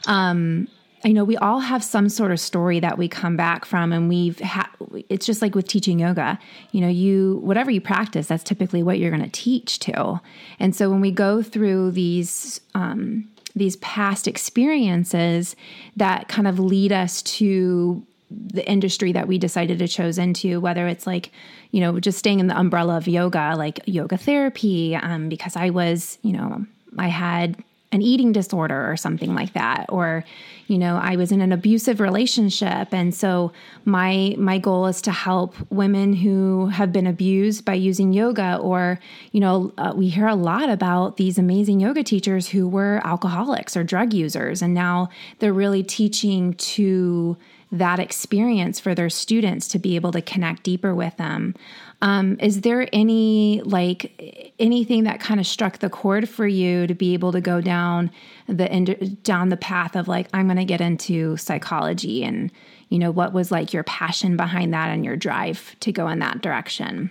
Um, 0.08 0.68
I 1.06 1.12
know 1.12 1.24
we 1.24 1.38
all 1.38 1.60
have 1.60 1.84
some 1.84 2.08
sort 2.08 2.32
of 2.32 2.40
story 2.40 2.80
that 2.80 2.98
we 2.98 3.08
come 3.08 3.36
back 3.36 3.66
from, 3.66 3.92
and 3.92 4.08
we've 4.08 4.40
had. 4.40 4.68
It's 5.10 5.26
just 5.26 5.42
like 5.42 5.56
with 5.56 5.68
teaching 5.68 6.00
yoga. 6.00 6.40
You 6.72 6.82
know, 6.82 6.88
you 6.88 7.40
whatever 7.44 7.72
you 7.72 7.82
practice, 7.82 8.28
that's 8.28 8.44
typically 8.44 8.84
what 8.84 9.00
you're 9.00 9.12
going 9.12 9.24
to 9.24 9.30
teach 9.30 9.80
to. 9.80 10.22
And 10.60 10.76
so 10.76 10.90
when 10.90 11.02
we 11.02 11.12
go 11.12 11.42
through 11.42 11.92
these 11.92 12.62
um, 12.74 13.28
these 13.56 13.76
past 13.78 14.28
experiences 14.28 15.56
that 15.96 16.28
kind 16.28 16.48
of 16.48 16.60
lead 16.60 16.92
us 16.92 17.22
to 17.22 18.06
the 18.32 18.68
industry 18.68 19.12
that 19.12 19.28
we 19.28 19.38
decided 19.38 19.80
to 19.80 19.88
choose 19.88 20.18
into, 20.18 20.60
whether 20.60 20.88
it's 20.88 21.06
like, 21.06 21.32
you 21.72 21.80
know, 21.80 22.00
just 22.00 22.18
staying 22.18 22.40
in 22.40 22.48
the 22.48 22.58
umbrella 22.58 22.98
of 22.98 23.08
yoga, 23.08 23.54
like 23.56 23.80
yoga 23.86 24.18
therapy, 24.18 24.96
um, 24.96 25.30
because 25.30 25.56
I 25.56 25.70
was, 25.70 26.18
you 26.24 26.34
know, 26.34 26.66
I 26.98 27.10
had 27.10 27.64
an 27.94 28.02
eating 28.02 28.32
disorder 28.32 28.90
or 28.92 28.98
something 28.98 29.34
like 29.34 29.54
that 29.54 29.86
or 29.90 30.24
you 30.68 30.78
know 30.78 30.98
i 30.98 31.16
was 31.16 31.32
in 31.32 31.42
an 31.42 31.52
abusive 31.52 32.00
relationship. 32.00 32.94
And 32.94 33.14
so 33.14 33.52
my 33.86 34.36
my 34.38 34.58
goal 34.58 34.88
is 34.88 35.02
to 35.04 35.12
help 35.12 35.56
women 35.72 36.14
who 36.14 36.68
have 36.68 36.92
been 36.92 37.08
abused 37.08 37.66
by 37.66 37.74
using 37.74 38.14
yoga 38.14 38.58
or 38.58 39.00
you 39.32 39.40
know 39.40 39.74
uh, 39.78 39.94
we 39.96 40.10
hear 40.10 40.28
a 40.28 40.36
lot 40.36 40.70
about 40.70 41.18
these 41.18 41.38
amazing 41.38 41.80
yoga 41.80 42.04
teachers 42.04 42.50
who 42.50 42.68
were 42.68 43.02
alcoholics 43.04 43.78
or 43.78 43.84
drug 43.84 44.14
users. 44.14 44.62
And 44.62 44.74
now 44.74 45.10
they're 45.40 45.54
really 45.54 45.84
teaching 45.84 46.54
to 46.54 47.38
that 47.72 48.00
experience 48.00 48.80
for 48.80 48.94
their 48.94 49.10
students 49.10 49.68
to 49.70 49.80
be 49.80 49.96
able 49.96 50.12
to 50.12 50.22
connect 50.22 50.64
deeper 50.64 50.94
with 50.94 51.18
them 51.18 51.56
um, 52.04 52.36
is 52.42 52.62
there 52.62 52.86
any 52.92 53.62
like 53.64 54.54
anything 54.60 55.06
that 55.06 55.22
kind 55.22 55.40
of 55.40 55.48
struck 55.48 55.80
the 55.80 55.90
chord 55.90 56.28
for 56.28 56.46
you 56.46 56.86
to 56.86 56.94
be 56.94 57.14
able 57.14 57.32
to 57.32 57.40
go 57.40 57.62
down 57.62 58.12
the 58.46 58.70
end, 58.70 59.24
down 59.24 59.48
the 59.48 59.56
path 59.56 59.96
of 59.96 60.10
like 60.10 60.28
I'm 60.34 60.48
going 60.48 60.58
to 60.58 60.66
get 60.66 60.82
into 60.82 61.38
psychology 61.38 62.26
and 62.26 62.52
you 62.90 63.00
know 63.00 63.10
what 63.10 63.32
was 63.32 63.52
like 63.52 63.72
your 63.72 63.84
passion 63.84 64.36
behind 64.36 64.74
that 64.74 64.90
and 64.90 65.06
your 65.06 65.16
drive 65.16 65.78
to 65.80 65.94
go 65.94 66.10
in 66.10 66.20
that 66.20 66.42
direction? 66.42 67.10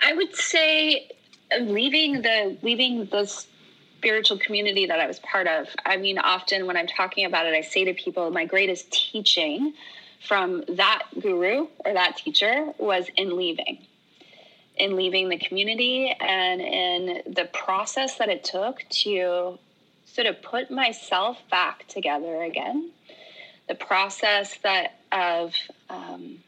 I 0.00 0.12
would 0.12 0.36
say 0.36 1.10
leaving 1.60 2.22
the 2.22 2.56
leaving 2.62 3.06
the 3.06 3.26
spiritual 3.26 4.38
community 4.38 4.86
that 4.86 5.00
I 5.00 5.08
was 5.08 5.18
part 5.18 5.48
of. 5.48 5.66
I 5.84 5.96
mean, 5.96 6.18
often 6.18 6.64
when 6.66 6.76
I'm 6.76 6.86
talking 6.86 7.24
about 7.24 7.46
it, 7.46 7.54
I 7.54 7.62
say 7.62 7.86
to 7.86 7.94
people, 7.94 8.30
my 8.30 8.44
greatest 8.44 8.92
teaching 8.92 9.74
from 10.20 10.64
that 10.68 11.02
guru 11.20 11.66
or 11.84 11.92
that 11.92 12.16
teacher 12.16 12.72
was 12.78 13.06
in 13.16 13.36
leaving 13.36 13.86
in 14.76 14.94
leaving 14.94 15.28
the 15.28 15.38
community 15.38 16.14
and 16.20 16.60
in 16.60 17.34
the 17.34 17.46
process 17.46 18.16
that 18.16 18.28
it 18.28 18.44
took 18.44 18.84
to 18.90 19.58
sort 20.04 20.26
of 20.26 20.40
put 20.42 20.70
myself 20.70 21.38
back 21.50 21.86
together 21.88 22.42
again. 22.42 22.90
The 23.68 23.74
process 23.74 24.56
that 24.62 25.00
of 25.12 25.54
um, 25.88 26.38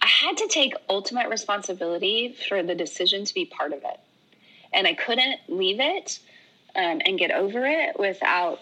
i 0.00 0.06
had 0.06 0.36
to 0.36 0.48
take 0.48 0.74
ultimate 0.88 1.28
responsibility 1.28 2.36
for 2.48 2.62
the 2.62 2.74
decision 2.74 3.24
to 3.24 3.34
be 3.34 3.44
part 3.44 3.72
of 3.72 3.80
it. 3.84 4.00
And 4.72 4.86
i 4.86 4.94
couldn't 4.94 5.40
leave 5.48 5.80
it 5.80 6.18
um, 6.74 7.00
and 7.04 7.18
get 7.18 7.30
over 7.30 7.66
it 7.66 7.98
without 7.98 8.60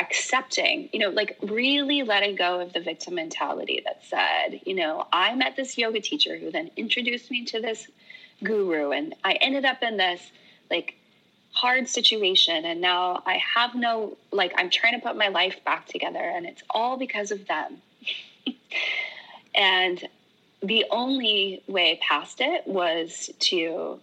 accepting, 0.00 0.88
you 0.92 1.00
know, 1.00 1.10
like 1.10 1.36
really 1.42 2.02
letting 2.02 2.36
go 2.36 2.60
of 2.60 2.72
the 2.72 2.80
victim 2.80 3.14
mentality 3.14 3.82
that 3.84 4.02
said, 4.04 4.60
you 4.64 4.74
know, 4.74 5.06
I 5.12 5.34
met 5.34 5.56
this 5.56 5.76
yoga 5.76 6.00
teacher 6.00 6.36
who 6.36 6.50
then 6.50 6.70
introduced 6.76 7.30
me 7.30 7.44
to 7.46 7.60
this 7.60 7.88
guru 8.42 8.92
and 8.92 9.14
I 9.24 9.32
ended 9.34 9.64
up 9.64 9.82
in 9.82 9.96
this 9.96 10.30
like 10.70 10.94
hard 11.52 11.88
situation 11.88 12.64
and 12.64 12.80
now 12.80 13.22
I 13.26 13.40
have 13.54 13.74
no 13.74 14.16
like 14.30 14.52
I'm 14.56 14.70
trying 14.70 14.94
to 14.94 15.04
put 15.04 15.16
my 15.16 15.28
life 15.28 15.64
back 15.64 15.86
together 15.86 16.20
and 16.20 16.46
it's 16.46 16.62
all 16.70 16.96
because 16.96 17.30
of 17.32 17.46
them. 17.46 17.78
and 19.54 20.04
the 20.62 20.84
only 20.90 21.62
way 21.66 21.98
past 22.06 22.40
it 22.40 22.66
was 22.66 23.30
to 23.40 24.00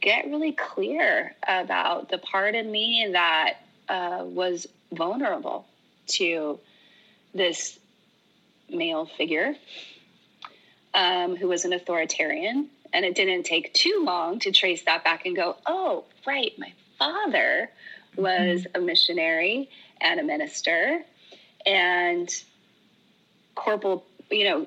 get 0.00 0.26
really 0.26 0.52
clear 0.52 1.34
about 1.46 2.08
the 2.08 2.18
part 2.18 2.54
of 2.54 2.66
me 2.66 3.10
that 3.12 3.54
uh, 3.88 4.24
was 4.24 4.66
vulnerable 4.92 5.66
to 6.06 6.58
this 7.34 7.78
male 8.68 9.06
figure 9.06 9.54
um, 10.94 11.36
who 11.36 11.48
was 11.48 11.64
an 11.64 11.72
authoritarian. 11.72 12.68
And 12.92 13.04
it 13.04 13.14
didn't 13.14 13.44
take 13.44 13.74
too 13.74 14.02
long 14.04 14.38
to 14.40 14.52
trace 14.52 14.82
that 14.82 15.04
back 15.04 15.26
and 15.26 15.36
go, 15.36 15.56
oh, 15.66 16.04
right, 16.26 16.52
my 16.58 16.72
father 16.98 17.68
was 18.16 18.62
mm-hmm. 18.62 18.82
a 18.82 18.84
missionary 18.84 19.68
and 20.00 20.20
a 20.20 20.22
minister. 20.22 21.02
And 21.66 22.28
corporal, 23.54 24.04
you 24.30 24.44
know, 24.44 24.66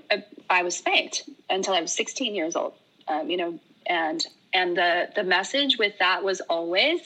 I 0.49 0.63
was 0.63 0.75
spanked 0.75 1.29
until 1.49 1.73
I 1.73 1.81
was 1.81 1.93
16 1.93 2.35
years 2.35 2.55
old, 2.55 2.73
um, 3.07 3.29
you 3.29 3.37
know, 3.37 3.59
and 3.85 4.25
and 4.53 4.75
the 4.75 5.09
the 5.15 5.23
message 5.23 5.77
with 5.77 5.97
that 5.99 6.23
was 6.23 6.41
always 6.41 7.01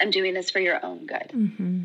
I'm 0.00 0.10
doing 0.10 0.34
this 0.34 0.50
for 0.50 0.60
your 0.60 0.84
own 0.84 1.06
good. 1.06 1.30
Mm-hmm. 1.32 1.84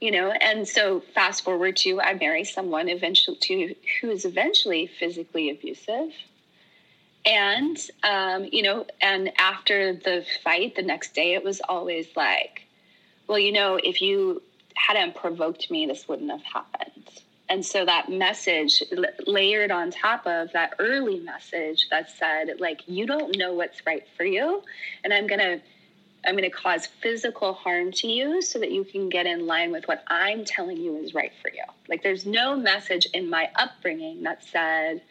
You 0.00 0.10
know, 0.10 0.30
and 0.30 0.68
so 0.68 1.00
fast 1.14 1.44
forward 1.44 1.76
to 1.78 2.00
I 2.00 2.14
marry 2.14 2.44
someone 2.44 2.88
eventually 2.88 3.38
to 3.40 3.74
who 4.00 4.10
is 4.10 4.24
eventually 4.24 4.86
physically 4.86 5.50
abusive. 5.50 6.12
And 7.24 7.78
um, 8.04 8.48
you 8.52 8.62
know, 8.62 8.86
and 9.00 9.32
after 9.38 9.94
the 9.94 10.24
fight, 10.44 10.76
the 10.76 10.82
next 10.82 11.14
day 11.14 11.34
it 11.34 11.42
was 11.42 11.60
always 11.66 12.08
like, 12.14 12.62
well, 13.26 13.38
you 13.38 13.52
know, 13.52 13.80
if 13.82 14.00
you 14.00 14.42
hadn't 14.74 15.14
provoked 15.14 15.70
me, 15.70 15.86
this 15.86 16.06
wouldn't 16.06 16.30
have 16.30 16.42
happened. 16.42 17.22
And 17.48 17.64
so 17.64 17.84
that 17.84 18.10
message 18.10 18.82
layered 19.26 19.70
on 19.70 19.90
top 19.90 20.26
of 20.26 20.52
that 20.52 20.74
early 20.78 21.20
message 21.20 21.88
that 21.90 22.10
said, 22.10 22.60
like, 22.60 22.82
you 22.86 23.06
don't 23.06 23.36
know 23.36 23.54
what's 23.54 23.86
right 23.86 24.04
for 24.16 24.24
you. 24.24 24.62
And 25.04 25.12
I'm 25.12 25.26
going 25.26 25.40
to 25.40 25.60
I'm 26.26 26.36
going 26.36 26.50
to 26.50 26.56
cause 26.56 26.86
physical 26.86 27.52
harm 27.52 27.92
to 27.92 28.08
you 28.08 28.42
so 28.42 28.58
that 28.58 28.72
you 28.72 28.84
can 28.84 29.08
get 29.08 29.26
in 29.26 29.46
line 29.46 29.70
with 29.70 29.86
what 29.86 30.02
I'm 30.08 30.44
telling 30.44 30.76
you 30.76 30.96
is 30.96 31.14
right 31.14 31.32
for 31.40 31.50
you. 31.50 31.62
Like, 31.88 32.02
there's 32.02 32.26
no 32.26 32.56
message 32.56 33.06
in 33.14 33.30
my 33.30 33.48
upbringing 33.54 34.24
that 34.24 34.44
said, 34.44 35.02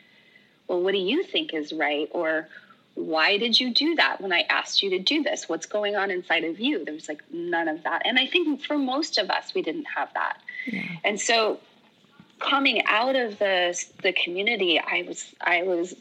well, 0.67 0.81
what 0.81 0.91
do 0.91 0.97
you 0.97 1.23
think 1.23 1.53
is 1.53 1.71
right? 1.71 2.09
Or 2.11 2.49
why 2.95 3.37
did 3.37 3.59
you 3.59 3.73
do 3.73 3.95
that 3.95 4.21
when 4.21 4.33
I 4.33 4.45
asked 4.49 4.81
you 4.81 4.89
to 4.91 4.99
do 4.99 5.21
this? 5.21 5.47
What's 5.47 5.65
going 5.65 5.95
on 5.95 6.11
inside 6.11 6.43
of 6.43 6.59
you? 6.59 6.83
There 6.83 6.93
was 6.93 7.07
like 7.07 7.23
none 7.31 7.67
of 7.67 7.83
that. 7.83 8.01
And 8.05 8.17
I 8.17 8.25
think 8.25 8.61
for 8.61 8.77
most 8.77 9.17
of 9.17 9.29
us, 9.29 9.53
we 9.53 9.61
didn't 9.61 9.85
have 9.95 10.13
that. 10.13 10.37
Yeah. 10.65 10.83
And 11.03 11.19
so, 11.19 11.59
coming 12.39 12.83
out 12.85 13.15
of 13.15 13.37
the 13.37 13.77
the 14.01 14.13
community, 14.13 14.79
I 14.79 15.03
was 15.07 15.33
I 15.41 15.63
was 15.63 15.93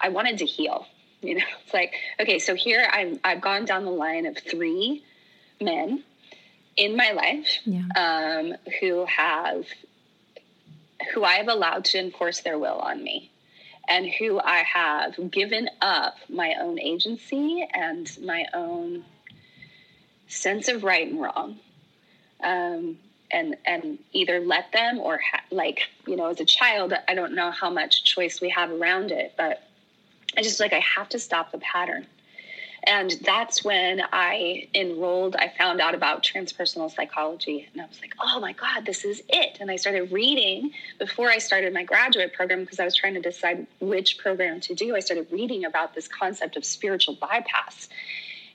I 0.00 0.10
wanted 0.10 0.38
to 0.38 0.46
heal. 0.46 0.86
You 1.22 1.36
know, 1.36 1.44
it's 1.64 1.74
like, 1.74 1.94
okay, 2.20 2.38
so 2.38 2.54
here 2.54 2.86
I've, 2.90 3.18
I've 3.24 3.40
gone 3.40 3.64
down 3.64 3.84
the 3.84 3.90
line 3.90 4.26
of 4.26 4.38
three 4.38 5.02
men 5.60 6.02
in 6.76 6.96
my 6.96 7.12
life 7.12 7.58
yeah. 7.64 7.82
um, 7.96 8.54
who 8.80 9.06
have, 9.06 9.64
who 11.14 11.24
I 11.24 11.34
have 11.34 11.48
allowed 11.48 11.86
to 11.86 11.98
enforce 11.98 12.40
their 12.40 12.58
will 12.58 12.78
on 12.78 13.02
me 13.02 13.30
and 13.88 14.06
who 14.06 14.40
I 14.40 14.58
have 14.58 15.30
given 15.30 15.70
up 15.80 16.16
my 16.28 16.54
own 16.60 16.78
agency 16.78 17.66
and 17.72 18.10
my 18.22 18.46
own 18.52 19.04
sense 20.28 20.68
of 20.68 20.82
right 20.84 21.06
and 21.06 21.20
wrong. 21.20 21.58
Um, 22.42 22.98
and 23.30 23.56
and 23.64 23.98
either 24.12 24.40
let 24.40 24.72
them 24.72 24.98
or 24.98 25.18
ha- 25.18 25.42
like 25.50 25.88
you 26.06 26.16
know 26.16 26.26
as 26.26 26.40
a 26.40 26.44
child 26.44 26.94
i 27.08 27.14
don't 27.14 27.34
know 27.34 27.50
how 27.50 27.70
much 27.70 28.04
choice 28.04 28.40
we 28.40 28.50
have 28.50 28.70
around 28.70 29.10
it 29.10 29.34
but 29.36 29.65
i 30.36 30.42
just 30.42 30.60
like 30.60 30.72
i 30.72 30.80
have 30.80 31.08
to 31.08 31.18
stop 31.18 31.52
the 31.52 31.58
pattern 31.58 32.06
and 32.84 33.12
that's 33.22 33.64
when 33.64 34.02
i 34.12 34.68
enrolled 34.74 35.36
i 35.36 35.52
found 35.58 35.80
out 35.80 35.94
about 35.94 36.22
transpersonal 36.22 36.90
psychology 36.94 37.68
and 37.72 37.82
i 37.82 37.86
was 37.86 38.00
like 38.00 38.14
oh 38.20 38.40
my 38.40 38.52
god 38.52 38.84
this 38.86 39.04
is 39.04 39.22
it 39.28 39.58
and 39.60 39.70
i 39.70 39.76
started 39.76 40.10
reading 40.12 40.70
before 40.98 41.28
i 41.28 41.38
started 41.38 41.72
my 41.72 41.84
graduate 41.84 42.32
program 42.32 42.60
because 42.60 42.80
i 42.80 42.84
was 42.84 42.94
trying 42.94 43.14
to 43.14 43.20
decide 43.20 43.66
which 43.80 44.18
program 44.18 44.60
to 44.60 44.74
do 44.74 44.94
i 44.94 45.00
started 45.00 45.26
reading 45.30 45.64
about 45.64 45.94
this 45.94 46.08
concept 46.08 46.56
of 46.56 46.64
spiritual 46.64 47.14
bypass 47.14 47.88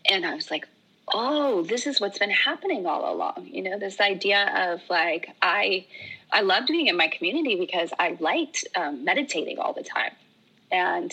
and 0.10 0.26
i 0.26 0.34
was 0.34 0.50
like 0.50 0.68
oh, 1.14 1.64
this 1.64 1.88
is 1.88 2.00
what's 2.00 2.20
been 2.20 2.30
happening 2.32 2.86
all 2.86 3.14
along. 3.14 3.48
You 3.50 3.64
know, 3.64 3.80
this 3.80 4.00
idea 4.00 4.72
of 4.74 4.82
like, 4.90 5.36
I, 5.42 5.86
I 6.32 6.42
loved 6.42 6.68
being 6.68 6.88
in 6.88 6.98
my 6.98 7.08
community 7.08 7.56
because 7.56 7.92
I 8.00 8.18
liked 8.20 8.66
um, 8.76 9.04
meditating 9.04 9.60
all 9.60 9.74
the 9.74 9.84
time. 9.84 10.12
And 10.72 11.12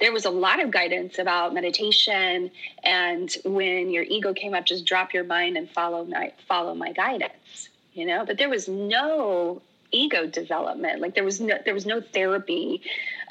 there 0.00 0.12
was 0.12 0.24
a 0.24 0.30
lot 0.30 0.62
of 0.62 0.70
guidance 0.70 1.18
about 1.18 1.54
meditation 1.54 2.50
and 2.84 3.36
when 3.44 3.90
your 3.90 4.04
ego 4.04 4.32
came 4.32 4.54
up, 4.54 4.64
just 4.64 4.86
drop 4.86 5.12
your 5.12 5.24
mind 5.24 5.56
and 5.56 5.68
follow 5.70 6.04
my, 6.04 6.32
follow 6.46 6.74
my 6.74 6.92
guidance, 6.92 7.68
you 7.94 8.06
know, 8.06 8.24
but 8.24 8.38
there 8.38 8.48
was 8.48 8.68
no 8.68 9.60
ego 9.90 10.26
development. 10.26 11.00
Like 11.00 11.14
there 11.14 11.24
was 11.24 11.40
no, 11.40 11.56
there 11.64 11.74
was 11.74 11.86
no 11.86 12.00
therapy. 12.00 12.82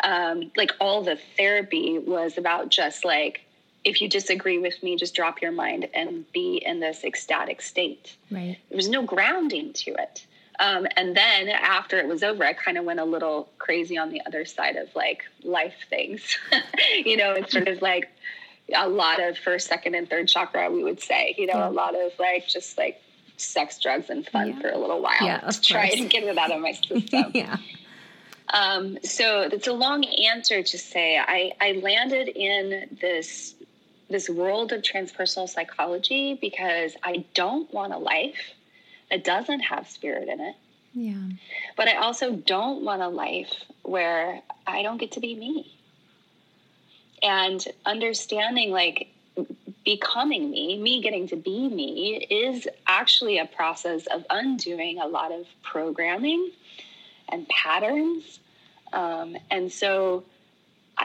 Um, 0.03 0.51
like 0.55 0.72
all 0.80 1.03
the 1.03 1.18
therapy 1.38 1.99
was 1.99 2.38
about 2.38 2.70
just 2.70 3.05
like, 3.05 3.41
if 3.84 4.01
you 4.01 4.09
disagree 4.09 4.57
with 4.57 4.82
me, 4.84 4.97
just 4.97 5.15
drop 5.15 5.41
your 5.41 5.51
mind 5.51 5.88
and 5.93 6.30
be 6.34 6.57
in 6.65 6.80
this 6.80 7.03
ecstatic 7.05 7.61
state. 7.61 8.18
Right. 8.30 8.57
There 8.70 8.76
was 8.76 8.89
no 8.89 9.03
grounding 9.03 9.72
to 9.74 9.91
it. 9.91 10.26
Um, 10.60 10.88
and 10.95 11.16
then 11.16 11.49
after 11.49 11.99
it 11.99 12.08
was 12.08 12.24
over, 12.24 12.43
I 12.43 12.53
kind 12.53 12.78
of 12.78 12.86
went 12.86 12.99
a 12.99 13.05
little 13.05 13.49
crazy 13.60 13.97
on 13.97 14.10
the 14.10 14.22
other 14.26 14.43
side 14.45 14.76
of 14.76 14.93
like 14.95 15.24
life 15.43 15.76
things. 15.89 16.38
you 17.05 17.18
know, 17.18 17.34
it's 17.34 17.51
sort 17.51 17.68
of 17.68 17.82
like 17.82 18.10
a 18.76 18.89
lot 18.89 19.22
of 19.22 19.38
first, 19.38 19.68
second, 19.68 19.95
and 19.95 20.10
third 20.10 20.28
chakra, 20.28 20.72
we 20.72 20.84
would 20.84 21.01
say, 21.01 21.36
you 21.38 21.45
know, 21.45 21.58
yeah. 21.58 21.70
a 21.70 21.72
lot 21.72 21.95
of 21.95 22.12
like 22.20 22.47
just 22.47 22.78
like 22.78 23.01
sex, 23.38 23.80
drugs, 23.80 24.10
and 24.10 24.28
fun 24.28 24.49
yeah. 24.49 24.60
for 24.60 24.70
a 24.70 24.78
little 24.78 25.01
while 25.01 25.16
yeah, 25.22 25.39
to 25.39 25.62
try 25.62 25.88
and 25.95 26.10
get 26.10 26.24
it 26.24 26.38
out 26.38 26.51
of 26.51 26.60
my 26.60 26.72
system. 26.88 27.32
yeah. 27.34 27.58
Um, 28.53 28.97
so 29.03 29.41
it's 29.41 29.68
a 29.68 29.74
long 29.74 30.05
answer 30.05 30.64
to 30.64 30.78
say 30.78 31.18
I, 31.18 31.51
I 31.60 31.74
landed 31.84 32.30
in 32.30 32.97
this 33.01 33.55
this 34.10 34.30
world 34.30 34.72
of 34.72 34.82
transpersonal 34.82 35.49
psychology 35.49 36.38
because 36.39 36.95
I 37.03 37.26
don't 37.34 37.72
want 37.74 37.91
a 37.91 37.97
life 37.97 38.53
that 39.10 39.24
doesn't 39.24 39.62
have 39.62 39.88
spirit 39.88 40.28
in 40.28 40.39
it. 40.39 40.55
Yeah. 40.93 41.36
But 41.76 41.88
I 41.88 41.95
also 41.95 42.34
don't 42.34 42.84
want 42.84 43.01
a 43.01 43.08
life 43.08 43.53
where 43.84 44.41
I 44.66 44.82
don't 44.82 44.97
get 44.97 45.12
to 45.14 45.20
be 45.20 45.36
me. 45.36 45.74
And 47.22 47.66
understanding 47.86 48.72
like 48.72 49.10
becoming 49.86 50.49
me, 50.51 50.78
me 50.80 51.01
getting 51.01 51.28
to 51.30 51.36
be 51.36 51.70
me, 51.70 52.28
is 52.30 52.68
actually 52.88 53.38
a 53.38 53.45
process 53.45 54.05
of 54.08 54.26
undoing 54.30 54.99
a 54.99 55.08
lot 55.08 55.32
of 55.32 55.45
programming 55.64 56.51
and 57.30 57.47
patterns. 57.47 58.39
Um, 58.93 59.38
and 59.51 59.72
so 59.72 60.24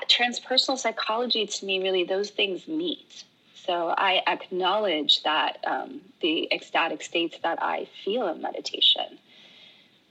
transpersonal 0.08 0.78
psychology 0.78 1.46
to 1.46 1.66
me 1.66 1.82
really 1.82 2.04
those 2.04 2.30
things 2.30 2.66
meet 2.66 3.24
so 3.54 3.94
i 3.96 4.22
acknowledge 4.26 5.22
that 5.22 5.58
um, 5.64 6.00
the 6.20 6.52
ecstatic 6.52 7.02
states 7.02 7.38
that 7.42 7.62
i 7.62 7.88
feel 8.04 8.28
in 8.28 8.40
meditation 8.40 9.18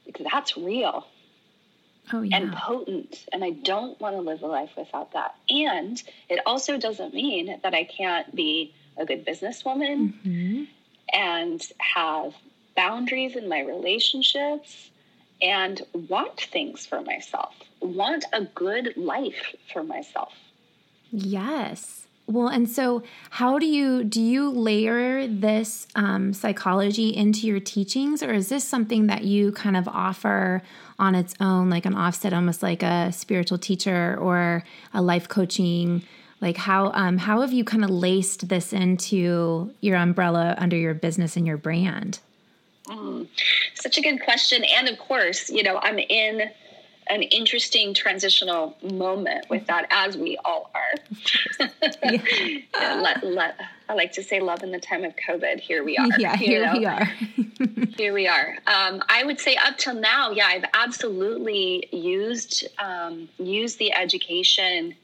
because 0.05 0.25
that's 0.31 0.57
real 0.57 1.07
oh, 2.13 2.21
yeah. 2.21 2.37
and 2.37 2.53
potent 2.53 3.25
and 3.31 3.43
i 3.43 3.49
don't 3.49 3.99
want 3.99 4.15
to 4.15 4.21
live 4.21 4.41
a 4.41 4.47
life 4.47 4.71
without 4.77 5.11
that 5.13 5.35
and 5.49 6.03
it 6.29 6.39
also 6.45 6.77
doesn't 6.77 7.13
mean 7.13 7.59
that 7.63 7.73
i 7.73 7.83
can't 7.83 8.35
be 8.35 8.73
a 8.97 9.05
good 9.05 9.25
businesswoman 9.25 10.13
mm-hmm. 10.25 10.63
and 11.13 11.61
have 11.77 12.33
boundaries 12.75 13.35
in 13.35 13.47
my 13.47 13.61
relationships 13.61 14.89
and 15.41 15.81
want 16.09 16.39
things 16.39 16.85
for 16.85 17.01
myself, 17.01 17.53
want 17.81 18.25
a 18.33 18.45
good 18.45 18.95
life 18.95 19.55
for 19.73 19.83
myself. 19.83 20.33
Yes. 21.11 22.00
Well, 22.31 22.47
and 22.47 22.69
so 22.69 23.03
how 23.29 23.59
do 23.59 23.65
you 23.65 24.05
do 24.05 24.21
you 24.21 24.49
layer 24.51 25.27
this 25.27 25.85
um, 25.95 26.33
psychology 26.33 27.09
into 27.09 27.45
your 27.45 27.59
teachings, 27.59 28.23
or 28.23 28.31
is 28.33 28.47
this 28.47 28.63
something 28.63 29.07
that 29.07 29.25
you 29.25 29.51
kind 29.51 29.75
of 29.75 29.87
offer 29.89 30.61
on 30.97 31.13
its 31.13 31.35
own, 31.41 31.69
like 31.69 31.85
an 31.85 31.93
offset, 31.93 32.31
almost 32.31 32.63
like 32.63 32.83
a 32.83 33.11
spiritual 33.11 33.57
teacher 33.57 34.17
or 34.17 34.63
a 34.93 35.01
life 35.01 35.27
coaching? 35.27 36.03
Like 36.39 36.55
how 36.55 36.91
um, 36.93 37.17
how 37.17 37.41
have 37.41 37.51
you 37.51 37.65
kind 37.65 37.83
of 37.83 37.89
laced 37.89 38.47
this 38.47 38.71
into 38.71 39.73
your 39.81 39.97
umbrella 39.97 40.55
under 40.57 40.77
your 40.77 40.93
business 40.93 41.35
and 41.35 41.45
your 41.45 41.57
brand? 41.57 42.19
Mm, 42.87 43.27
such 43.75 43.97
a 43.97 44.01
good 44.01 44.23
question. 44.23 44.63
And 44.63 44.87
of 44.87 44.97
course, 44.97 45.49
you 45.49 45.63
know, 45.63 45.79
I'm 45.83 45.99
in 45.99 46.49
an 47.11 47.23
interesting 47.23 47.93
transitional 47.93 48.75
moment 48.81 49.49
with 49.49 49.67
that, 49.67 49.85
as 49.89 50.17
we 50.17 50.37
all 50.45 50.71
are. 50.73 51.69
yeah. 52.03 52.21
let, 53.01 53.23
let, 53.23 53.59
I 53.89 53.93
like 53.93 54.13
to 54.13 54.23
say, 54.23 54.39
love 54.39 54.63
in 54.63 54.71
the 54.71 54.79
time 54.79 55.03
of 55.03 55.13
COVID. 55.17 55.59
Here 55.59 55.83
we 55.83 55.97
are. 55.97 56.07
Yeah, 56.17 56.37
here 56.37 56.65
know? 56.65 56.79
we 56.79 56.85
are. 56.85 57.05
here 57.97 58.13
we 58.13 58.27
are. 58.27 58.57
Um, 58.65 59.03
I 59.09 59.23
would 59.25 59.41
say 59.41 59.57
up 59.57 59.77
till 59.77 59.95
now, 59.95 60.31
yeah, 60.31 60.47
I've 60.47 60.65
absolutely 60.73 61.89
used 61.91 62.67
um, 62.79 63.27
used 63.37 63.77
the 63.77 63.91
education 63.93 64.95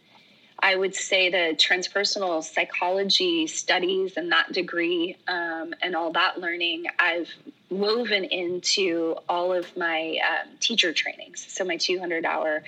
I 0.60 0.76
would 0.76 0.95
say 0.95 1.30
the 1.30 1.55
transpersonal 1.55 2.43
psychology 2.43 3.47
studies 3.47 4.18
and 4.18 4.32
that 4.32 4.51
degree 4.51 5.16
um, 5.28 5.74
and 5.82 5.95
all 5.95 6.12
that 6.14 6.39
learning 6.39 6.86
I've 6.97 7.30
woven 7.70 8.24
into 8.24 9.16
all 9.30 9.53
of 9.53 9.76
my 9.78 10.18
um, 10.28 10.49
teacher 10.60 10.93
trainings. 10.93 11.45
So 11.47 11.64
my 11.64 11.78
200 11.78 12.26
hour 12.26 12.64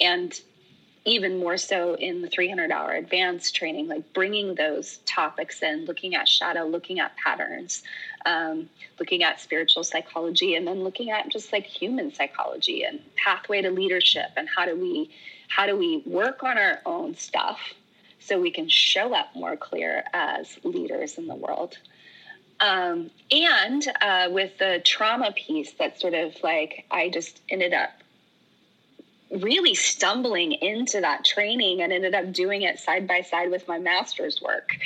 and 0.00 0.40
even 1.04 1.38
more 1.38 1.56
so 1.56 1.94
in 1.94 2.22
the 2.22 2.28
300 2.28 2.70
hour 2.70 2.92
advanced 2.92 3.56
training, 3.56 3.88
like 3.88 4.12
bringing 4.12 4.54
those 4.54 4.98
topics 4.98 5.60
in, 5.62 5.84
looking 5.84 6.14
at 6.14 6.28
shadow, 6.28 6.64
looking 6.64 7.00
at 7.00 7.16
patterns, 7.16 7.82
um, 8.24 8.68
looking 9.00 9.24
at 9.24 9.40
spiritual 9.40 9.82
psychology, 9.82 10.54
and 10.54 10.66
then 10.66 10.84
looking 10.84 11.10
at 11.10 11.28
just 11.28 11.52
like 11.52 11.66
human 11.66 12.14
psychology 12.14 12.84
and 12.84 13.00
pathway 13.16 13.60
to 13.62 13.70
leadership 13.70 14.30
and 14.36 14.48
how 14.54 14.64
do 14.64 14.76
we 14.76 15.10
how 15.54 15.66
do 15.66 15.76
we 15.76 16.02
work 16.06 16.42
on 16.42 16.56
our 16.56 16.80
own 16.86 17.14
stuff 17.16 17.58
so 18.20 18.40
we 18.40 18.50
can 18.50 18.68
show 18.68 19.14
up 19.14 19.34
more 19.34 19.56
clear 19.56 20.04
as 20.12 20.58
leaders 20.64 21.18
in 21.18 21.26
the 21.26 21.34
world. 21.34 21.76
Um, 22.60 23.10
and 23.30 23.84
uh, 24.00 24.28
with 24.30 24.56
the 24.58 24.80
trauma 24.84 25.32
piece, 25.32 25.72
that 25.72 26.00
sort 26.00 26.14
of 26.14 26.34
like 26.42 26.86
I 26.90 27.10
just 27.10 27.40
ended 27.50 27.74
up 27.74 27.90
really 29.30 29.74
stumbling 29.74 30.52
into 30.52 31.00
that 31.00 31.24
training 31.24 31.82
and 31.82 31.92
ended 31.92 32.14
up 32.14 32.32
doing 32.32 32.62
it 32.62 32.78
side 32.78 33.08
by 33.08 33.22
side 33.22 33.50
with 33.50 33.66
my 33.66 33.78
master's 33.78 34.40
work, 34.40 34.76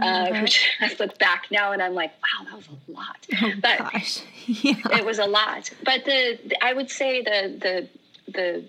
uh, 0.00 0.40
which 0.40 0.68
I 0.80 0.94
look 0.98 1.18
back 1.18 1.46
now 1.50 1.72
and 1.72 1.82
I'm 1.82 1.94
like, 1.94 2.12
wow, 2.12 2.46
that 2.46 2.56
was 2.56 2.68
a 2.68 2.92
lot. 2.92 3.26
Oh, 3.42 3.52
but 3.60 3.78
gosh. 3.78 4.22
Yeah. 4.46 4.98
it 4.98 5.04
was 5.04 5.18
a 5.18 5.26
lot. 5.26 5.70
But 5.84 6.06
the, 6.06 6.38
the 6.46 6.64
I 6.64 6.72
would 6.72 6.90
say 6.90 7.22
the 7.22 7.58
the 7.60 8.32
the 8.32 8.64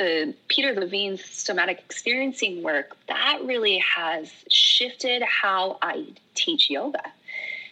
the 0.00 0.34
Peter 0.48 0.72
Levine's 0.72 1.22
somatic 1.22 1.78
experiencing 1.78 2.62
work, 2.62 2.96
that 3.06 3.40
really 3.44 3.76
has 3.78 4.32
shifted 4.48 5.22
how 5.22 5.76
I 5.82 6.06
teach 6.34 6.70
yoga, 6.70 7.02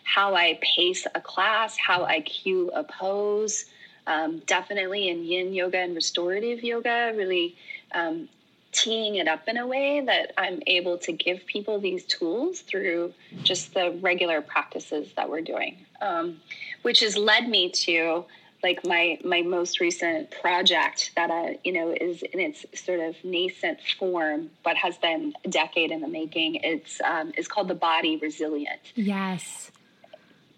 how 0.04 0.34
I 0.34 0.58
pace 0.60 1.06
a 1.14 1.22
class, 1.22 1.78
how 1.78 2.04
I 2.04 2.20
cue 2.20 2.70
a 2.74 2.84
pose. 2.84 3.64
Um, 4.06 4.40
definitely 4.46 5.08
in 5.08 5.24
yin 5.24 5.52
yoga 5.52 5.78
and 5.78 5.94
restorative 5.94 6.62
yoga, 6.62 7.12
really 7.14 7.56
um, 7.92 8.28
teeing 8.72 9.16
it 9.16 9.28
up 9.28 9.48
in 9.48 9.56
a 9.56 9.66
way 9.66 10.00
that 10.00 10.32
I'm 10.38 10.62
able 10.66 10.98
to 10.98 11.12
give 11.12 11.44
people 11.46 11.78
these 11.78 12.04
tools 12.04 12.60
through 12.60 13.12
just 13.42 13.74
the 13.74 13.98
regular 14.00 14.40
practices 14.40 15.12
that 15.16 15.28
we're 15.28 15.42
doing, 15.42 15.76
um, 16.00 16.40
which 16.82 17.00
has 17.00 17.16
led 17.18 17.48
me 17.48 17.70
to 17.70 18.24
like 18.62 18.84
my 18.84 19.18
my 19.24 19.42
most 19.42 19.80
recent 19.80 20.30
project 20.30 21.12
that 21.16 21.30
uh, 21.30 21.54
you 21.64 21.72
know 21.72 21.94
is 21.98 22.22
in 22.22 22.40
its 22.40 22.64
sort 22.74 23.00
of 23.00 23.16
nascent 23.24 23.78
form 23.98 24.50
but 24.64 24.76
has 24.76 24.96
been 24.98 25.32
a 25.44 25.48
decade 25.48 25.90
in 25.90 26.00
the 26.00 26.08
making 26.08 26.56
it's 26.56 27.00
um, 27.02 27.32
is 27.36 27.48
called 27.48 27.68
the 27.68 27.74
body 27.74 28.16
resilient. 28.16 28.80
Yes. 28.94 29.70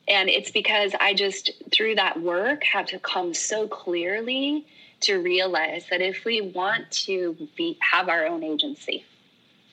And 0.09 0.29
it's 0.29 0.51
because 0.51 0.93
i 0.99 1.15
just 1.15 1.51
through 1.71 1.97
that 1.97 2.21
work 2.21 2.65
have 2.65 2.87
to 2.87 2.99
come 2.99 3.35
so 3.35 3.69
clearly 3.69 4.67
to 5.01 5.17
realize 5.17 5.85
that 5.91 6.01
if 6.01 6.25
we 6.25 6.41
want 6.41 6.91
to 6.91 7.49
be 7.57 7.79
have 7.81 8.09
our 8.09 8.27
own 8.27 8.43
agency 8.43 9.05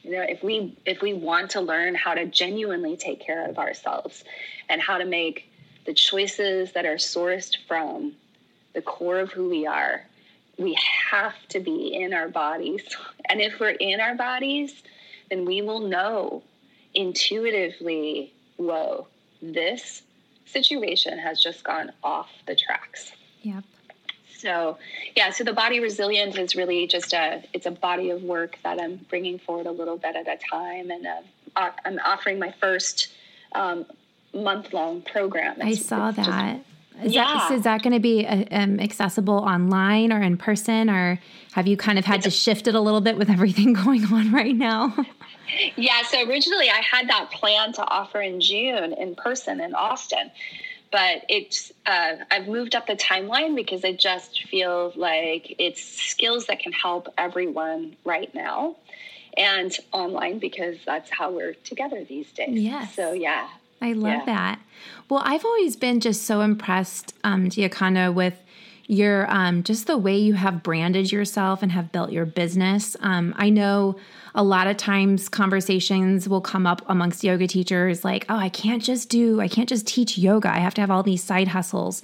you 0.04 0.12
know 0.12 0.22
if 0.22 0.44
we 0.44 0.78
if 0.86 1.02
we 1.02 1.14
want 1.14 1.52
to 1.52 1.62
learn 1.62 1.96
how 1.96 2.14
to 2.14 2.26
genuinely 2.26 2.96
take 2.96 3.20
care 3.20 3.50
of 3.50 3.58
ourselves 3.58 4.24
and 4.70 4.82
how 4.82 4.98
to 4.98 5.06
make 5.06 5.50
the 5.88 5.94
choices 5.94 6.74
that 6.74 6.86
are 6.86 6.98
sourced 6.98 7.58
from 7.68 8.14
the 8.74 8.82
core 8.82 9.20
of 9.20 9.32
who 9.32 9.50
we 9.50 9.66
are, 9.66 10.06
we 10.60 10.78
have 11.10 11.34
to 11.50 11.60
be 11.60 11.96
in 11.96 12.14
our 12.14 12.28
bodies. 12.28 12.84
And 13.30 13.42
if 13.42 13.60
we're 13.60 13.72
in 13.72 14.00
our 14.00 14.16
bodies, 14.16 14.84
then 15.30 15.44
we 15.44 15.62
will 15.62 15.82
know 15.82 16.44
intuitively, 16.94 18.32
whoa, 18.56 19.06
this 19.42 20.02
situation 20.46 21.20
has 21.20 21.44
just 21.44 21.62
gone 21.66 21.92
off 22.06 22.30
the 22.46 22.56
tracks. 22.56 23.12
Yep. 23.42 23.66
So, 24.38 24.78
yeah, 25.14 25.32
so 25.32 25.44
the 25.44 25.52
body 25.52 25.82
resilient 25.82 26.38
is 26.38 26.56
really 26.56 26.88
just 26.88 27.12
a 27.12 27.44
it's 27.52 27.66
a 27.66 27.72
body 27.72 28.12
of 28.12 28.24
work 28.24 28.58
that 28.64 28.80
I'm 28.80 28.96
bringing 29.10 29.40
forward 29.40 29.66
a 29.66 29.72
little 29.72 29.98
bit 29.98 30.16
at 30.16 30.28
a 30.30 30.38
time, 30.50 30.90
and 30.90 31.06
uh, 31.06 31.72
I'm 31.84 32.00
offering 32.06 32.40
my 32.40 32.54
first 32.62 33.10
um, 33.52 33.86
month 34.34 34.74
long 34.74 35.02
program. 35.02 35.62
It's, 35.62 35.82
I 35.82 35.84
saw 35.84 36.12
that. 36.12 36.62
Is 37.04 37.14
yeah. 37.14 37.26
that 37.26 37.52
is 37.52 37.64
that 37.64 37.84
going 37.84 37.94
to 37.94 38.00
be 38.00 38.26
uh, 38.26 38.46
um, 38.52 38.80
accessible 38.80 39.36
online 39.36 40.12
or 40.12 40.22
in 40.22 40.36
person, 40.38 40.90
or 40.90 41.20
have 41.52 41.68
you 41.68 41.78
kind 41.78 42.00
of 42.00 42.06
had 42.06 42.24
to 42.24 42.32
shift 42.32 42.68
it 42.68 42.74
a 42.74 42.82
little 42.82 43.02
bit 43.02 43.18
with 43.18 43.30
everything 43.30 43.74
going 43.86 44.06
on 44.06 44.32
right 44.32 44.56
now? 44.56 44.96
yeah, 45.76 46.02
so 46.04 46.28
originally 46.28 46.70
I 46.70 46.82
had 46.82 47.10
that 47.10 47.30
plan 47.32 47.74
to 47.74 47.84
offer 47.84 48.20
in 48.22 48.42
June 48.42 48.94
in 48.94 49.14
person 49.16 49.62
in 49.62 49.76
Austin, 49.76 50.32
but 50.92 51.24
it's 51.30 51.72
uh, 51.86 52.16
I've 52.32 52.48
moved 52.48 52.74
up 52.74 52.88
the 52.88 52.96
timeline 52.96 53.56
because 53.56 53.86
I 53.86 53.92
just 53.92 54.46
feel 54.46 54.92
like 54.96 55.56
it's 55.60 55.84
skills 55.84 56.48
that 56.48 56.60
can 56.60 56.72
help 56.72 57.14
everyone 57.16 57.96
right 58.06 58.34
now, 58.34 58.76
and 59.38 59.72
online 59.92 60.40
because 60.40 60.78
that's 60.84 61.12
how 61.12 61.30
we're 61.30 61.54
together 61.54 62.04
these 62.04 62.32
days. 62.32 62.60
Yes. 62.60 62.96
So 62.96 63.14
yeah, 63.14 63.50
I 63.82 63.94
love 63.94 64.14
yeah. 64.20 64.26
that. 64.26 64.60
Well, 65.10 65.22
I've 65.24 65.46
always 65.46 65.76
been 65.76 66.00
just 66.00 66.24
so 66.24 66.42
impressed, 66.42 67.14
um, 67.24 67.50
with 68.14 68.44
your 68.88 69.30
um, 69.30 69.64
just 69.64 69.86
the 69.86 69.98
way 69.98 70.18
you 70.18 70.34
have 70.34 70.64
branded 70.64 71.12
yourself 71.12 71.62
and 71.62 71.72
have 71.74 71.92
built 71.92 72.12
your 72.12 72.26
business. 72.26 72.96
Um, 73.02 73.36
I 73.38 73.50
know 73.50 73.98
a 74.34 74.44
lot 74.44 74.68
of 74.68 74.78
times 74.78 75.28
conversations 75.28 76.30
will 76.30 76.42
come 76.42 76.66
up 76.66 76.82
amongst 76.88 77.24
yoga 77.24 77.48
teachers 77.48 78.06
like, 78.06 78.26
oh, 78.30 78.38
I 78.38 78.50
can't 78.50 78.82
just 78.82 79.10
do, 79.10 79.42
I 79.42 79.48
can't 79.48 79.68
just 79.68 79.88
teach 79.88 80.18
yoga. 80.18 80.50
I 80.50 80.60
have 80.60 80.74
to 80.76 80.82
have 80.82 80.92
all 80.92 81.04
these 81.04 81.24
side 81.24 81.50
hustles. 81.50 82.02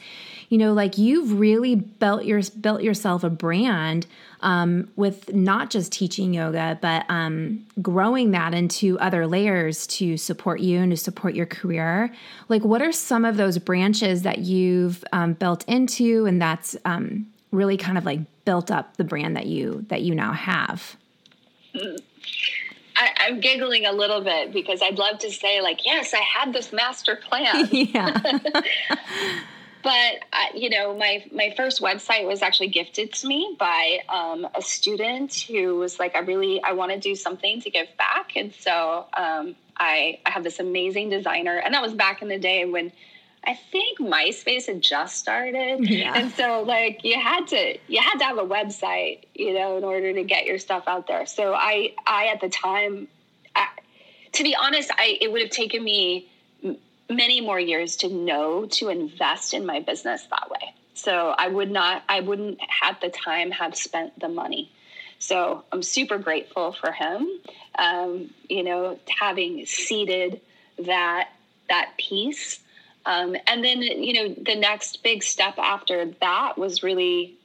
You 0.54 0.60
know, 0.60 0.74
like 0.74 1.00
you've 1.00 1.40
really 1.40 1.74
built 1.74 2.26
your 2.26 2.40
built 2.62 2.84
yourself 2.84 3.24
a 3.24 3.30
brand 3.32 4.06
um, 4.42 4.88
with 4.96 5.34
not 5.34 5.72
just 5.72 5.92
teaching 5.92 6.32
yoga, 6.32 6.78
but 6.80 7.08
um, 7.10 7.66
growing 7.82 8.30
that 8.32 8.54
into 8.54 9.00
other 9.00 9.26
layers 9.26 9.88
to 9.88 10.16
support 10.16 10.60
you 10.60 10.78
and 10.78 10.92
to 10.92 10.96
support 10.96 11.34
your 11.34 11.48
career. 11.48 12.14
Like, 12.50 12.64
what 12.64 12.84
are 12.84 12.92
some 12.92 13.26
of 13.26 13.36
those 13.36 13.58
branches 13.58 14.22
that 14.22 14.42
you've 14.42 15.04
um, 15.12 15.34
built 15.34 15.68
into, 15.68 16.28
and 16.28 16.40
that's 16.40 16.78
um, 16.86 17.26
really 17.50 17.76
kind 17.76 17.98
of 17.98 18.06
like 18.06 18.20
built 18.46 18.70
up 18.70 18.98
the 18.98 19.04
brand 19.04 19.36
that 19.36 19.48
you 19.48 19.84
that 19.90 20.04
you 20.04 20.14
now 20.14 20.34
have? 20.34 20.96
Mm. 21.74 22.00
I, 22.96 23.28
am 23.30 23.40
giggling 23.40 23.88
a 23.88 23.92
little 23.92 24.22
bit 24.22 24.54
because 24.54 24.84
I'd 24.84 25.00
love 25.00 25.18
to 25.18 25.32
say, 25.32 25.62
like, 25.62 25.84
yes, 25.84 26.14
I 26.14 26.22
had 26.22 26.54
this 26.54 26.72
master 26.72 27.16
plan. 27.16 27.70
yeah. 27.72 28.40
but 29.84 30.56
you 30.56 30.70
know, 30.70 30.96
my 30.96 31.26
my 31.32 31.54
first 31.56 31.82
website 31.82 32.26
was 32.26 32.42
actually 32.42 32.70
gifted 32.70 33.14
to 33.14 33.28
me 33.28 33.56
by 33.60 34.00
um, 34.10 34.48
a 34.56 34.62
student 34.62 35.34
who 35.34 35.76
was 35.76 36.00
like, 36.00 36.16
I 36.16 36.20
really 36.20 36.64
I 36.64 36.72
want 36.72 36.92
to 36.92 37.00
do 37.00 37.16
something 37.16 37.62
to 37.62 37.70
give 37.70 37.88
back, 37.98 38.32
and 38.36 38.54
so 38.54 39.06
um, 39.16 39.56
I 39.78 40.20
I 40.26 40.30
have 40.32 40.44
this 40.44 40.60
amazing 40.60 41.10
designer, 41.10 41.58
and 41.58 41.74
that 41.74 41.82
was 41.82 41.94
back 41.94 42.22
in 42.22 42.30
the 42.30 42.40
day 42.40 42.66
when 42.66 42.92
I 43.46 43.56
think 43.56 44.00
MySpace 44.00 44.68
had 44.68 44.82
just 44.82 45.18
started. 45.18 45.90
Yeah. 45.90 46.14
And 46.16 46.32
so 46.32 46.64
like 46.64 47.04
you 47.04 47.20
had 47.20 47.48
to 47.48 47.78
you 47.88 48.02
had 48.02 48.18
to 48.20 48.26
have 48.26 48.38
a 48.38 48.46
website, 48.46 49.26
you 49.36 49.54
know, 49.54 49.78
in 49.78 49.84
order 49.84 50.14
to 50.14 50.24
get 50.24 50.46
your 50.46 50.60
stuff 50.60 50.86
out 50.88 51.08
there. 51.08 51.26
So 51.26 51.54
I 51.54 51.94
I 52.08 52.28
at 52.28 52.40
the 52.40 52.50
time 52.50 53.10
I, 53.56 53.68
to 54.34 54.44
be 54.44 54.56
honest, 54.56 54.92
I 54.98 55.18
it 55.20 55.32
would 55.32 55.42
have 55.42 55.52
taken 55.52 55.84
me 55.84 56.30
many 57.10 57.42
more 57.42 57.60
years 57.60 57.98
to 57.98 58.10
know 58.10 58.66
to 58.66 58.90
invest 58.90 59.54
in 59.54 59.66
my 59.66 59.80
business 59.80 60.26
that 60.30 60.50
way. 60.50 60.74
So 60.94 61.34
I 61.38 61.48
would 61.48 61.72
not 61.72 62.04
I 62.08 62.22
wouldn't 62.22 62.60
at 62.82 63.02
the 63.02 63.10
time 63.10 63.52
have 63.52 63.76
spent 63.76 64.20
the 64.20 64.30
money. 64.30 64.72
So 65.20 65.64
I'm 65.72 65.84
super 65.84 66.18
grateful 66.18 66.74
for 66.74 66.92
him. 66.92 67.28
Um, 67.78 68.30
you 68.50 68.64
know, 68.64 69.00
having 69.08 69.66
seeded 69.66 70.42
that 70.80 71.30
that 71.70 71.94
piece 71.98 72.60
um, 73.06 73.36
and 73.48 73.64
then, 73.64 73.82
you 73.82 74.14
know, 74.14 74.36
the 74.42 74.56
next 74.56 75.04
big 75.04 75.24
step 75.24 75.58
after 75.58 76.06
that 76.22 76.58
was 76.58 76.84
really 76.84 77.36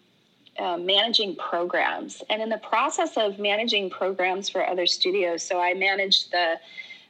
uh, 0.59 0.77
managing 0.77 1.37
programs. 1.37 2.23
And 2.31 2.41
in 2.41 2.49
the 2.49 2.59
process 2.59 3.17
of 3.17 3.39
managing 3.39 3.91
programs 3.91 4.49
for 4.49 4.67
other 4.67 4.87
studios, 4.87 5.43
so 5.43 5.61
I 5.61 5.75
managed 5.75 6.31
the 6.31 6.59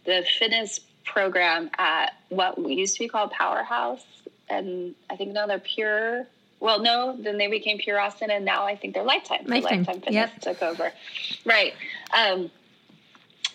the 0.04 0.24
fitness 0.38 0.80
program 1.12 1.70
at 1.78 2.14
what 2.28 2.58
used 2.58 2.94
to 2.94 3.00
be 3.00 3.08
called 3.08 3.30
Powerhouse, 3.32 4.04
and 4.48 4.94
I 5.10 5.16
think 5.16 5.32
now 5.32 5.46
they're 5.46 5.58
Pure. 5.58 6.26
Well, 6.60 6.80
no, 6.80 7.16
then 7.18 7.38
they 7.38 7.46
became 7.46 7.78
Pure 7.78 8.00
Austin, 8.00 8.30
and 8.30 8.44
now 8.44 8.64
I 8.64 8.76
think 8.76 8.94
they're 8.94 9.04
Lifetime. 9.04 9.44
Lifetime, 9.46 9.78
Lifetime 9.78 10.00
Fitness 10.00 10.12
yep. 10.12 10.40
took 10.40 10.62
over. 10.62 10.92
Right, 11.44 11.74
um, 12.16 12.50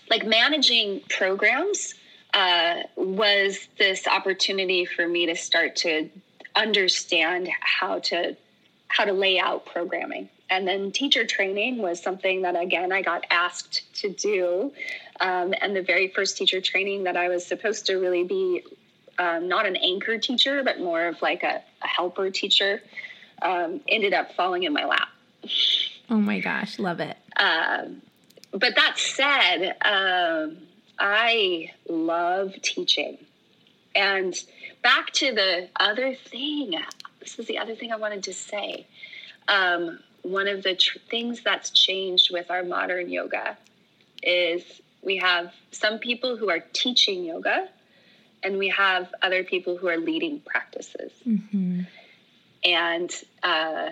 like 0.09 0.25
managing 0.25 1.01
programs 1.09 1.95
uh, 2.33 2.83
was 2.95 3.67
this 3.77 4.07
opportunity 4.07 4.85
for 4.85 5.07
me 5.07 5.27
to 5.27 5.35
start 5.35 5.75
to 5.77 6.09
understand 6.55 7.49
how 7.61 7.99
to 7.99 8.35
how 8.87 9.05
to 9.05 9.13
lay 9.13 9.39
out 9.39 9.65
programming 9.65 10.29
and 10.53 10.67
then 10.67 10.91
teacher 10.91 11.25
training 11.25 11.79
was 11.79 12.01
something 12.01 12.41
that 12.43 12.55
again 12.55 12.91
i 12.91 13.01
got 13.01 13.25
asked 13.29 13.83
to 13.93 14.09
do 14.09 14.71
um, 15.19 15.53
and 15.61 15.75
the 15.75 15.81
very 15.81 16.07
first 16.07 16.37
teacher 16.37 16.61
training 16.61 17.03
that 17.03 17.17
i 17.17 17.27
was 17.27 17.45
supposed 17.45 17.85
to 17.85 17.95
really 17.95 18.23
be 18.23 18.63
um, 19.19 19.47
not 19.47 19.65
an 19.65 19.75
anchor 19.75 20.17
teacher 20.17 20.63
but 20.63 20.79
more 20.79 21.07
of 21.07 21.21
like 21.21 21.43
a, 21.43 21.61
a 21.83 21.87
helper 21.87 22.29
teacher 22.29 22.81
um, 23.41 23.81
ended 23.87 24.13
up 24.13 24.33
falling 24.33 24.63
in 24.63 24.73
my 24.73 24.85
lap 24.85 25.09
oh 26.09 26.17
my 26.17 26.39
gosh 26.39 26.79
love 26.79 26.99
it 26.99 27.17
um, 27.37 28.01
but 28.51 28.75
that 28.75 28.97
said 28.97 29.75
um, 29.81 30.57
I 30.99 31.71
love 31.89 32.53
teaching. 32.61 33.17
And 33.95 34.35
back 34.81 35.11
to 35.13 35.33
the 35.33 35.69
other 35.79 36.15
thing, 36.15 36.75
this 37.19 37.39
is 37.39 37.47
the 37.47 37.57
other 37.57 37.75
thing 37.75 37.91
I 37.91 37.97
wanted 37.97 38.23
to 38.23 38.33
say. 38.33 38.87
Um, 39.47 39.99
one 40.23 40.47
of 40.47 40.63
the 40.63 40.75
tr- 40.75 40.99
things 41.09 41.41
that's 41.41 41.69
changed 41.69 42.29
with 42.31 42.49
our 42.49 42.63
modern 42.63 43.09
yoga 43.09 43.57
is 44.21 44.63
we 45.01 45.17
have 45.17 45.53
some 45.71 45.99
people 45.99 46.37
who 46.37 46.49
are 46.49 46.63
teaching 46.73 47.23
yoga, 47.23 47.69
and 48.41 48.57
we 48.57 48.69
have 48.69 49.13
other 49.21 49.43
people 49.43 49.77
who 49.77 49.87
are 49.87 49.97
leading 49.97 50.41
practices. 50.41 51.11
Mm-hmm. 51.25 51.81
And 52.65 53.11
uh, 53.41 53.89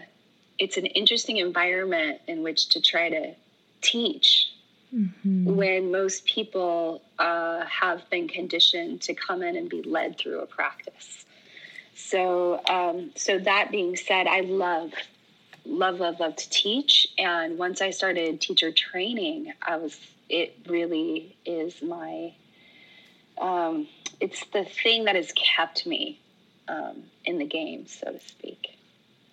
it's 0.58 0.78
an 0.78 0.86
interesting 0.86 1.38
environment 1.38 2.22
in 2.28 2.44
which 2.44 2.70
to 2.70 2.82
try 2.82 3.10
to 3.10 3.34
teach 3.82 4.52
mm-hmm. 4.94 5.56
when 5.56 5.92
most 5.92 6.26
people 6.26 7.02
uh, 7.20 7.66
have 7.66 8.10
been 8.10 8.28
conditioned 8.28 9.02
to 9.02 9.14
come 9.14 9.42
in 9.42 9.56
and 9.56 9.70
be 9.70 9.84
led 9.84 10.18
through 10.18 10.40
a 10.40 10.46
practice. 10.46 11.26
So, 11.96 12.62
um, 12.70 13.12
so 13.16 13.40
that 13.40 13.72
being 13.72 13.96
said, 13.96 14.28
I 14.28 14.42
love, 14.42 14.92
love, 15.66 16.00
love, 16.00 16.20
love 16.20 16.36
to 16.36 16.50
teach. 16.50 17.08
And 17.18 17.58
once 17.58 17.82
I 17.82 17.92
started 17.92 18.42
teacher 18.42 18.72
training, 18.72 19.54
I 19.62 19.78
was, 19.78 20.00
it 20.30 20.58
really 20.68 21.36
is 21.46 21.82
my, 21.82 22.34
um, 23.40 23.88
it's 24.20 24.44
the 24.54 24.64
thing 24.64 25.06
that 25.06 25.16
has 25.16 25.32
kept 25.34 25.86
me 25.86 26.20
um, 26.68 27.04
in 27.26 27.38
the 27.38 27.46
game, 27.46 27.88
so 27.88 28.12
to 28.12 28.20
speak. 28.20 28.78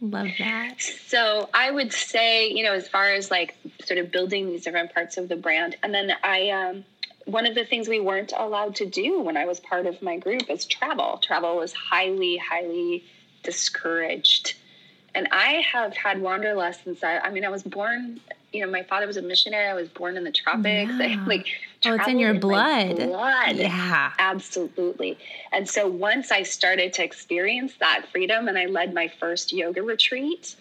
Love 0.01 0.29
that. 0.39 0.81
So 0.81 1.49
I 1.53 1.71
would 1.71 1.93
say, 1.93 2.51
you 2.51 2.63
know, 2.63 2.73
as 2.73 2.87
far 2.89 3.13
as 3.13 3.31
like 3.31 3.57
sort 3.85 3.99
of 3.99 4.13
building 4.13 4.47
these 4.47 4.63
different 4.63 4.95
parts 4.95 5.17
of 5.17 5.29
the 5.29 5.37
brand, 5.37 5.77
and 5.83 5.93
then 5.93 6.13
I, 6.23 6.51
um, 6.51 6.85
one 7.25 7.47
of 7.47 7.55
the 7.55 7.65
things 7.65 7.89
we 7.89 8.01
weren't 8.01 8.33
allowed 8.37 8.77
to 8.77 8.87
do 8.87 9.21
when 9.21 9.37
I 9.37 9.45
was 9.45 9.61
part 9.61 9.87
of 9.87 10.01
my 10.01 10.17
group 10.17 10.49
is 10.49 10.65
travel. 10.65 11.19
Travel 11.19 11.57
was 11.57 11.73
highly, 11.73 12.37
highly 12.37 13.05
discouraged. 13.43 14.55
And 15.19 15.27
I 15.33 15.65
have 15.73 15.97
had 15.97 16.21
wanderlust 16.21 16.85
since 16.85 17.03
I, 17.03 17.19
I 17.19 17.31
mean, 17.33 17.45
I 17.45 17.49
was 17.49 17.65
born, 17.65 18.21
you 18.53 18.65
know, 18.65 18.71
my 18.71 18.85
father 18.85 19.05
was 19.05 19.17
a 19.17 19.23
missionary. 19.23 19.67
I 19.69 19.75
was 19.75 19.89
born 19.89 20.17
in 20.17 20.23
the 20.23 20.31
tropics. 20.31 20.93
Yeah. 20.97 21.25
like 21.27 21.49
Oh, 21.85 21.95
it's 21.95 22.07
in 22.07 22.21
your 22.21 22.31
in 22.35 22.41
blood. 22.41 22.97
blood. 22.99 23.57
Yeah. 23.57 24.13
Absolutely. 24.17 25.19
And 25.51 25.69
so 25.69 25.89
once 25.89 26.31
I 26.31 26.45
started 26.45 26.93
to 26.95 27.03
experience 27.05 27.73
that 27.81 28.07
freedom 28.13 28.47
and 28.47 28.57
I 28.57 28.67
led 28.67 28.95
my 28.95 29.09
first 29.09 29.53
yoga 29.53 29.83
retreat, 29.83 30.55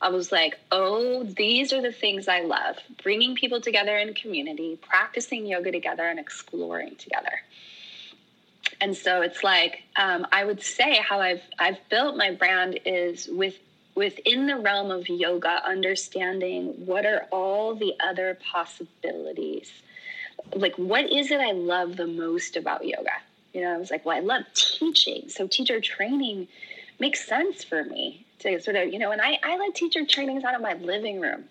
I 0.00 0.08
was 0.08 0.32
like, 0.32 0.58
oh, 0.72 1.24
these 1.24 1.74
are 1.74 1.82
the 1.82 1.92
things 1.92 2.28
I 2.28 2.40
love 2.40 2.76
bringing 3.02 3.34
people 3.34 3.60
together 3.60 3.98
in 3.98 4.14
community, 4.14 4.78
practicing 4.80 5.44
yoga 5.44 5.70
together, 5.70 6.06
and 6.06 6.18
exploring 6.18 6.96
together. 6.96 7.42
And 8.80 8.96
so 8.96 9.20
it's 9.20 9.44
like 9.44 9.82
um, 9.96 10.26
I 10.32 10.46
would 10.46 10.62
say 10.62 10.96
how 10.96 11.20
I've 11.20 11.42
I've 11.58 11.78
built 11.90 12.16
my 12.16 12.30
brand 12.32 12.80
is 12.86 13.28
with 13.30 13.54
within 13.98 14.46
the 14.46 14.56
realm 14.56 14.92
of 14.92 15.08
yoga, 15.08 15.60
understanding 15.66 16.66
what 16.86 17.04
are 17.04 17.26
all 17.32 17.74
the 17.74 17.94
other 17.98 18.38
possibilities. 18.52 19.72
Like, 20.54 20.76
what 20.76 21.10
is 21.12 21.32
it 21.32 21.40
I 21.40 21.50
love 21.50 21.96
the 21.96 22.06
most 22.06 22.56
about 22.56 22.86
yoga? 22.86 23.10
You 23.52 23.62
know, 23.62 23.74
I 23.74 23.76
was 23.76 23.90
like, 23.90 24.06
well, 24.06 24.16
I 24.16 24.20
love 24.20 24.44
teaching. 24.54 25.28
So, 25.28 25.48
teacher 25.48 25.80
training 25.80 26.46
makes 27.00 27.26
sense 27.26 27.64
for 27.64 27.82
me 27.82 28.24
to 28.38 28.60
sort 28.60 28.76
of, 28.76 28.92
you 28.92 29.00
know, 29.00 29.10
and 29.10 29.20
I, 29.20 29.36
I 29.42 29.58
led 29.58 29.74
teacher 29.74 30.06
trainings 30.06 30.44
out 30.44 30.54
of 30.54 30.60
my 30.60 30.74
living 30.74 31.20
room, 31.20 31.46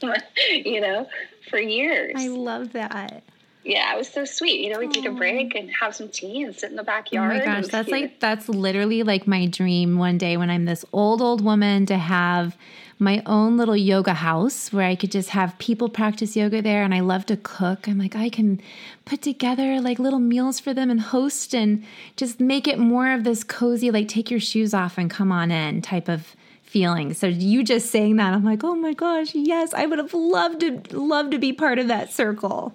you 0.50 0.80
know, 0.80 1.06
for 1.50 1.58
years. 1.60 2.14
I 2.16 2.28
love 2.28 2.72
that 2.72 3.22
yeah, 3.62 3.94
it 3.94 3.98
was 3.98 4.08
so 4.08 4.24
sweet. 4.24 4.60
You 4.60 4.72
know, 4.72 4.78
we 4.78 4.88
take 4.88 5.04
a 5.04 5.10
break 5.10 5.54
and 5.54 5.70
have 5.80 5.94
some 5.94 6.08
tea 6.08 6.42
and 6.42 6.56
sit 6.56 6.70
in 6.70 6.76
the 6.76 6.82
backyard. 6.82 7.30
Oh 7.30 7.38
my 7.38 7.44
gosh, 7.44 7.66
that's 7.68 7.88
like 7.88 8.18
that's 8.18 8.48
literally 8.48 9.02
like 9.02 9.26
my 9.26 9.46
dream 9.46 9.98
one 9.98 10.16
day 10.16 10.36
when 10.36 10.48
I'm 10.48 10.64
this 10.64 10.84
old 10.92 11.20
old 11.20 11.44
woman 11.44 11.84
to 11.86 11.98
have 11.98 12.56
my 12.98 13.22
own 13.26 13.56
little 13.56 13.76
yoga 13.76 14.14
house 14.14 14.72
where 14.72 14.86
I 14.86 14.94
could 14.94 15.10
just 15.10 15.30
have 15.30 15.58
people 15.58 15.88
practice 15.88 16.36
yoga 16.36 16.60
there 16.62 16.82
and 16.82 16.94
I 16.94 17.00
love 17.00 17.26
to 17.26 17.36
cook. 17.36 17.86
I'm 17.86 17.98
like 17.98 18.16
I 18.16 18.30
can 18.30 18.62
put 19.04 19.20
together 19.20 19.80
like 19.80 19.98
little 19.98 20.18
meals 20.18 20.58
for 20.58 20.72
them 20.72 20.90
and 20.90 21.00
host 21.00 21.54
and 21.54 21.84
just 22.16 22.40
make 22.40 22.66
it 22.66 22.78
more 22.78 23.12
of 23.12 23.24
this 23.24 23.44
cozy 23.44 23.90
like 23.90 24.08
take 24.08 24.30
your 24.30 24.40
shoes 24.40 24.72
off 24.72 24.96
and 24.96 25.10
come 25.10 25.32
on 25.32 25.50
in 25.50 25.82
type 25.82 26.08
of 26.08 26.34
feeling. 26.62 27.12
So 27.12 27.26
you 27.26 27.62
just 27.62 27.90
saying 27.90 28.16
that 28.16 28.32
I'm 28.32 28.44
like, 28.44 28.64
"Oh 28.64 28.74
my 28.74 28.94
gosh, 28.94 29.34
yes, 29.34 29.74
I 29.74 29.84
would 29.84 29.98
have 29.98 30.14
loved 30.14 30.60
to 30.60 30.80
love 30.96 31.30
to 31.30 31.38
be 31.38 31.52
part 31.52 31.78
of 31.78 31.88
that 31.88 32.10
circle." 32.10 32.74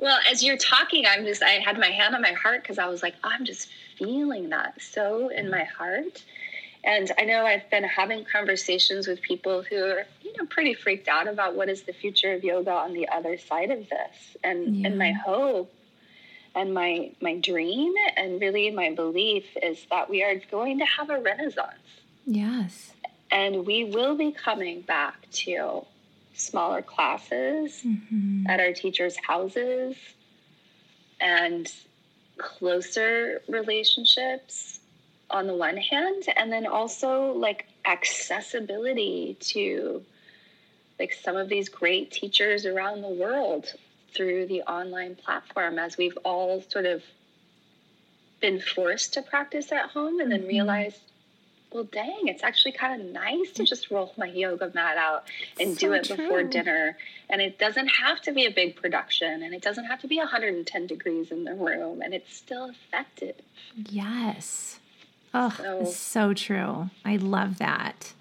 Well, 0.00 0.18
as 0.32 0.42
you're 0.42 0.56
talking, 0.56 1.04
I'm 1.06 1.26
just, 1.26 1.42
I 1.42 1.60
had 1.64 1.78
my 1.78 1.90
hand 1.90 2.14
on 2.14 2.22
my 2.22 2.32
heart 2.32 2.62
because 2.62 2.78
I 2.78 2.86
was 2.86 3.02
like, 3.02 3.14
I'm 3.22 3.44
just 3.44 3.68
feeling 3.98 4.48
that 4.48 4.80
so 4.80 5.28
in 5.28 5.50
my 5.50 5.64
heart. 5.64 6.24
And 6.82 7.12
I 7.18 7.24
know 7.26 7.44
I've 7.44 7.68
been 7.70 7.84
having 7.84 8.24
conversations 8.24 9.06
with 9.06 9.20
people 9.20 9.62
who 9.62 9.76
are, 9.76 10.06
you 10.22 10.32
know, 10.38 10.46
pretty 10.46 10.72
freaked 10.72 11.06
out 11.06 11.28
about 11.28 11.54
what 11.54 11.68
is 11.68 11.82
the 11.82 11.92
future 11.92 12.32
of 12.32 12.42
yoga 12.42 12.72
on 12.72 12.94
the 12.94 13.06
other 13.10 13.36
side 13.36 13.70
of 13.70 13.90
this. 13.90 14.36
And 14.42 14.76
yeah. 14.76 14.88
and 14.88 14.98
my 14.98 15.12
hope 15.12 15.70
and 16.54 16.72
my 16.72 17.12
my 17.20 17.36
dream 17.36 17.92
and 18.16 18.40
really 18.40 18.70
my 18.70 18.94
belief 18.94 19.44
is 19.62 19.86
that 19.90 20.08
we 20.08 20.22
are 20.22 20.36
going 20.50 20.78
to 20.78 20.86
have 20.86 21.10
a 21.10 21.20
renaissance. 21.20 21.74
Yes. 22.24 22.94
And 23.30 23.66
we 23.66 23.84
will 23.84 24.16
be 24.16 24.32
coming 24.32 24.80
back 24.80 25.30
to 25.30 25.84
smaller 26.40 26.82
classes 26.82 27.82
mm-hmm. 27.84 28.46
at 28.48 28.60
our 28.60 28.72
teachers' 28.72 29.16
houses 29.16 29.96
and 31.20 31.72
closer 32.38 33.42
relationships 33.48 34.80
on 35.30 35.46
the 35.46 35.54
one 35.54 35.76
hand 35.76 36.24
and 36.36 36.50
then 36.50 36.66
also 36.66 37.32
like 37.32 37.66
accessibility 37.84 39.36
to 39.40 40.02
like 40.98 41.12
some 41.12 41.36
of 41.36 41.48
these 41.48 41.68
great 41.68 42.10
teachers 42.10 42.66
around 42.66 43.02
the 43.02 43.08
world 43.08 43.72
through 44.14 44.46
the 44.46 44.62
online 44.62 45.14
platform 45.14 45.78
as 45.78 45.96
we've 45.96 46.18
all 46.24 46.62
sort 46.68 46.86
of 46.86 47.02
been 48.40 48.60
forced 48.60 49.14
to 49.14 49.22
practice 49.22 49.70
at 49.70 49.90
home 49.90 50.20
and 50.20 50.32
then 50.32 50.40
mm-hmm. 50.40 50.48
realized 50.48 51.09
well, 51.72 51.84
dang, 51.84 52.26
it's 52.26 52.42
actually 52.42 52.72
kind 52.72 53.00
of 53.00 53.08
nice 53.08 53.52
to 53.52 53.62
mm. 53.62 53.66
just 53.66 53.90
roll 53.90 54.12
my 54.16 54.26
yoga 54.26 54.70
mat 54.74 54.96
out 54.96 55.24
and 55.58 55.74
so 55.74 55.88
do 55.88 55.92
it 55.92 56.04
true. 56.04 56.16
before 56.16 56.42
dinner. 56.42 56.96
And 57.28 57.40
it 57.40 57.58
doesn't 57.58 57.88
have 57.88 58.20
to 58.22 58.32
be 58.32 58.46
a 58.46 58.50
big 58.50 58.76
production 58.76 59.42
and 59.42 59.54
it 59.54 59.62
doesn't 59.62 59.84
have 59.84 60.00
to 60.00 60.08
be 60.08 60.18
110 60.18 60.86
degrees 60.86 61.30
in 61.30 61.44
the 61.44 61.54
room 61.54 62.02
and 62.02 62.12
it's 62.12 62.34
still 62.34 62.70
effective. 62.70 63.36
Yes. 63.76 64.80
Oh, 65.32 65.54
so, 65.56 65.84
so 65.84 66.34
true. 66.34 66.90
I 67.04 67.16
love 67.16 67.58
that. 67.58 68.14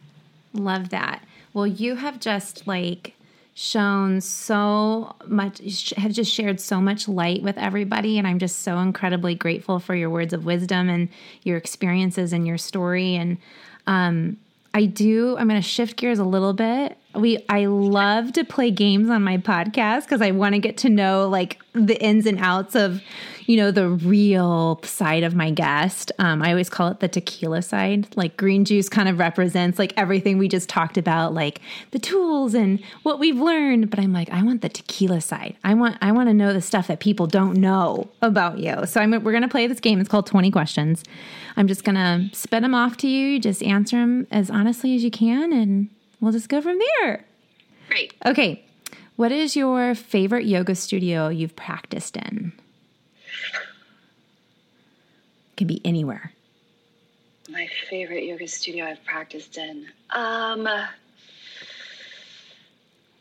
Love 0.54 0.89
that. 0.89 1.24
Well, 1.54 1.66
you 1.66 1.95
have 1.95 2.20
just 2.20 2.68
like 2.68 3.16
shown 3.60 4.22
so 4.22 5.14
much, 5.28 5.91
have 5.97 6.14
just 6.14 6.34
shared 6.34 6.62
so 6.62 6.80
much 6.80 7.10
light 7.10 7.43
with 7.43 7.57
everybody. 7.57 8.18
And 8.18 8.26
I'm 8.26 8.39
just 8.39 8.62
so 8.62 8.80
incredibly 8.80 9.36
grateful 9.36 9.80
for 9.80 9.93
your 9.93 10.10
words 10.10 10.32
of 10.32 10.45
wisdom 10.45 10.88
and 10.88 11.10
your 11.43 11.57
experiences 11.57 12.32
and 12.32 12.47
your 12.47 12.57
story. 12.57 13.16
And 13.16 13.38
um, 13.86 14.38
I 14.74 14.86
do, 14.86 15.36
I'm 15.38 15.49
going 15.49 15.62
to 15.62 15.68
shift 15.68 15.97
gears 15.97 16.20
a 16.20 16.24
little 16.24 16.53
bit. 16.53 16.97
We, 17.16 17.43
I 17.49 17.66
love 17.66 18.34
to 18.34 18.43
play 18.43 18.70
games 18.70 19.10
on 19.10 19.24
my 19.24 19.38
podcast 19.38 20.03
because 20.03 20.22
I 20.22 20.32
want 20.32 20.53
to 20.53 20.60
get 20.60 20.78
to 20.78 20.89
know 20.89 21.28
like 21.28 21.60
the 21.74 21.99
ins 22.01 22.26
and 22.28 22.38
outs 22.39 22.76
of, 22.76 23.01
you 23.47 23.57
know, 23.57 23.72
the 23.72 23.89
real 23.89 24.80
side 24.84 25.24
of 25.24 25.34
my 25.34 25.49
guest. 25.49 26.12
Um, 26.20 26.43
I 26.43 26.51
always 26.51 26.70
call 26.70 26.89
it 26.89 26.99
the 26.99 27.07
tequila 27.07 27.64
side. 27.64 28.16
Like 28.16 28.38
green 28.38 28.64
juice 28.64 28.89
kind 28.89 29.10
of 29.10 29.18
represents 29.18 29.80
like 29.80 29.91
everything 29.97 30.38
we 30.38 30.47
just 30.47 30.70
talked 30.70 30.99
about, 30.99 31.34
like 31.34 31.62
the 31.89 31.97
tools 31.97 32.53
and 32.53 32.80
what 33.01 33.18
we've 33.18 33.39
learned. 33.39 33.89
But 33.89 33.99
I'm 33.99 34.14
like, 34.14 34.30
I 34.30 34.43
want 34.43 34.62
the 34.62 34.70
tequila 34.70 35.22
side. 35.22 35.55
I 35.64 35.74
want, 35.74 35.97
I 36.01 36.12
want 36.12 36.30
to 36.30 36.34
know 36.36 36.53
the 36.53 36.62
stuff 36.62 36.86
that 36.88 36.99
people 36.99 37.26
don't 37.26 37.57
know 37.57 38.07
about 38.22 38.60
you. 38.60 38.86
So 38.86 39.01
I'm, 39.01 39.10
we're 39.24 39.32
to 39.41 39.47
play 39.47 39.66
this 39.66 39.80
game. 39.80 39.99
It's 39.99 40.10
called 40.10 40.28
20 40.28 40.51
questions. 40.51 41.03
I'm 41.57 41.68
just 41.68 41.84
to 41.95 42.30
spit 42.34 42.62
them 42.62 42.76
off 42.76 42.97
to 42.97 43.07
you. 43.07 43.39
Just 43.39 43.64
answer 43.64 43.97
them 43.97 44.28
as 44.32 44.49
honestly 44.49 44.95
as 44.95 45.03
you 45.03 45.12
can, 45.12 45.51
and 45.51 45.89
we'll 46.20 46.32
just 46.32 46.49
go 46.49 46.61
from 46.61 46.80
there. 47.01 47.26
Great. 47.89 48.13
Okay. 48.26 48.63
What 49.15 49.32
is 49.32 49.55
your 49.55 49.95
favorite 49.95 50.45
yoga 50.45 50.76
studio 50.76 51.28
you've 51.30 51.55
practiced 51.55 52.15
in? 52.15 52.53
Can 55.57 55.67
be 55.67 55.82
anywhere. 55.84 56.32
My 57.49 57.67
favorite 57.89 58.24
yoga 58.24 58.47
studio 58.47 58.86
I've 58.86 59.03
practiced 59.03 59.57
in. 59.57 59.88
Um 60.11 60.67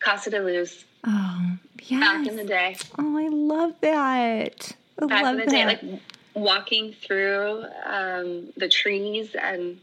Casa 0.00 0.30
de 0.30 0.40
Luz. 0.40 0.84
Oh, 1.04 1.56
yeah. 1.82 2.00
Back 2.00 2.26
in 2.26 2.36
the 2.36 2.44
day. 2.44 2.76
Oh, 2.98 3.18
I 3.18 3.28
love 3.28 3.74
that. 3.80 4.76
I 5.02 5.06
Back 5.06 5.22
love 5.24 5.34
in 5.34 5.40
the 5.40 5.46
that. 5.46 5.50
day, 5.50 5.64
like 5.66 6.00
walking 6.34 6.92
through 6.92 7.64
um, 7.84 8.52
the 8.56 8.68
trees 8.68 9.34
and 9.34 9.78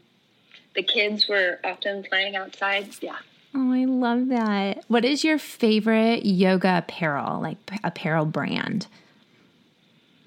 the 0.76 0.82
kids 0.82 1.26
were 1.28 1.58
often 1.64 2.04
playing 2.04 2.36
outside. 2.36 2.88
Yeah. 3.00 3.16
Oh, 3.54 3.72
I 3.72 3.86
love 3.86 4.28
that. 4.28 4.84
What 4.88 5.04
is 5.04 5.24
your 5.24 5.38
favorite 5.38 6.24
yoga 6.24 6.78
apparel, 6.78 7.40
like 7.40 7.56
apparel 7.82 8.26
brand? 8.26 8.86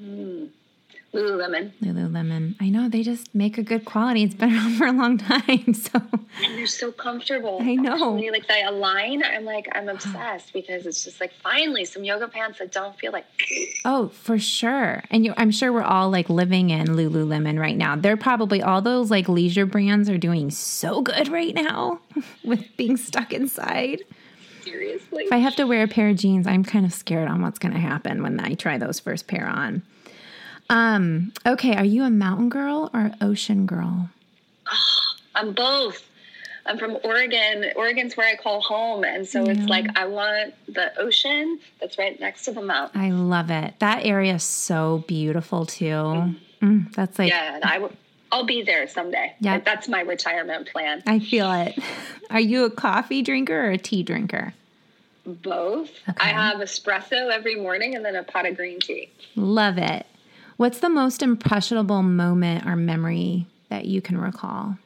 Mm. 0.02 0.50
Lululemon. 1.14 1.72
Lululemon. 1.82 2.56
I 2.60 2.70
know 2.70 2.88
they 2.88 3.02
just 3.02 3.34
make 3.34 3.58
a 3.58 3.64
good 3.64 3.84
quality. 3.84 4.24
It's 4.24 4.36
been 4.36 4.54
around 4.56 4.76
for 4.76 4.86
a 4.86 4.92
long 4.92 5.18
time, 5.18 5.74
so 5.74 6.02
and 6.44 6.58
they're 6.58 6.68
so 6.68 6.92
comfortable. 6.92 7.60
I 7.62 7.76
know. 7.76 8.16
Actually, 8.16 8.30
like 8.30 8.48
they 8.48 8.64
align. 8.64 9.24
I'm 9.24 9.44
like 9.44 9.68
I'm 9.72 9.90
oh. 9.90 9.94
obsessed 9.94 10.54
because 10.54 10.86
it's 10.86 11.04
just 11.04 11.20
like 11.20 11.34
finally 11.34 11.86
some 11.86 12.04
yoga 12.04 12.28
pants 12.28 12.60
that 12.60 12.72
don't 12.72 12.98
feel 12.98 13.12
like. 13.12 13.26
Oh, 13.86 14.10
for 14.10 14.38
sure. 14.38 15.04
And 15.10 15.26
you, 15.26 15.34
I'm 15.38 15.52
sure 15.52 15.72
we're 15.72 15.82
all 15.82 16.10
like 16.10 16.30
living 16.30 16.70
in 16.70 16.88
Lululemon 16.88 17.60
right 17.60 17.78
now. 17.78 17.96
They're 17.96 18.18
probably 18.18 18.62
all 18.62 18.82
those 18.82 19.10
like 19.10 19.30
leisure 19.30 19.66
brands 19.66 20.10
are 20.10 20.18
doing 20.18 20.52
so 20.52 21.02
good 21.02 21.30
right 21.30 21.56
now 21.56 22.02
with 22.44 22.66
being 22.78 22.98
stuck 22.98 23.34
inside. 23.34 24.02
Seriously. 24.64 25.24
If 25.24 25.32
I 25.32 25.38
have 25.38 25.56
to 25.56 25.66
wear 25.66 25.84
a 25.84 25.88
pair 25.88 26.10
of 26.10 26.18
jeans, 26.18 26.46
I'm 26.46 26.64
kind 26.64 26.86
of 26.86 26.94
scared 26.94 27.30
on 27.30 27.42
what's 27.42 27.58
going 27.58 27.74
to 27.74 27.80
happen 27.80 28.22
when 28.22 28.40
I 28.40 28.54
try 28.54 28.78
those 28.78 29.00
first 29.00 29.28
pair 29.28 29.48
on. 29.48 29.82
Um, 30.70 31.34
okay, 31.46 31.76
are 31.76 31.86
you 31.86 32.04
a 32.04 32.10
mountain 32.10 32.50
girl 32.50 32.90
or 32.94 33.12
ocean 33.22 33.66
girl? 33.66 34.10
Oh, 34.68 35.02
I'm 35.36 35.54
both. 35.54 36.06
I'm 36.66 36.78
from 36.78 36.98
Oregon. 37.04 37.66
Oregon's 37.76 38.16
where 38.16 38.28
I 38.28 38.36
call 38.36 38.62
home. 38.62 39.04
And 39.04 39.28
so 39.28 39.44
yeah. 39.44 39.54
it's 39.54 39.68
like 39.68 39.86
I 39.98 40.06
want 40.06 40.54
the 40.68 40.98
ocean 41.00 41.60
that's 41.82 41.98
right 41.98 42.20
next 42.20 42.46
to 42.46 42.52
the 42.52 42.62
mountain. 42.62 43.02
I 43.02 43.12
love 43.12 43.50
it. 43.50 43.74
That 43.80 44.06
area 44.06 44.36
is 44.36 44.44
so 44.44 45.04
beautiful 45.08 45.66
too. 45.66 45.86
Mm. 45.86 46.36
Mm, 46.62 46.94
that's 46.94 47.18
like 47.18 47.30
Yeah, 47.30 47.60
I 47.64 47.80
will 47.80 47.92
I'll 48.32 48.46
be 48.46 48.62
there 48.62 48.88
someday. 48.88 49.36
Yeah. 49.40 49.60
That's 49.60 49.88
my 49.88 50.02
retirement 50.02 50.68
plan. 50.68 51.02
I 51.08 51.20
feel 51.20 51.52
it. 51.52 51.80
Are 52.30 52.40
you 52.40 52.66
a 52.66 52.70
coffee 52.70 53.24
drinker 53.24 53.60
or 53.60 53.72
a 53.72 53.78
tea 53.78 54.04
drinker? 54.04 54.54
Both. 55.26 55.90
Okay. 56.08 56.18
I 56.20 56.28
have 56.28 56.58
espresso 56.58 57.32
every 57.32 57.56
morning 57.56 57.96
and 57.96 58.06
then 58.06 58.16
a 58.16 58.24
pot 58.24 58.46
of 58.46 58.56
green 58.56 58.80
tea. 58.80 59.10
Love 59.36 59.80
it. 59.80 60.06
What's 60.60 60.80
the 60.80 60.90
most 60.90 61.24
impressionable 61.24 62.04
moment 62.04 62.66
or 62.66 62.76
memory 62.76 63.48
that 63.70 63.86
you 63.86 64.02
can 64.02 64.18
recall? 64.18 64.78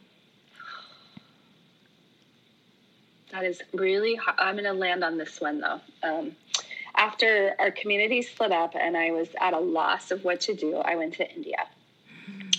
That 3.31 3.43
is 3.43 3.59
really, 3.73 4.13
hard. 4.13 4.37
I'm 4.37 4.53
going 4.53 4.65
to 4.65 4.73
land 4.73 5.03
on 5.03 5.17
this 5.17 5.41
one 5.41 5.61
though. 5.61 5.79
Um, 6.03 6.33
after 6.93 7.55
our 7.57 7.71
community 7.71 8.21
split 8.21 8.51
up 8.51 8.75
and 8.79 8.95
I 8.95 9.09
was 9.09 9.29
at 9.41 9.53
a 9.53 9.59
loss 9.59 10.11
of 10.11 10.23
what 10.23 10.41
to 10.41 10.53
do, 10.53 10.75
I 10.77 10.95
went 10.95 11.15
to 11.15 11.27
India. 11.35 11.65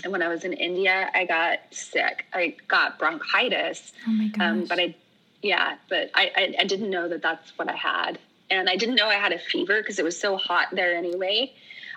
And 0.02 0.10
when 0.10 0.20
I 0.20 0.26
was 0.26 0.42
in 0.42 0.52
India, 0.52 1.08
I 1.14 1.24
got 1.24 1.60
sick. 1.70 2.26
I 2.32 2.56
got 2.66 2.98
bronchitis. 2.98 3.92
Oh 4.08 4.10
my 4.10 4.26
gosh. 4.26 4.42
Um, 4.44 4.64
but 4.64 4.80
I, 4.80 4.96
yeah, 5.40 5.76
but 5.88 6.10
I, 6.16 6.32
I, 6.34 6.54
I 6.58 6.64
didn't 6.64 6.90
know 6.90 7.08
that 7.08 7.22
that's 7.22 7.56
what 7.56 7.68
I 7.68 7.76
had. 7.76 8.18
And 8.50 8.68
I 8.68 8.74
didn't 8.74 8.96
know 8.96 9.06
I 9.06 9.14
had 9.14 9.30
a 9.30 9.38
fever 9.38 9.80
because 9.80 10.00
it 10.00 10.04
was 10.04 10.18
so 10.18 10.36
hot 10.36 10.66
there 10.72 10.96
anyway. 10.96 11.52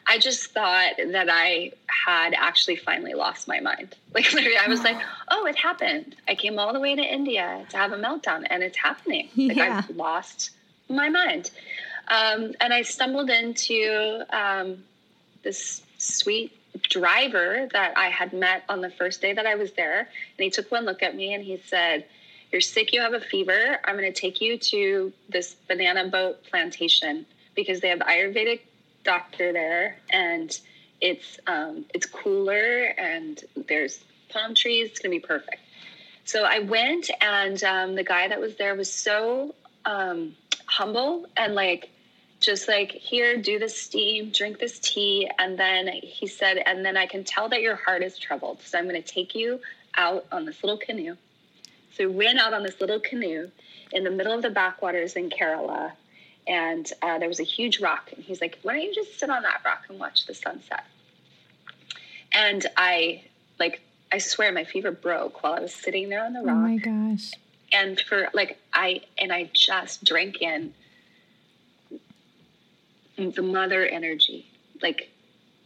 I 0.08 0.20
just 0.20 0.51
thought 0.51 0.93
that 0.97 1.28
I 1.30 1.74
had 1.88 2.34
actually 2.34 2.78
finally 2.78 3.14
lost 3.14 3.47
my 3.47 3.60
mind. 3.60 3.95
Like 4.14 4.34
literally, 4.34 4.58
I 4.58 4.68
was 4.68 4.82
like, 4.82 4.97
"Oh, 5.30 5.45
it 5.45 5.55
happened. 5.55 6.16
I 6.28 6.34
came 6.34 6.58
all 6.58 6.74
the 6.74 6.80
way 6.80 6.95
to 6.95 7.03
India 7.03 7.64
to 7.70 7.78
have 7.78 7.91
a 7.91 7.97
meltdown, 7.97 8.47
and 8.49 8.64
it's 8.64 8.78
happening. 8.78 9.30
Like 9.36 9.58
Yeah. 9.58 9.84
I've 9.88 9.95
lost 9.95 10.51
my 10.89 11.10
mind." 11.10 11.51
Um, 12.08 12.53
and 12.60 12.74
I 12.74 12.82
stumbled 12.82 13.30
into 13.30 14.24
um, 14.32 14.84
this 15.43 15.84
sweet 15.99 16.51
driver 16.82 17.68
that 17.74 17.95
I 17.95 18.08
had 18.10 18.34
met 18.34 18.64
on 18.70 18.82
the 18.82 18.89
first 18.89 19.22
day 19.22 19.34
that 19.34 19.45
I 19.45 19.53
was 19.53 19.74
there, 19.74 19.99
and 19.99 20.39
he 20.39 20.49
took 20.49 20.72
one 20.72 20.86
look 20.86 21.03
at 21.03 21.16
me 21.16 21.36
and 21.36 21.43
he 21.43 21.62
said, 21.68 22.05
"You're 22.51 22.62
sick. 22.62 22.91
You 22.93 23.01
have 23.01 23.14
a 23.14 23.22
fever. 23.22 23.78
I'm 23.84 23.97
going 23.97 24.12
to 24.12 24.20
take 24.20 24.41
you 24.41 24.58
to 24.58 25.14
this 25.30 25.53
banana 25.68 26.08
boat 26.08 26.43
plantation 26.45 27.28
because 27.53 27.82
they 27.82 27.89
have 27.89 27.99
Ayurvedic 27.99 28.62
doctor 29.08 29.51
there, 29.51 29.97
and 30.12 30.60
it's 31.01 31.39
um, 31.47 31.86
it's 31.95 32.05
cooler 32.05 32.93
and 32.97 33.43
there's 33.68 34.03
palm 34.30 34.53
trees. 34.53 34.91
It's 34.91 34.99
to 35.01 35.10
be 35.10 35.20
perfect." 35.20 35.62
So 36.26 36.43
I 36.43 36.60
went, 36.60 37.10
and 37.22 37.64
um, 37.64 37.95
the 37.95 38.03
guy 38.03 38.28
that 38.28 38.39
was 38.39 38.55
there 38.58 38.76
was 38.76 38.93
so 38.93 39.55
um, 39.86 40.36
humble 40.68 41.26
and 41.36 41.55
like 41.55 41.89
just 42.39 42.68
like 42.68 42.91
here 42.91 43.38
do 43.41 43.58
this 43.58 43.82
steam 43.82 44.30
drink 44.30 44.60
this 44.60 44.78
tea 44.80 45.28
and 45.39 45.58
then 45.58 45.88
he 45.88 46.28
said 46.28 46.58
and 46.58 46.86
then 46.86 46.95
i 46.95 47.08
can 47.08 47.24
tell 47.24 47.49
that 47.49 47.62
your 47.62 47.76
heart 47.76 48.03
is 48.03 48.18
troubled 48.18 48.62
so 48.62 48.78
i'm 48.78 48.88
to 48.89 49.01
take 49.01 49.34
you 49.34 49.60
out 49.95 50.26
on 50.32 50.45
this 50.45 50.64
little 50.64 50.78
canoe 50.78 51.16
so 51.95 52.08
we 52.08 52.14
went 52.14 52.38
out 52.38 52.53
on 52.53 52.62
this 52.62 52.80
little 52.80 52.99
canoe 52.99 53.49
in 53.91 54.03
the 54.03 54.12
middle 54.12 54.34
of 54.34 54.43
the 54.43 54.49
backwaters 54.49 55.14
in 55.16 55.30
kerala 55.30 55.93
and 56.47 56.91
uh, 57.01 57.19
there 57.19 57.27
was 57.27 57.39
a 57.39 57.43
huge 57.43 57.79
rock 57.79 58.09
and 58.15 58.23
he's 58.23 58.41
like 58.41 58.57
why 58.63 58.73
don't 58.73 58.83
you 58.83 58.93
just 58.93 59.19
sit 59.19 59.29
on 59.29 59.43
that 59.43 59.61
rock 59.65 59.83
and 59.89 59.99
watch 59.99 60.25
the 60.25 60.33
sunset 60.33 60.85
and 62.31 62.65
i 62.77 63.21
like 63.59 63.81
i 64.11 64.17
swear 64.17 64.51
my 64.51 64.63
fever 64.63 64.91
broke 64.91 65.43
while 65.43 65.53
i 65.53 65.59
was 65.59 65.73
sitting 65.73 66.09
there 66.09 66.23
on 66.23 66.33
the 66.33 66.41
rock. 66.41 66.55
Oh 66.55 66.59
my 66.59 66.77
gosh. 66.77 67.31
and 67.73 67.99
for 67.99 68.29
like 68.33 68.57
i 68.73 69.01
and 69.17 69.31
i 69.31 69.49
just 69.53 70.03
drank 70.03 70.41
in 70.41 70.73
the 73.17 73.41
mother 73.41 73.85
energy 73.85 74.45
like 74.81 75.09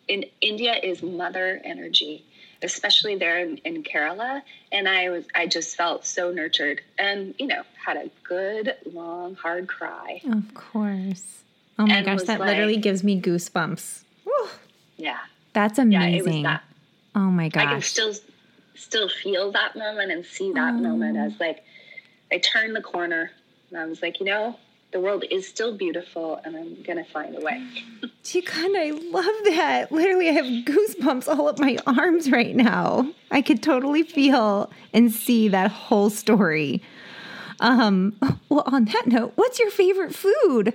in 0.07 0.25
india 0.41 0.73
is 0.81 1.03
mother 1.03 1.61
energy 1.63 2.25
especially 2.63 3.15
there 3.15 3.39
in, 3.39 3.57
in 3.57 3.83
kerala 3.83 4.41
and 4.71 4.87
i 4.87 5.09
was 5.09 5.25
i 5.35 5.47
just 5.47 5.75
felt 5.75 6.05
so 6.05 6.31
nurtured 6.31 6.81
and 6.99 7.33
you 7.39 7.47
know 7.47 7.63
had 7.85 7.97
a 7.97 8.09
good 8.23 8.75
long 8.93 9.35
hard 9.35 9.67
cry 9.67 10.21
Of 10.31 10.53
course. 10.53 11.23
Oh 11.79 11.87
my 11.87 11.95
And 11.97 12.05
gosh, 12.05 12.23
that 12.27 12.39
literally 12.39 12.77
gives 12.77 13.03
me 13.03 13.19
goosebumps. 13.19 14.03
Whew. 14.23 14.47
yeah 14.97 15.17
That's 15.53 15.77
yeah 15.79 15.83
amazing. 15.83 16.15
it 16.19 16.33
was 16.35 16.43
that 16.43 16.63
Oh 17.15 17.19
my 17.31 17.49
gosh. 17.49 17.65
i 17.65 17.71
can 17.73 17.81
still 17.81 18.13
still 18.75 19.09
feel 19.09 19.51
that 19.51 19.75
moment 19.75 20.11
and 20.11 20.25
see 20.25 20.51
that 20.53 20.73
moment 20.75 21.17
Oh. 21.17 21.25
as 21.25 21.39
like 21.39 21.63
i 22.31 22.37
turned 22.37 22.75
the 22.75 22.81
corner 22.81 23.31
and 23.69 23.79
i 23.79 23.85
was 23.85 24.01
like 24.01 24.19
you 24.19 24.25
know 24.27 24.55
the 24.91 24.99
world 24.99 25.23
is 25.31 25.47
still 25.47 25.75
beautiful 25.75 26.39
and 26.43 26.55
i'm 26.55 26.81
gonna 26.83 27.05
find 27.05 27.35
a 27.35 27.41
way 27.41 27.65
God, 28.33 28.71
I 28.75 28.91
love 28.91 29.25
that. 29.45 29.91
Literally, 29.91 30.29
I 30.29 30.33
have 30.33 30.45
goosebumps 30.45 31.27
all 31.27 31.47
up 31.47 31.59
my 31.59 31.77
arms 31.85 32.31
right 32.31 32.55
now. 32.55 33.11
I 33.29 33.41
could 33.41 33.61
totally 33.61 34.03
feel 34.03 34.71
and 34.93 35.11
see 35.11 35.47
that 35.49 35.71
whole 35.71 36.09
story. 36.09 36.81
Um, 37.59 38.15
well, 38.49 38.63
on 38.67 38.85
that 38.85 39.07
note, 39.07 39.33
what's 39.35 39.59
your 39.59 39.71
favorite 39.71 40.15
food? 40.15 40.73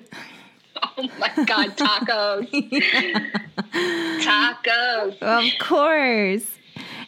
Oh 0.83 1.09
my 1.19 1.33
God, 1.45 1.77
tacos. 1.77 2.51
tacos. 4.21 5.19
Of 5.23 5.45
course. 5.59 6.51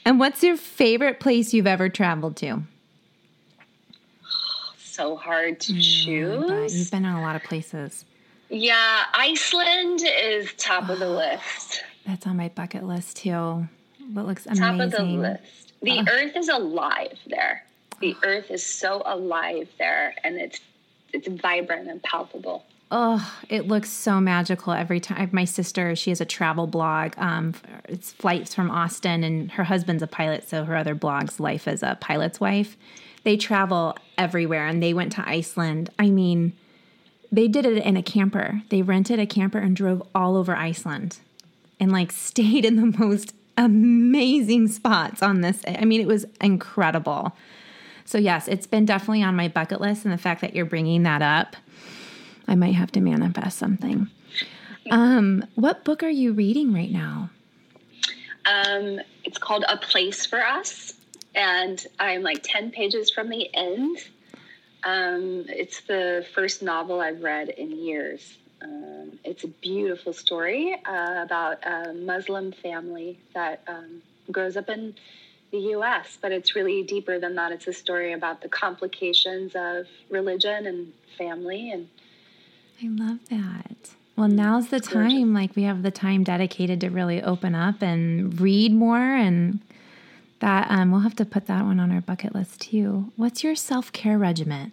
And 0.04 0.18
what's 0.18 0.42
your 0.42 0.56
favorite 0.56 1.20
place 1.20 1.52
you've 1.52 1.66
ever 1.66 1.88
traveled 1.88 2.36
to? 2.38 2.62
So 4.98 5.14
hard 5.14 5.60
to 5.60 5.74
choose. 5.80 6.76
you've 6.76 6.90
been 6.90 7.04
in 7.04 7.12
a 7.12 7.20
lot 7.20 7.36
of 7.36 7.44
places. 7.44 8.04
Yeah, 8.48 9.04
Iceland 9.14 10.02
is 10.04 10.52
top 10.54 10.88
of 10.88 10.98
the 10.98 11.08
list. 11.08 11.84
That's 12.04 12.26
on 12.26 12.36
my 12.36 12.48
bucket 12.48 12.82
list 12.82 13.18
too. 13.18 13.68
That 14.14 14.26
looks 14.26 14.46
amazing. 14.46 14.64
Top 14.64 14.80
of 14.80 14.90
the 14.90 15.04
list. 15.04 15.72
The 15.82 16.00
earth 16.00 16.34
is 16.34 16.48
alive 16.48 17.16
there. 17.28 17.64
The 18.00 18.16
earth 18.24 18.50
is 18.50 18.66
so 18.66 19.04
alive 19.06 19.68
there 19.78 20.16
and 20.24 20.36
it's 20.36 20.58
it's 21.12 21.28
vibrant 21.28 21.88
and 21.88 22.02
palpable. 22.02 22.64
Oh, 22.90 23.38
it 23.48 23.68
looks 23.68 23.90
so 23.90 24.20
magical 24.20 24.72
every 24.72 24.98
time. 24.98 25.28
My 25.30 25.44
sister, 25.44 25.94
she 25.94 26.10
has 26.10 26.20
a 26.20 26.24
travel 26.24 26.66
blog. 26.66 27.12
Um, 27.18 27.54
it's 27.84 28.10
flights 28.10 28.52
from 28.54 28.70
Austin, 28.70 29.22
and 29.24 29.52
her 29.52 29.64
husband's 29.64 30.02
a 30.02 30.06
pilot, 30.06 30.48
so 30.48 30.64
her 30.64 30.74
other 30.74 30.94
blog's 30.94 31.38
life 31.38 31.68
as 31.68 31.82
a 31.82 31.98
pilot's 32.00 32.40
wife. 32.40 32.78
They 33.24 33.36
travel 33.36 33.96
everywhere, 34.16 34.66
and 34.66 34.82
they 34.82 34.94
went 34.94 35.12
to 35.12 35.28
Iceland. 35.28 35.90
I 35.98 36.10
mean, 36.10 36.52
they 37.30 37.48
did 37.48 37.66
it 37.66 37.82
in 37.84 37.96
a 37.96 38.02
camper. 38.02 38.62
They 38.70 38.82
rented 38.82 39.18
a 39.18 39.26
camper 39.26 39.58
and 39.58 39.76
drove 39.76 40.02
all 40.14 40.36
over 40.36 40.56
Iceland, 40.56 41.18
and 41.78 41.92
like 41.92 42.12
stayed 42.12 42.64
in 42.64 42.76
the 42.76 42.98
most 42.98 43.34
amazing 43.56 44.68
spots 44.68 45.22
on 45.22 45.40
this. 45.40 45.62
I 45.66 45.84
mean, 45.84 46.00
it 46.00 46.06
was 46.06 46.26
incredible. 46.40 47.36
So 48.04 48.16
yes, 48.16 48.48
it's 48.48 48.66
been 48.66 48.86
definitely 48.86 49.22
on 49.22 49.36
my 49.36 49.48
bucket 49.48 49.80
list, 49.80 50.04
and 50.04 50.14
the 50.14 50.18
fact 50.18 50.40
that 50.40 50.54
you're 50.54 50.64
bringing 50.64 51.02
that 51.02 51.22
up. 51.22 51.56
I 52.46 52.54
might 52.54 52.74
have 52.74 52.90
to 52.92 53.00
manifest 53.00 53.58
something. 53.58 54.08
Um, 54.90 55.44
what 55.54 55.84
book 55.84 56.02
are 56.02 56.08
you 56.08 56.32
reading 56.32 56.72
right 56.72 56.90
now? 56.90 57.28
Um, 58.46 59.00
it's 59.24 59.36
called 59.36 59.64
A 59.68 59.76
Place 59.76 60.24
for 60.24 60.42
Us, 60.42 60.94
and 61.38 61.86
I'm 62.00 62.22
like 62.22 62.40
10 62.42 62.72
pages 62.72 63.10
from 63.10 63.28
the 63.28 63.48
end. 63.54 63.98
Um, 64.82 65.44
it's 65.48 65.80
the 65.82 66.26
first 66.34 66.62
novel 66.62 67.00
I've 67.00 67.22
read 67.22 67.48
in 67.48 67.70
years. 67.70 68.36
Um, 68.60 69.20
it's 69.24 69.44
a 69.44 69.48
beautiful 69.48 70.12
story 70.12 70.74
uh, 70.84 71.22
about 71.22 71.64
a 71.64 71.94
Muslim 71.94 72.50
family 72.50 73.20
that 73.34 73.62
um, 73.68 74.02
grows 74.32 74.56
up 74.56 74.68
in 74.68 74.94
the 75.52 75.58
US, 75.76 76.18
but 76.20 76.32
it's 76.32 76.56
really 76.56 76.82
deeper 76.82 77.20
than 77.20 77.36
that. 77.36 77.52
It's 77.52 77.68
a 77.68 77.72
story 77.72 78.12
about 78.12 78.42
the 78.42 78.48
complications 78.48 79.52
of 79.54 79.86
religion 80.10 80.66
and 80.66 80.92
family 81.16 81.70
and 81.70 81.88
I 82.82 82.86
love 82.88 83.18
that. 83.30 83.90
Well, 84.16 84.28
now's 84.28 84.68
the 84.68 84.80
time. 84.80 85.34
Like 85.34 85.56
we 85.56 85.64
have 85.64 85.82
the 85.82 85.90
time 85.90 86.22
dedicated 86.22 86.80
to 86.80 86.90
really 86.90 87.22
open 87.22 87.54
up 87.54 87.82
and 87.82 88.40
read 88.40 88.72
more, 88.72 88.98
and 88.98 89.60
that 90.40 90.70
um, 90.70 90.90
we'll 90.90 91.00
have 91.00 91.16
to 91.16 91.24
put 91.24 91.46
that 91.46 91.64
one 91.64 91.80
on 91.80 91.90
our 91.90 92.00
bucket 92.00 92.34
list 92.34 92.60
too. 92.60 93.12
What's 93.16 93.42
your 93.42 93.54
self 93.54 93.92
care 93.92 94.18
regimen, 94.18 94.72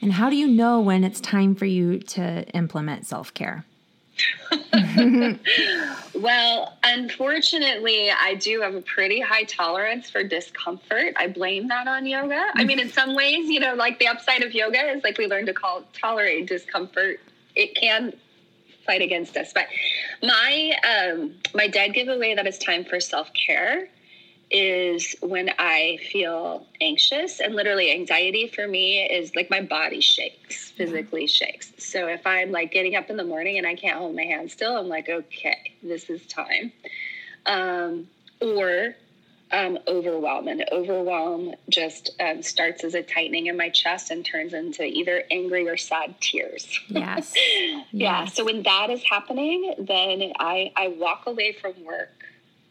and 0.00 0.14
how 0.14 0.30
do 0.30 0.36
you 0.36 0.46
know 0.46 0.80
when 0.80 1.04
it's 1.04 1.20
time 1.20 1.54
for 1.54 1.66
you 1.66 1.98
to 2.00 2.44
implement 2.48 3.06
self 3.06 3.32
care? 3.34 3.64
Well, 6.20 6.76
unfortunately, 6.82 8.10
I 8.10 8.34
do 8.34 8.60
have 8.62 8.74
a 8.74 8.80
pretty 8.80 9.20
high 9.20 9.44
tolerance 9.44 10.10
for 10.10 10.24
discomfort. 10.24 11.14
I 11.16 11.28
blame 11.28 11.68
that 11.68 11.86
on 11.86 12.06
yoga. 12.06 12.44
I 12.54 12.64
mean, 12.64 12.80
in 12.80 12.90
some 12.90 13.14
ways, 13.14 13.48
you 13.48 13.60
know, 13.60 13.74
like 13.74 14.00
the 14.00 14.08
upside 14.08 14.42
of 14.42 14.52
yoga 14.52 14.80
is 14.90 15.04
like 15.04 15.16
we 15.16 15.26
learn 15.26 15.46
to 15.46 15.54
call 15.54 15.84
tolerate 15.92 16.48
discomfort. 16.48 17.20
It 17.54 17.76
can 17.76 18.12
fight 18.84 19.00
against 19.00 19.36
us, 19.36 19.52
but 19.52 19.66
my 20.22 20.76
um, 20.88 21.34
my 21.54 21.68
dead 21.68 21.94
giveaway 21.94 22.34
that 22.34 22.46
it's 22.46 22.58
time 22.58 22.84
for 22.84 22.98
self 22.98 23.30
care 23.34 23.88
is 24.50 25.14
when 25.20 25.50
I 25.58 25.98
feel 26.10 26.66
anxious 26.80 27.40
and 27.40 27.54
literally 27.54 27.92
anxiety 27.92 28.48
for 28.48 28.66
me 28.66 29.02
is 29.02 29.34
like 29.36 29.50
my 29.50 29.60
body 29.60 30.00
shakes, 30.00 30.70
physically 30.70 31.26
shakes. 31.26 31.72
So 31.78 32.06
if 32.08 32.26
I'm 32.26 32.50
like 32.50 32.72
getting 32.72 32.96
up 32.96 33.10
in 33.10 33.16
the 33.16 33.24
morning 33.24 33.58
and 33.58 33.66
I 33.66 33.74
can't 33.74 33.98
hold 33.98 34.16
my 34.16 34.24
hand 34.24 34.50
still, 34.50 34.76
I'm 34.76 34.88
like, 34.88 35.08
okay, 35.08 35.74
this 35.82 36.08
is 36.08 36.26
time. 36.26 36.72
Um, 37.44 38.08
or 38.40 38.94
um, 39.50 39.78
overwhelm. 39.86 40.48
And 40.48 40.64
overwhelm 40.72 41.54
just 41.68 42.10
um, 42.20 42.42
starts 42.42 42.84
as 42.84 42.94
a 42.94 43.02
tightening 43.02 43.46
in 43.46 43.56
my 43.56 43.68
chest 43.70 44.10
and 44.10 44.24
turns 44.24 44.52
into 44.54 44.84
either 44.84 45.24
angry 45.30 45.68
or 45.68 45.76
sad 45.76 46.20
tears. 46.20 46.80
Yes. 46.88 47.34
Yeah. 47.90 48.20
Yes. 48.20 48.34
So 48.34 48.44
when 48.44 48.62
that 48.64 48.90
is 48.90 49.02
happening, 49.02 49.74
then 49.78 50.32
I 50.38 50.72
I 50.76 50.88
walk 50.88 51.26
away 51.26 51.52
from 51.52 51.72
work. 51.84 52.10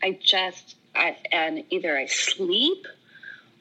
I 0.02 0.18
just 0.22 0.77
I, 0.98 1.18
and 1.32 1.64
either 1.70 1.98
I 1.98 2.06
sleep 2.08 2.86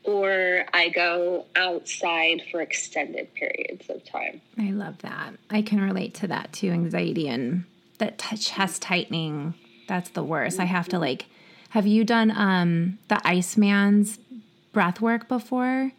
or 0.05 0.65
I 0.73 0.89
go 0.89 1.47
outside 1.57 2.43
for 2.51 2.61
extended 2.61 3.33
periods 3.35 3.89
of 3.91 4.05
time. 4.05 4.41
I 4.59 4.71
love 4.71 4.99
that. 4.99 5.35
I 5.51 5.63
can 5.63 5.81
relate 5.81 6.15
to 6.15 6.29
that 6.29 6.53
too. 6.53 6.71
Anxiety 6.71 7.29
and 7.29 7.65
that 7.99 8.19
t- 8.19 8.37
chest 8.37 8.83
tightening. 8.83 9.55
That's 9.89 10.11
the 10.11 10.23
worst. 10.23 10.61
I 10.61 10.65
have 10.65 10.89
to 10.89 10.99
like. 10.99 11.27
Have 11.71 11.87
you 11.87 12.05
done 12.05 12.31
um 12.31 12.99
the 13.09 13.21
Iceman's 13.27 14.19
breath 14.73 15.01
work 15.01 15.29
before? 15.29 15.93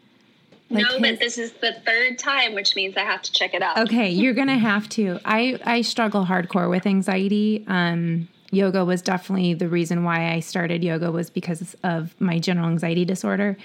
Like 0.69 0.83
no, 0.83 0.89
his- 0.93 1.01
but 1.01 1.19
this 1.19 1.37
is 1.37 1.51
the 1.53 1.73
third 1.85 2.17
time, 2.19 2.53
which 2.53 2.75
means 2.75 2.95
I 2.97 3.01
have 3.01 3.21
to 3.23 3.31
check 3.31 3.53
it 3.53 3.61
out. 3.61 3.77
Okay, 3.79 4.09
you're 4.09 4.33
gonna 4.33 4.57
have 4.57 4.87
to. 4.89 5.19
I 5.25 5.59
I 5.65 5.81
struggle 5.81 6.25
hardcore 6.25 6.69
with 6.69 6.85
anxiety. 6.85 7.65
Um, 7.67 8.27
yoga 8.51 8.85
was 8.85 9.01
definitely 9.01 9.53
the 9.53 9.67
reason 9.67 10.03
why 10.03 10.31
I 10.31 10.39
started 10.39 10.83
yoga 10.83 11.11
was 11.11 11.29
because 11.29 11.75
of 11.83 12.19
my 12.19 12.39
general 12.39 12.69
anxiety 12.69 13.05
disorder. 13.05 13.57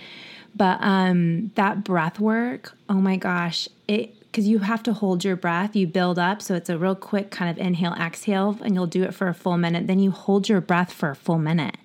But 0.55 0.79
um, 0.81 1.51
that 1.55 1.85
breath 1.85 2.21
work, 2.21 2.73
oh 2.89 2.95
my 2.95 3.17
gosh, 3.17 3.69
it 3.89 4.15
because 4.33 4.49
you 4.49 4.61
have 4.61 4.83
to 4.85 4.95
hold 4.95 5.25
your 5.25 5.37
breath, 5.37 5.77
you 5.77 5.87
build 5.87 6.19
up. 6.19 6.41
So 6.41 6.55
it's 6.55 6.71
a 6.71 6.79
real 6.79 6.95
quick 6.95 7.31
kind 7.31 7.51
of 7.51 7.59
inhale, 7.63 7.93
exhale, 7.93 8.59
and 8.65 8.75
you'll 8.75 8.87
do 8.87 9.03
it 9.03 9.13
for 9.13 9.29
a 9.29 9.35
full 9.35 9.59
minute. 9.59 9.87
Then 9.87 9.99
you 9.99 10.11
hold 10.11 10.49
your 10.49 10.63
breath 10.63 10.91
for 10.91 11.11
a 11.11 11.17
full 11.17 11.39
minute. 11.39 11.77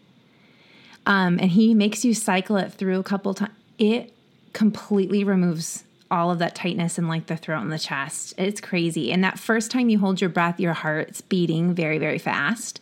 Um, 1.05 1.39
and 1.39 1.51
he 1.51 1.73
makes 1.73 2.05
you 2.05 2.13
cycle 2.13 2.55
it 2.55 2.71
through 2.71 2.99
a 2.99 3.03
couple 3.03 3.33
times. 3.33 3.51
It 3.77 4.13
completely 4.53 5.25
removes 5.25 5.83
all 6.09 6.31
of 6.31 6.39
that 6.39 6.55
tightness 6.55 6.97
in 6.97 7.09
like 7.09 7.27
the 7.27 7.35
throat 7.35 7.61
and 7.61 7.71
the 7.71 7.77
chest. 7.77 8.33
It's 8.37 8.61
crazy. 8.61 9.11
And 9.11 9.21
that 9.25 9.37
first 9.37 9.69
time 9.69 9.89
you 9.89 9.99
hold 9.99 10.21
your 10.21 10.29
breath, 10.29 10.57
your 10.57 10.73
heart's 10.73 11.19
beating 11.19 11.73
very, 11.73 11.97
very 11.97 12.17
fast. 12.17 12.79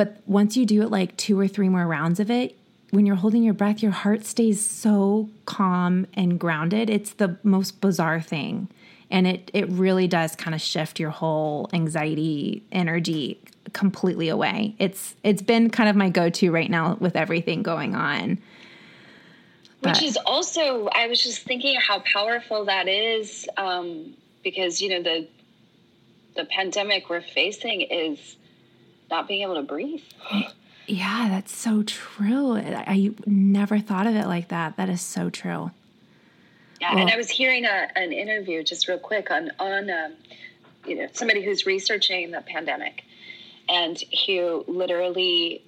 But 0.00 0.16
once 0.24 0.56
you 0.56 0.64
do 0.64 0.80
it 0.80 0.90
like 0.90 1.14
two 1.18 1.38
or 1.38 1.46
three 1.46 1.68
more 1.68 1.86
rounds 1.86 2.20
of 2.20 2.30
it, 2.30 2.56
when 2.88 3.04
you're 3.04 3.16
holding 3.16 3.42
your 3.42 3.52
breath, 3.52 3.82
your 3.82 3.92
heart 3.92 4.24
stays 4.24 4.66
so 4.66 5.28
calm 5.44 6.06
and 6.14 6.40
grounded. 6.40 6.88
It's 6.88 7.12
the 7.12 7.36
most 7.42 7.82
bizarre 7.82 8.22
thing. 8.22 8.68
And 9.10 9.26
it 9.26 9.50
it 9.52 9.68
really 9.68 10.08
does 10.08 10.34
kind 10.34 10.54
of 10.54 10.62
shift 10.62 11.00
your 11.00 11.10
whole 11.10 11.68
anxiety 11.74 12.62
energy 12.72 13.42
completely 13.74 14.30
away. 14.30 14.74
It's 14.78 15.16
it's 15.22 15.42
been 15.42 15.68
kind 15.68 15.90
of 15.90 15.96
my 15.96 16.08
go-to 16.08 16.50
right 16.50 16.70
now 16.70 16.96
with 16.98 17.14
everything 17.14 17.62
going 17.62 17.94
on. 17.94 18.38
But. 19.82 19.96
Which 19.96 20.02
is 20.02 20.18
also 20.24 20.88
I 20.94 21.08
was 21.08 21.22
just 21.22 21.42
thinking 21.42 21.78
how 21.78 21.98
powerful 22.10 22.64
that 22.64 22.88
is 22.88 23.46
um, 23.58 24.14
because 24.42 24.80
you 24.80 24.88
know 24.88 25.02
the 25.02 25.28
the 26.36 26.46
pandemic 26.46 27.10
we're 27.10 27.20
facing 27.20 27.82
is 27.82 28.36
not 29.10 29.28
being 29.28 29.42
able 29.42 29.56
to 29.56 29.62
breathe. 29.62 30.02
Yeah, 30.86 31.28
that's 31.28 31.54
so 31.54 31.82
true. 31.84 32.56
I, 32.56 32.84
I, 32.86 33.10
never 33.24 33.78
thought 33.78 34.06
of 34.06 34.16
it 34.16 34.26
like 34.26 34.48
that. 34.48 34.76
That 34.76 34.88
is 34.88 35.00
so 35.00 35.30
true. 35.30 35.70
Yeah, 36.80 36.94
well, 36.94 37.02
and 37.02 37.10
I 37.10 37.16
was 37.16 37.28
hearing 37.30 37.64
a, 37.64 37.88
an 37.94 38.12
interview 38.12 38.64
just 38.64 38.88
real 38.88 38.98
quick 38.98 39.30
on 39.30 39.50
on 39.58 39.90
um, 39.90 40.14
you 40.86 40.96
know 40.96 41.08
somebody 41.12 41.42
who's 41.42 41.66
researching 41.66 42.30
the 42.30 42.40
pandemic, 42.40 43.04
and 43.68 44.02
who 44.26 44.64
literally 44.66 45.62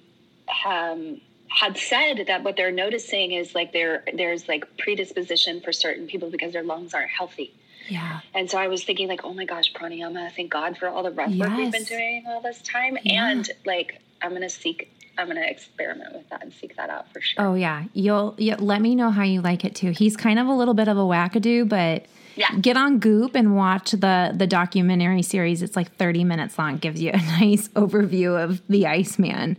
um, 0.65 1.21
had 1.47 1.77
said 1.77 2.25
that 2.27 2.43
what 2.43 2.57
they're 2.57 2.71
noticing 2.71 3.31
is 3.31 3.53
like 3.53 3.71
there 3.71 4.03
there's 4.13 4.47
like 4.47 4.65
predisposition 4.77 5.61
for 5.61 5.71
certain 5.71 6.07
people 6.07 6.29
because 6.31 6.51
their 6.51 6.63
lungs 6.63 6.93
aren't 6.93 7.11
healthy. 7.11 7.53
Yeah. 7.89 8.21
And 8.33 8.49
so 8.49 8.57
I 8.57 8.67
was 8.67 8.83
thinking 8.83 9.07
like, 9.07 9.23
oh 9.23 9.33
my 9.33 9.45
gosh, 9.45 9.73
pranayama, 9.73 10.31
thank 10.33 10.51
God 10.51 10.77
for 10.77 10.87
all 10.87 11.03
the 11.03 11.11
breath 11.11 11.35
work 11.35 11.49
yes. 11.49 11.57
we've 11.57 11.71
been 11.71 11.83
doing 11.83 12.23
all 12.27 12.41
this 12.41 12.61
time. 12.61 12.97
Yeah. 13.03 13.29
And 13.29 13.49
like 13.65 14.01
I'm 14.21 14.33
gonna 14.33 14.49
seek 14.49 14.89
I'm 15.17 15.27
going 15.27 15.37
to 15.37 15.49
experiment 15.49 16.13
with 16.13 16.29
that 16.29 16.41
and 16.41 16.51
seek 16.51 16.75
that 16.75 16.89
out 16.89 17.11
for 17.13 17.21
sure. 17.21 17.45
Oh 17.45 17.53
yeah, 17.53 17.83
you'll 17.93 18.35
yeah, 18.37 18.55
let 18.57 18.81
me 18.81 18.95
know 18.95 19.11
how 19.11 19.23
you 19.23 19.41
like 19.41 19.63
it 19.63 19.75
too. 19.75 19.91
He's 19.91 20.17
kind 20.17 20.39
of 20.39 20.47
a 20.47 20.53
little 20.53 20.73
bit 20.73 20.87
of 20.87 20.97
a 20.97 21.01
wackadoo, 21.01 21.69
but 21.69 22.05
yeah. 22.35 22.55
get 22.59 22.77
on 22.77 22.99
Goop 22.99 23.35
and 23.35 23.55
watch 23.55 23.91
the 23.91 24.33
the 24.35 24.47
documentary 24.47 25.21
series. 25.21 25.61
It's 25.61 25.75
like 25.75 25.95
30 25.97 26.23
minutes 26.23 26.57
long. 26.57 26.77
Gives 26.77 27.01
you 27.01 27.11
a 27.11 27.17
nice 27.39 27.67
overview 27.69 28.41
of 28.41 28.61
the 28.67 28.87
Iceman. 28.87 29.57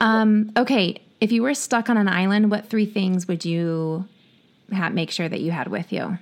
Um, 0.00 0.50
okay, 0.56 1.00
if 1.20 1.30
you 1.30 1.42
were 1.42 1.54
stuck 1.54 1.88
on 1.88 1.96
an 1.96 2.08
island, 2.08 2.50
what 2.50 2.68
three 2.68 2.86
things 2.86 3.28
would 3.28 3.44
you 3.44 4.08
have, 4.72 4.92
make 4.92 5.10
sure 5.12 5.28
that 5.28 5.40
you 5.40 5.52
had 5.52 5.68
with 5.68 5.92
you? 5.92 6.18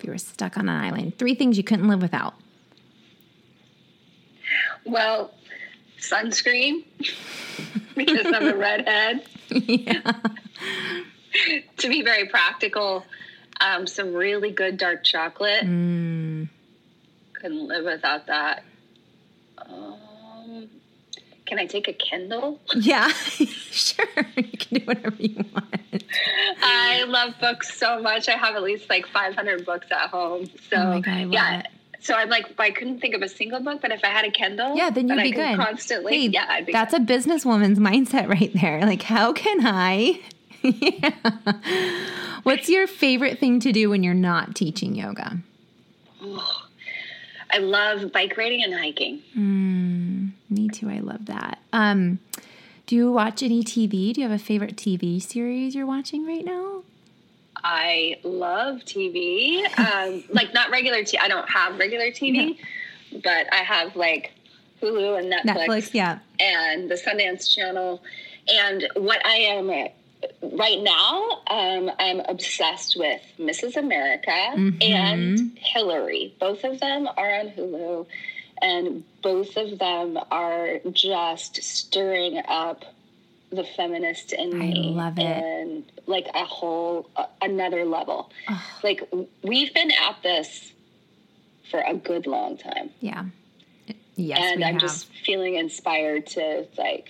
If 0.00 0.04
you 0.04 0.12
were 0.12 0.18
stuck 0.18 0.56
on 0.56 0.66
an 0.66 0.74
island, 0.74 1.18
three 1.18 1.34
things 1.34 1.58
you 1.58 1.62
couldn't 1.62 1.86
live 1.86 2.00
without. 2.00 2.32
Well, 4.86 5.34
sunscreen 5.98 6.84
because 7.94 8.24
I'm 8.24 8.48
a 8.48 8.56
redhead. 8.56 9.26
Yeah. 9.48 10.00
to 11.76 11.88
be 11.90 12.00
very 12.00 12.28
practical, 12.28 13.04
um, 13.60 13.86
some 13.86 14.14
really 14.14 14.52
good 14.52 14.78
dark 14.78 15.04
chocolate. 15.04 15.66
Mm. 15.66 16.48
Couldn't 17.34 17.68
live 17.68 17.84
without 17.84 18.26
that. 18.28 18.62
Um, 19.58 19.98
can 21.50 21.58
I 21.58 21.66
take 21.66 21.88
a 21.88 21.92
Kindle? 21.92 22.60
Yeah, 22.76 23.08
sure. 23.12 24.06
You 24.36 24.56
can 24.56 24.78
do 24.78 24.84
whatever 24.84 25.16
you 25.18 25.44
want. 25.52 26.04
I 26.62 27.02
love 27.08 27.34
books 27.40 27.76
so 27.76 28.00
much. 28.00 28.28
I 28.28 28.36
have 28.36 28.54
at 28.54 28.62
least 28.62 28.88
like 28.88 29.04
500 29.08 29.66
books 29.66 29.88
at 29.90 30.10
home. 30.10 30.46
So, 30.70 30.76
oh 30.76 31.00
God, 31.00 31.32
yeah. 31.32 31.58
It 31.58 31.66
so 31.98 32.14
I'm 32.14 32.28
like, 32.30 32.54
I 32.56 32.70
couldn't 32.70 33.00
think 33.00 33.16
of 33.16 33.22
a 33.22 33.28
single 33.28 33.58
book, 33.58 33.82
but 33.82 33.90
if 33.90 34.04
I 34.04 34.10
had 34.10 34.24
a 34.24 34.30
Kindle, 34.30 34.76
yeah, 34.76 34.90
then 34.90 35.08
you'd 35.08 35.22
be 35.22 35.32
good. 35.32 35.56
Constantly, 35.56 36.20
hey, 36.20 36.26
yeah, 36.28 36.46
I'd 36.48 36.66
be 36.66 36.72
that's 36.72 36.92
good. 36.94 37.02
a 37.02 37.04
businesswoman's 37.04 37.80
mindset 37.80 38.28
right 38.28 38.52
there. 38.54 38.80
Like, 38.90 39.02
how 39.02 39.32
can 39.32 39.66
I? 39.66 40.20
yeah. 40.62 42.40
What's 42.44 42.68
your 42.68 42.86
favorite 42.86 43.40
thing 43.40 43.58
to 43.60 43.72
do 43.72 43.90
when 43.90 44.04
you're 44.04 44.14
not 44.14 44.54
teaching 44.54 44.94
yoga? 44.94 45.38
I 47.52 47.58
love 47.58 48.12
bike 48.12 48.36
riding 48.36 48.62
and 48.62 48.74
hiking. 48.74 49.22
Mm, 49.36 50.32
me 50.48 50.68
too. 50.68 50.88
I 50.88 51.00
love 51.00 51.26
that. 51.26 51.58
Um, 51.72 52.18
do 52.86 52.96
you 52.96 53.12
watch 53.12 53.42
any 53.42 53.62
TV? 53.62 54.12
Do 54.12 54.20
you 54.20 54.28
have 54.28 54.38
a 54.38 54.42
favorite 54.42 54.76
TV 54.76 55.22
series 55.22 55.74
you're 55.74 55.86
watching 55.86 56.26
right 56.26 56.44
now? 56.44 56.82
I 57.62 58.18
love 58.22 58.80
TV. 58.80 59.62
Um, 59.78 60.24
like 60.30 60.54
not 60.54 60.70
regular 60.70 60.98
TV. 60.98 61.16
I 61.20 61.28
don't 61.28 61.48
have 61.48 61.78
regular 61.78 62.06
TV, 62.06 62.58
no. 63.12 63.20
but 63.22 63.52
I 63.52 63.58
have 63.58 63.96
like 63.96 64.32
Hulu 64.82 65.18
and 65.18 65.32
Netflix. 65.32 65.66
Netflix, 65.66 65.94
yeah, 65.94 66.18
and 66.38 66.90
the 66.90 66.94
Sundance 66.94 67.48
Channel. 67.48 68.02
And 68.48 68.88
what 68.96 69.24
I 69.24 69.36
am 69.36 69.70
right 70.42 70.80
now, 70.80 71.42
um, 71.46 71.90
I'm 71.98 72.20
obsessed 72.20 72.96
with 72.98 73.22
Mrs. 73.38 73.76
America 73.76 74.30
mm-hmm. 74.30 74.82
and 74.82 75.58
Hillary. 75.58 76.34
Both 76.38 76.64
of 76.64 76.80
them 76.80 77.08
are 77.16 77.34
on 77.34 77.50
Hulu, 77.50 78.06
and 78.62 79.04
both 79.22 79.56
of 79.56 79.78
them 79.78 80.18
are 80.30 80.78
just 80.92 81.62
stirring 81.62 82.42
up 82.48 82.84
the 83.50 83.64
feminist 83.64 84.32
in 84.32 84.58
me. 84.58 84.92
I 84.94 85.04
love 85.04 85.18
it. 85.18 85.24
And 85.24 85.84
like 86.06 86.28
a 86.34 86.44
whole 86.44 87.08
uh, 87.16 87.26
another 87.42 87.84
level. 87.84 88.30
Oh. 88.48 88.78
Like 88.82 89.08
we've 89.42 89.74
been 89.74 89.90
at 89.90 90.22
this 90.22 90.72
for 91.70 91.80
a 91.80 91.94
good 91.94 92.26
long 92.26 92.56
time. 92.56 92.90
Yeah. 93.00 93.24
Yes. 94.16 94.38
And 94.40 94.64
I'm 94.64 94.74
have. 94.74 94.82
just 94.82 95.06
feeling 95.24 95.54
inspired 95.54 96.26
to 96.28 96.66
like, 96.76 97.08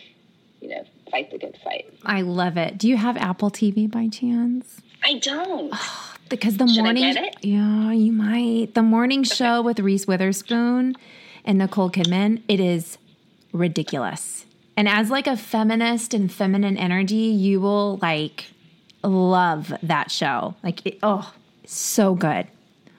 you 0.61 0.69
know, 0.69 0.85
fight 1.11 1.31
the 1.31 1.39
good 1.39 1.57
fight. 1.63 1.93
I 2.05 2.23
love 2.23 2.57
it. 2.57 2.79
Do 2.79 2.89
you 2.89 2.97
have 2.97 3.17
Apple 3.17 3.51
TV 3.51 3.91
by 3.91 4.09
chance? 4.09 4.81
I 5.05 5.19
don't. 5.19 5.71
Oh, 5.73 6.15
because 6.29 6.57
the 6.57 6.67
Should 6.67 6.83
morning 6.83 7.17
Yeah, 7.43 7.93
you 7.93 8.13
might. 8.13 8.75
The 8.75 8.83
morning 8.83 9.21
okay. 9.21 9.35
show 9.35 9.63
with 9.63 9.81
Reese 9.81 10.07
Witherspoon 10.07 10.97
and 11.45 11.59
Nicole 11.59 11.91
Kidman, 11.91 12.43
it 12.49 12.61
is 12.61 12.99
ridiculous. 13.53 14.47
And 14.77 14.89
as 14.89 15.11
like 15.11 15.27
a 15.27 15.37
feminist 15.37 16.15
and 16.15 16.33
feminine 16.33 16.77
energy, 16.77 17.15
you 17.15 17.61
will 17.61 17.99
like 18.01 18.47
love 19.03 19.73
that 19.83 20.11
show. 20.11 20.55
Like, 20.63 20.87
it, 20.87 20.99
oh, 21.03 21.33
so 21.67 22.15
good 22.15 22.47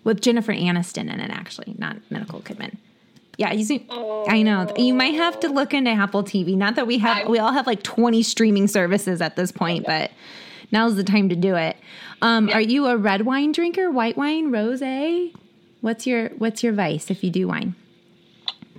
with 0.04 0.22
Jennifer 0.22 0.54
Aniston 0.54 1.12
in 1.12 1.20
it. 1.20 1.32
Actually, 1.32 1.76
not 1.78 1.98
Nicole 2.10 2.42
Kidman. 2.42 2.78
Yeah, 3.38 3.54
you 3.54 3.64
see, 3.64 3.86
oh. 3.90 4.26
I 4.28 4.42
know 4.42 4.72
you 4.78 4.94
might 4.94 5.16
have 5.16 5.40
to 5.40 5.50
look 5.50 5.74
into 5.74 5.90
Apple 5.90 6.24
TV. 6.24 6.56
Not 6.56 6.76
that 6.76 6.86
we 6.86 6.98
have, 7.00 7.26
I, 7.26 7.30
we 7.30 7.40
all 7.40 7.52
have 7.52 7.66
like 7.66 7.82
twenty 7.82 8.24
streaming 8.24 8.68
services 8.68 9.22
at 9.22 9.36
this 9.36 9.52
point, 9.52 9.86
but 9.86 10.12
now's 10.72 10.96
the 10.96 11.04
time 11.04 11.30
to 11.30 11.36
do 11.36 11.56
it. 11.56 11.78
Um, 12.22 12.50
yeah. 12.50 12.58
Are 12.58 12.62
you 12.62 12.88
a 12.88 12.98
red 12.98 13.26
wine 13.26 13.52
drinker, 13.52 13.90
white 13.90 14.18
wine, 14.18 14.52
rosé? 14.52 15.34
What's 15.82 16.06
your 16.06 16.30
What's 16.30 16.62
your 16.64 16.74
vice 16.74 17.10
if 17.10 17.24
you 17.24 17.32
do 17.32 17.48
wine? 17.48 17.76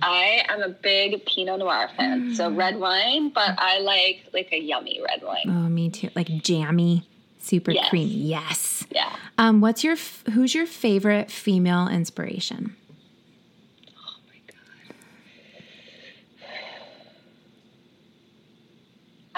I 0.01 0.43
am 0.49 0.61
a 0.61 0.69
big 0.69 1.25
Pinot 1.25 1.59
Noir 1.59 1.89
fan. 1.95 2.31
Mm. 2.31 2.35
So 2.35 2.51
red 2.51 2.77
wine, 2.77 3.29
but 3.29 3.55
I 3.57 3.79
like 3.79 4.27
like 4.33 4.49
a 4.51 4.59
yummy 4.59 5.01
red 5.01 5.21
wine. 5.23 5.45
Oh, 5.47 5.69
me 5.69 5.89
too. 5.89 6.09
Like 6.15 6.27
jammy, 6.27 7.07
super 7.39 7.71
yes. 7.71 7.89
creamy. 7.89 8.11
Yes. 8.11 8.85
Yeah. 8.91 9.15
Um, 9.37 9.61
what's 9.61 9.83
your 9.83 9.95
who's 10.33 10.53
your 10.53 10.65
favorite 10.65 11.31
female 11.31 11.87
inspiration? 11.87 12.75
Oh 13.95 14.15
my 14.27 14.41
god. 14.47 14.61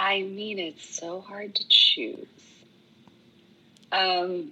I 0.06 0.22
mean, 0.22 0.60
it's 0.60 0.88
so 0.88 1.20
hard 1.20 1.56
to 1.56 1.68
choose. 1.68 2.28
Um, 3.91 4.51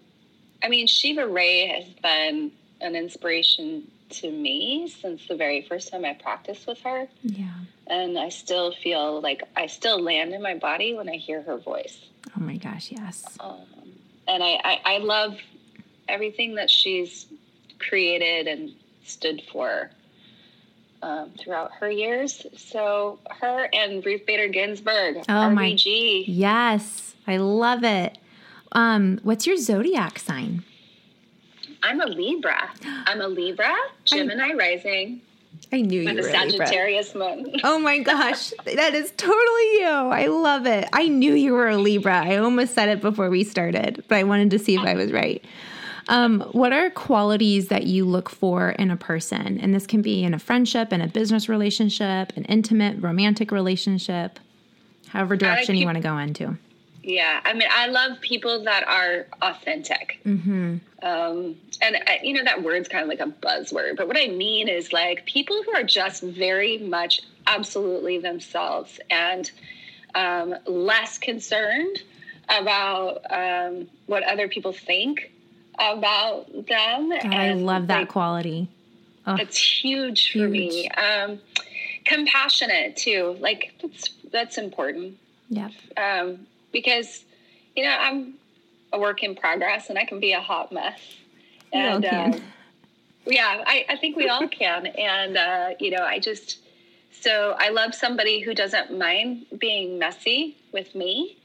I 0.63 0.67
mean, 0.67 0.87
Shiva 0.87 1.27
Rea 1.27 1.67
has 1.67 1.85
been 2.01 2.51
an 2.81 2.95
inspiration 2.95 3.83
to 4.09 4.31
me 4.31 4.89
since 4.89 5.27
the 5.27 5.35
very 5.35 5.61
first 5.61 5.91
time 5.91 6.05
I 6.05 6.13
practiced 6.15 6.65
with 6.65 6.81
her. 6.81 7.07
Yeah. 7.21 7.53
And 7.85 8.17
I 8.17 8.29
still 8.29 8.71
feel 8.71 9.21
like 9.21 9.43
I 9.55 9.67
still 9.67 10.01
land 10.01 10.33
in 10.33 10.41
my 10.41 10.55
body 10.55 10.95
when 10.95 11.07
I 11.07 11.17
hear 11.17 11.43
her 11.43 11.57
voice. 11.57 11.99
Oh 12.35 12.41
my 12.41 12.57
gosh, 12.57 12.91
yes. 12.91 13.23
Um, 13.39 13.61
and 14.27 14.41
I, 14.41 14.59
I, 14.63 14.81
I 14.85 14.97
love 14.97 15.37
everything 16.07 16.55
that 16.55 16.71
she's 16.71 17.27
created 17.77 18.47
and 18.47 18.71
stood 19.05 19.43
for. 19.51 19.91
Um, 21.03 21.29
throughout 21.39 21.71
her 21.79 21.91
years. 21.91 22.45
So 22.57 23.19
her 23.41 23.69
and 23.73 24.03
Ruth 24.05 24.25
Bader 24.25 24.47
Ginsburg, 24.47 25.17
Oh, 25.29 25.49
my- 25.51 25.71
RBG. 25.73 26.23
Yes, 26.27 27.13
I 27.27 27.37
love 27.37 27.83
it. 27.83 28.17
Um, 28.71 29.19
what's 29.23 29.45
your 29.45 29.57
zodiac 29.57 30.17
sign? 30.17 30.63
I'm 31.83 31.99
a 32.01 32.05
Libra. 32.07 32.69
I'm 33.05 33.21
a 33.21 33.27
Libra, 33.27 33.75
Gemini 34.05 34.53
rising, 34.53 35.21
I 35.71 35.81
knew 35.81 36.01
you 36.01 36.05
were 36.05 36.11
a 36.11 36.23
Libra. 36.23 36.31
Sagittarius 36.67 37.13
moon. 37.15 37.53
Oh 37.63 37.79
my 37.79 37.99
gosh, 37.99 38.51
that 38.65 38.93
is 38.95 39.11
totally 39.17 39.79
you. 39.79 39.87
I 39.87 40.27
love 40.27 40.65
it. 40.65 40.87
I 40.93 41.07
knew 41.07 41.33
you 41.33 41.53
were 41.53 41.67
a 41.69 41.77
Libra. 41.77 42.23
I 42.25 42.37
almost 42.37 42.73
said 42.73 42.89
it 42.89 43.01
before 43.01 43.29
we 43.29 43.43
started, 43.43 44.03
but 44.07 44.17
I 44.17 44.23
wanted 44.23 44.49
to 44.51 44.59
see 44.59 44.75
if 44.75 44.81
I 44.81 44.93
was 44.95 45.11
right. 45.11 45.43
Um, 46.07 46.41
what 46.51 46.73
are 46.73 46.89
qualities 46.89 47.69
that 47.69 47.83
you 47.83 48.05
look 48.05 48.29
for 48.29 48.71
in 48.71 48.91
a 48.91 48.97
person? 48.97 49.59
And 49.59 49.73
this 49.73 49.87
can 49.87 50.01
be 50.01 50.23
in 50.23 50.33
a 50.33 50.39
friendship, 50.39 50.91
in 50.91 51.01
a 51.01 51.07
business 51.07 51.47
relationship, 51.47 52.33
an 52.35 52.45
intimate, 52.45 53.01
romantic 53.01 53.51
relationship, 53.51 54.39
however 55.09 55.35
direction 55.35 55.75
you 55.75 55.85
want 55.85 55.97
to 55.97 56.03
go 56.03 56.17
into. 56.17 56.57
Yeah, 57.03 57.41
I 57.43 57.53
mean, 57.53 57.67
I 57.69 57.87
love 57.87 58.21
people 58.21 58.63
that 58.63 58.87
are 58.87 59.27
authentic. 59.41 60.19
Mm-hmm. 60.25 60.77
Um, 61.01 61.55
and 61.81 61.97
I, 62.07 62.19
you 62.23 62.33
know 62.33 62.45
that 62.45 62.63
word's 62.63 62.87
kind 62.87 63.03
of 63.03 63.09
like 63.09 63.19
a 63.19 63.29
buzzword, 63.45 63.97
but 63.97 64.07
what 64.07 64.17
I 64.17 64.27
mean 64.27 64.69
is 64.69 64.93
like 64.93 65.25
people 65.25 65.61
who 65.63 65.73
are 65.75 65.83
just 65.83 66.23
very 66.23 66.77
much 66.77 67.21
absolutely 67.45 68.19
themselves 68.19 69.01
and 69.09 69.51
um, 70.15 70.55
less 70.65 71.17
concerned 71.17 72.01
about 72.47 73.21
um, 73.29 73.89
what 74.05 74.23
other 74.23 74.47
people 74.47 74.71
think 74.71 75.32
about 75.75 76.51
them. 76.67 77.09
God, 77.09 77.25
I 77.25 77.53
love 77.53 77.87
that 77.87 77.99
like, 77.99 78.09
quality. 78.09 78.69
It's 79.25 79.57
huge 79.57 80.33
for 80.33 80.47
me. 80.47 80.89
Um, 80.89 81.39
compassionate 82.05 82.97
too, 82.97 83.37
like 83.39 83.73
that's 83.81 84.09
that's 84.31 84.57
important 84.57 85.17
Yeah. 85.49 85.69
um, 85.97 86.47
because 86.71 87.23
you 87.75 87.83
know 87.83 87.95
I'm 87.97 88.35
a 88.91 88.99
work 88.99 89.23
in 89.23 89.35
progress 89.35 89.89
and 89.89 89.97
I 89.97 90.05
can 90.05 90.19
be 90.19 90.33
a 90.33 90.41
hot 90.41 90.71
mess. 90.71 90.99
And 91.71 92.03
can. 92.03 92.33
uh, 92.33 92.39
yeah, 93.25 93.63
I, 93.65 93.85
I 93.89 93.97
think 93.97 94.15
we 94.15 94.27
all 94.27 94.47
can. 94.47 94.87
And 94.97 95.37
uh, 95.37 95.69
you 95.79 95.91
know, 95.91 96.03
I 96.03 96.19
just 96.19 96.59
so 97.11 97.55
I 97.57 97.69
love 97.69 97.95
somebody 97.95 98.39
who 98.41 98.53
doesn't 98.53 98.97
mind 98.97 99.45
being 99.57 99.97
messy 99.97 100.57
with 100.73 100.93
me, 100.93 101.37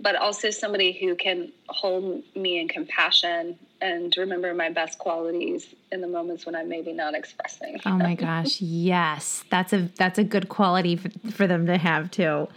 but 0.00 0.16
also 0.16 0.50
somebody 0.50 0.92
who 0.92 1.14
can 1.14 1.52
hold 1.68 2.22
me 2.34 2.60
in 2.60 2.68
compassion 2.68 3.58
and 3.80 4.16
remember 4.16 4.52
my 4.54 4.70
best 4.70 4.98
qualities 4.98 5.74
in 5.92 6.00
the 6.00 6.08
moments 6.08 6.46
when 6.46 6.54
I'm 6.54 6.68
maybe 6.68 6.92
not 6.92 7.14
expressing. 7.14 7.80
Oh 7.86 7.96
my 7.96 8.14
gosh, 8.14 8.60
yes, 8.60 9.44
that's 9.50 9.72
a 9.72 9.88
that's 9.96 10.18
a 10.18 10.24
good 10.24 10.48
quality 10.48 10.96
for, 10.96 11.10
for 11.30 11.46
them 11.46 11.66
to 11.66 11.78
have 11.78 12.10
too. 12.10 12.22
Oh, 12.24 12.48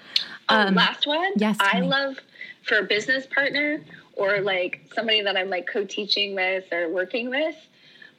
um, 0.49 0.75
last 0.75 1.07
one. 1.07 1.31
yes, 1.35 1.57
I 1.59 1.81
me. 1.81 1.87
love 1.87 2.17
for 2.63 2.77
a 2.77 2.83
business 2.83 3.25
partner 3.27 3.81
or 4.15 4.41
like 4.41 4.81
somebody 4.93 5.21
that 5.21 5.37
I'm 5.37 5.49
like 5.49 5.67
co-teaching 5.67 6.35
with 6.35 6.65
or 6.71 6.89
working 6.89 7.29
with. 7.29 7.55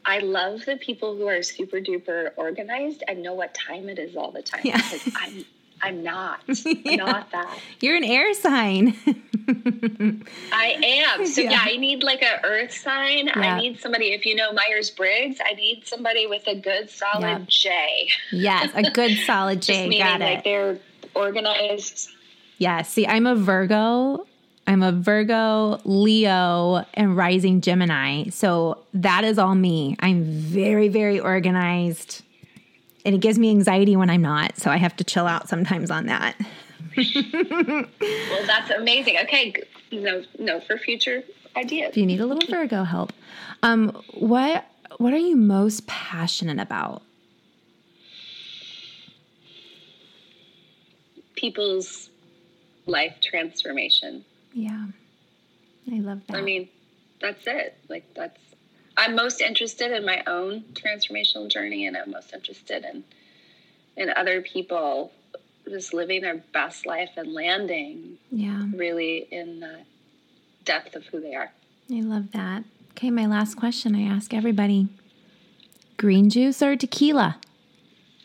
I 0.05 0.19
love 0.19 0.65
the 0.65 0.77
people 0.77 1.17
who 1.17 1.29
are 1.29 1.43
super 1.43 1.79
duper 1.79 2.31
organized 2.37 3.05
and 3.07 3.23
know 3.23 3.35
what 3.35 3.55
time 3.55 3.89
it 3.89 3.99
is 3.99 4.17
all 4.17 4.33
the 4.33 4.43
time. 4.43 4.63
Yeah. 4.65 4.77
Because 4.77 5.15
I'm 5.17 5.45
I'm 5.83 6.03
not. 6.03 6.41
I'm 6.67 6.97
not 6.97 7.31
that. 7.33 7.59
You're 7.81 7.97
an 7.97 8.05
air 8.05 8.33
sign. 8.35 8.97
I 10.53 10.77
am. 11.19 11.27
So 11.27 11.41
Yeah. 11.41 11.51
yeah, 11.51 11.61
I 11.65 11.77
need 11.77 12.03
like 12.03 12.23
a 12.23 12.45
earth 12.45 12.73
sign. 12.73 13.27
Yeah. 13.27 13.39
I 13.57 13.61
need 13.61 13.81
somebody, 13.81 14.13
if 14.13 14.25
you 14.27 14.35
know 14.35 14.53
Myers 14.53 14.91
Briggs, 14.91 15.39
I 15.45 15.55
need 15.55 15.83
somebody 15.87 16.27
with 16.27 16.47
a 16.47 16.55
good 16.55 16.89
solid. 16.91 17.47
J. 17.49 18.09
yes, 18.31 18.71
a 18.75 18.91
good 18.91 19.17
solid 19.27 19.61
J. 19.69 19.89
Meaning 19.89 19.99
Got 20.07 20.21
like 20.21 20.39
it. 20.39 20.45
they're 20.45 20.79
organized. 21.15 22.11
Yeah. 22.59 22.83
See, 22.83 23.07
I'm 23.07 23.27
a 23.27 23.35
Virgo. 23.35 24.27
I'm 24.67 24.85
a 24.85 24.93
Virgo, 24.93 25.81
Leo, 25.85 26.85
and 26.95 27.17
rising 27.17 27.61
Gemini. 27.61 28.29
So 28.31 28.79
that 28.95 29.25
is 29.25 29.37
all 29.37 29.57
me. 29.57 29.97
I'm 29.99 30.23
very, 30.23 30.87
very 30.89 31.19
organized. 31.19 32.23
And 33.05 33.15
it 33.15 33.21
gives 33.21 33.39
me 33.39 33.51
anxiety 33.51 33.97
when 33.97 34.11
I'm 34.11 34.23
not. 34.23 34.57
So 34.59 34.71
I 34.71 34.77
have 34.77 34.97
to 34.97 35.05
chill 35.05 35.27
out 35.27 35.49
sometimes 35.49 35.91
on 35.91 36.07
that. 36.07 36.37
Well, 36.97 38.47
that's 38.47 38.71
amazing. 38.71 39.17
Okay, 39.23 39.55
no, 39.91 40.25
no, 40.39 40.61
for 40.61 40.77
future 40.77 41.23
ideas. 41.57 41.91
If 41.91 41.97
you 41.97 42.07
need 42.07 42.21
a 42.21 42.27
little 42.27 42.47
Virgo 42.47 42.85
help. 42.85 43.13
Um, 43.63 44.03
what 44.13 44.67
what 44.99 45.15
are 45.15 45.19
you 45.19 45.37
most 45.37 45.87
passionate 45.87 46.61
about? 46.61 47.03
people's 51.43 52.09
life 52.87 53.17
transformation. 53.21 54.25
Yeah. 54.53 54.87
I 55.91 55.99
love 55.99 56.21
that. 56.29 56.37
I 56.37 56.41
mean, 56.41 56.69
that's 57.21 57.45
it. 57.49 57.77
Like 57.89 58.05
that's 58.15 58.39
I'm 58.97 59.15
most 59.15 59.41
interested 59.41 59.93
in 59.93 60.05
my 60.05 60.23
own 60.27 60.65
transformational 60.75 61.49
journey 61.49 61.87
and 61.87 61.97
I'm 61.97 62.11
most 62.11 62.33
interested 62.33 62.85
in 62.85 63.05
in 63.97 64.11
other 64.11 64.41
people 64.41 65.13
just 65.69 65.95
living 65.95 66.23
their 66.23 66.43
best 66.53 66.87
life 66.87 67.11
and 67.17 67.33
landing 67.33 68.19
yeah. 68.31 68.65
really 68.75 69.29
in 69.31 69.61
the 69.61 69.81
depth 70.65 70.97
of 70.97 71.05
who 71.07 71.21
they 71.21 71.35
are. 71.35 71.53
I 71.91 72.01
love 72.01 72.33
that. 72.33 72.65
Okay, 72.93 73.11
my 73.11 73.27
last 73.27 73.57
question 73.57 73.95
I 73.95 74.03
ask 74.03 74.33
everybody. 74.35 74.89
Green 75.97 76.31
juice 76.31 76.63
or 76.63 76.77
tequila? 76.77 77.39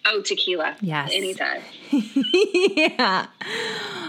Oh, 0.05 0.21
tequila. 0.21 0.77
Yes. 0.81 1.11
Anytime. 1.13 1.61
yeah. 1.91 3.27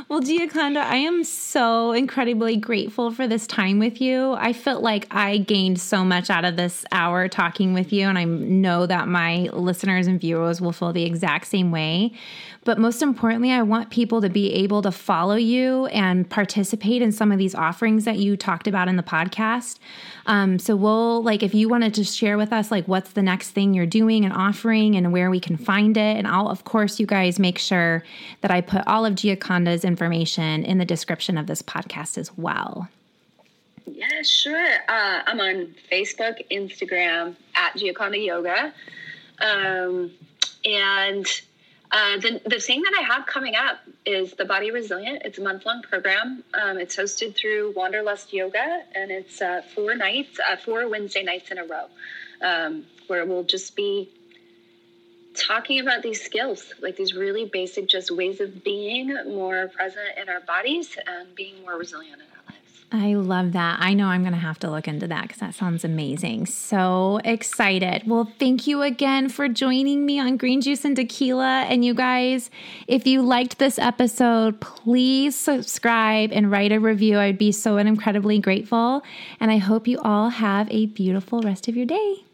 Well, 0.09 0.23
Gioconda, 0.23 0.79
I 0.79 0.97
am 0.97 1.23
so 1.23 1.93
incredibly 1.93 2.57
grateful 2.57 3.11
for 3.11 3.29
this 3.29 3.47
time 3.47 3.79
with 3.79 4.01
you. 4.01 4.33
I 4.33 4.55
felt 4.55 4.83
like 4.83 5.07
I 5.11 5.37
gained 5.37 5.79
so 5.79 6.03
much 6.03 6.31
out 6.31 6.47
of 6.47 6.57
this 6.57 6.87
hour 6.93 7.29
talking 7.29 7.75
with 7.75 7.93
you, 7.93 8.07
and 8.07 8.17
I 8.17 8.25
know 8.25 8.87
that 8.87 9.07
my 9.07 9.51
listeners 9.53 10.07
and 10.07 10.19
viewers 10.19 10.63
will 10.63 10.73
feel 10.73 10.95
the 10.95 11.05
exact 11.05 11.49
same 11.49 11.71
way. 11.71 12.13
But 12.65 12.79
most 12.79 13.03
importantly, 13.03 13.51
I 13.51 13.63
want 13.63 13.91
people 13.91 14.23
to 14.23 14.31
be 14.31 14.53
able 14.55 14.81
to 14.83 14.91
follow 14.91 15.37
you 15.37 15.87
and 15.87 16.29
participate 16.29 17.03
in 17.03 17.13
some 17.13 17.31
of 17.31 17.39
these 17.39 17.55
offerings 17.55 18.05
that 18.05 18.19
you 18.19 18.35
talked 18.37 18.67
about 18.67 18.89
in 18.89 18.97
the 18.97 19.03
podcast. 19.03 19.79
Um, 20.27 20.59
so 20.59 20.75
we'll 20.75 21.23
like 21.23 21.43
if 21.43 21.55
you 21.55 21.69
wanted 21.69 21.95
to 21.95 22.05
share 22.05 22.37
with 22.37 22.53
us 22.53 22.71
like 22.71 22.87
what's 22.87 23.13
the 23.13 23.23
next 23.23 23.51
thing 23.51 23.73
you're 23.73 23.87
doing 23.87 24.25
and 24.25 24.35
offering 24.35 24.97
and 24.97 25.13
where 25.13 25.31
we 25.31 25.41
can 25.41 25.57
find 25.57 25.97
it. 25.97 26.17
And 26.19 26.27
I'll 26.27 26.49
of 26.49 26.65
course 26.65 27.01
you 27.01 27.07
guys 27.07 27.39
make 27.39 27.59
sure 27.59 28.05
that 28.43 28.51
I 28.51 28.61
put 28.61 28.87
all 28.87 29.07
of 29.07 29.15
Gioconda's 29.15 29.83
information 29.83 29.98
in 30.07 30.79
the 30.79 30.85
description 30.85 31.39
of 31.39 31.47
this 31.47 31.63
podcast 31.63 32.19
as 32.19 32.37
well. 32.37 32.89
Yeah, 33.87 34.23
sure. 34.23 34.75
Uh, 34.89 35.23
I'm 35.27 35.41
on 35.41 35.75
Facebook, 35.91 36.43
Instagram 36.51 37.37
at 37.55 37.75
Gioconda 37.75 38.25
Yoga. 38.25 38.73
Um, 39.41 40.11
and 40.65 41.27
uh, 41.91 42.19
the, 42.19 42.41
the 42.45 42.61
thing 42.61 42.83
that 42.83 42.93
I 42.99 43.03
have 43.03 43.27
coming 43.27 43.55
up 43.55 43.79
is 44.05 44.35
the 44.35 44.45
Body 44.45 44.71
Resilient. 44.71 45.23
It's 45.25 45.39
a 45.39 45.43
month 45.43 45.65
long 45.65 45.83
program. 45.83 46.45
Um, 46.55 46.79
it's 46.79 46.97
hosted 46.97 47.35
through 47.35 47.73
Wanderlust 47.75 48.33
Yoga, 48.33 48.83
and 48.95 49.11
it's 49.11 49.41
uh, 49.41 49.63
four 49.75 49.95
nights, 49.95 50.39
uh, 50.39 50.57
four 50.57 50.89
Wednesday 50.89 51.23
nights 51.23 51.51
in 51.51 51.59
a 51.59 51.65
row, 51.65 51.87
um, 52.43 52.85
where 53.07 53.25
we'll 53.25 53.45
just 53.45 53.75
be 53.75 54.11
talking 55.39 55.81
about 55.81 56.03
these 56.03 56.21
skills, 56.21 56.73
like 56.81 56.97
these 56.97 57.15
really 57.15 57.47
basic, 57.47 57.89
just 57.89 58.11
ways 58.11 58.41
of 58.41 58.63
being 58.65 59.15
more 59.27 59.69
present 59.69 60.07
in 60.21 60.29
our 60.29 60.41
bodies 60.41 60.97
and 61.07 61.35
being 61.35 61.63
more 61.63 61.79
resilient 61.79 62.17
in 62.17 62.21
our 62.21 62.43
lives. 62.47 62.59
I 62.91 63.15
love 63.15 63.53
that. 63.53 63.81
I 63.81 63.93
know 63.93 64.07
I'm 64.07 64.23
going 64.23 64.33
to 64.33 64.39
have 64.39 64.59
to 64.61 64.71
look 64.71 64.89
into 64.89 65.07
that 65.09 65.23
because 65.23 65.41
that 65.41 65.55
sounds 65.55 65.85
amazing. 65.85 66.47
So 66.47 67.21
excited. 67.23 68.05
Well, 68.07 68.33
thank 68.39 68.67
you 68.67 68.83
again 68.83 69.29
for 69.29 69.47
joining 69.47 70.07
me 70.07 70.19
on 70.19 70.39
Green 70.39 70.63
Juice 70.63 70.87
and 70.87 70.97
Tequila. 70.97 71.67
And 71.69 71.85
you 71.85 71.93
guys, 71.93 72.51
if 72.87 73.07
you 73.07 73.21
liked 73.21 73.59
this 73.59 73.79
episode, 73.79 74.61
please 74.61 75.37
subscribe 75.37 76.33
and 76.33 76.51
write 76.51 76.73
a 76.73 76.81
review. 76.81 77.19
I'd 77.19 77.37
be 77.37 77.53
so 77.53 77.77
incredibly 77.77 78.39
grateful. 78.39 79.03
And 79.39 79.51
I 79.51 79.59
hope 79.59 79.87
you 79.87 79.99
all 80.01 80.31
have 80.31 80.67
a 80.71 80.87
beautiful 80.87 81.43
rest 81.43 81.69
of 81.69 81.77
your 81.77 81.87
day. 81.87 82.25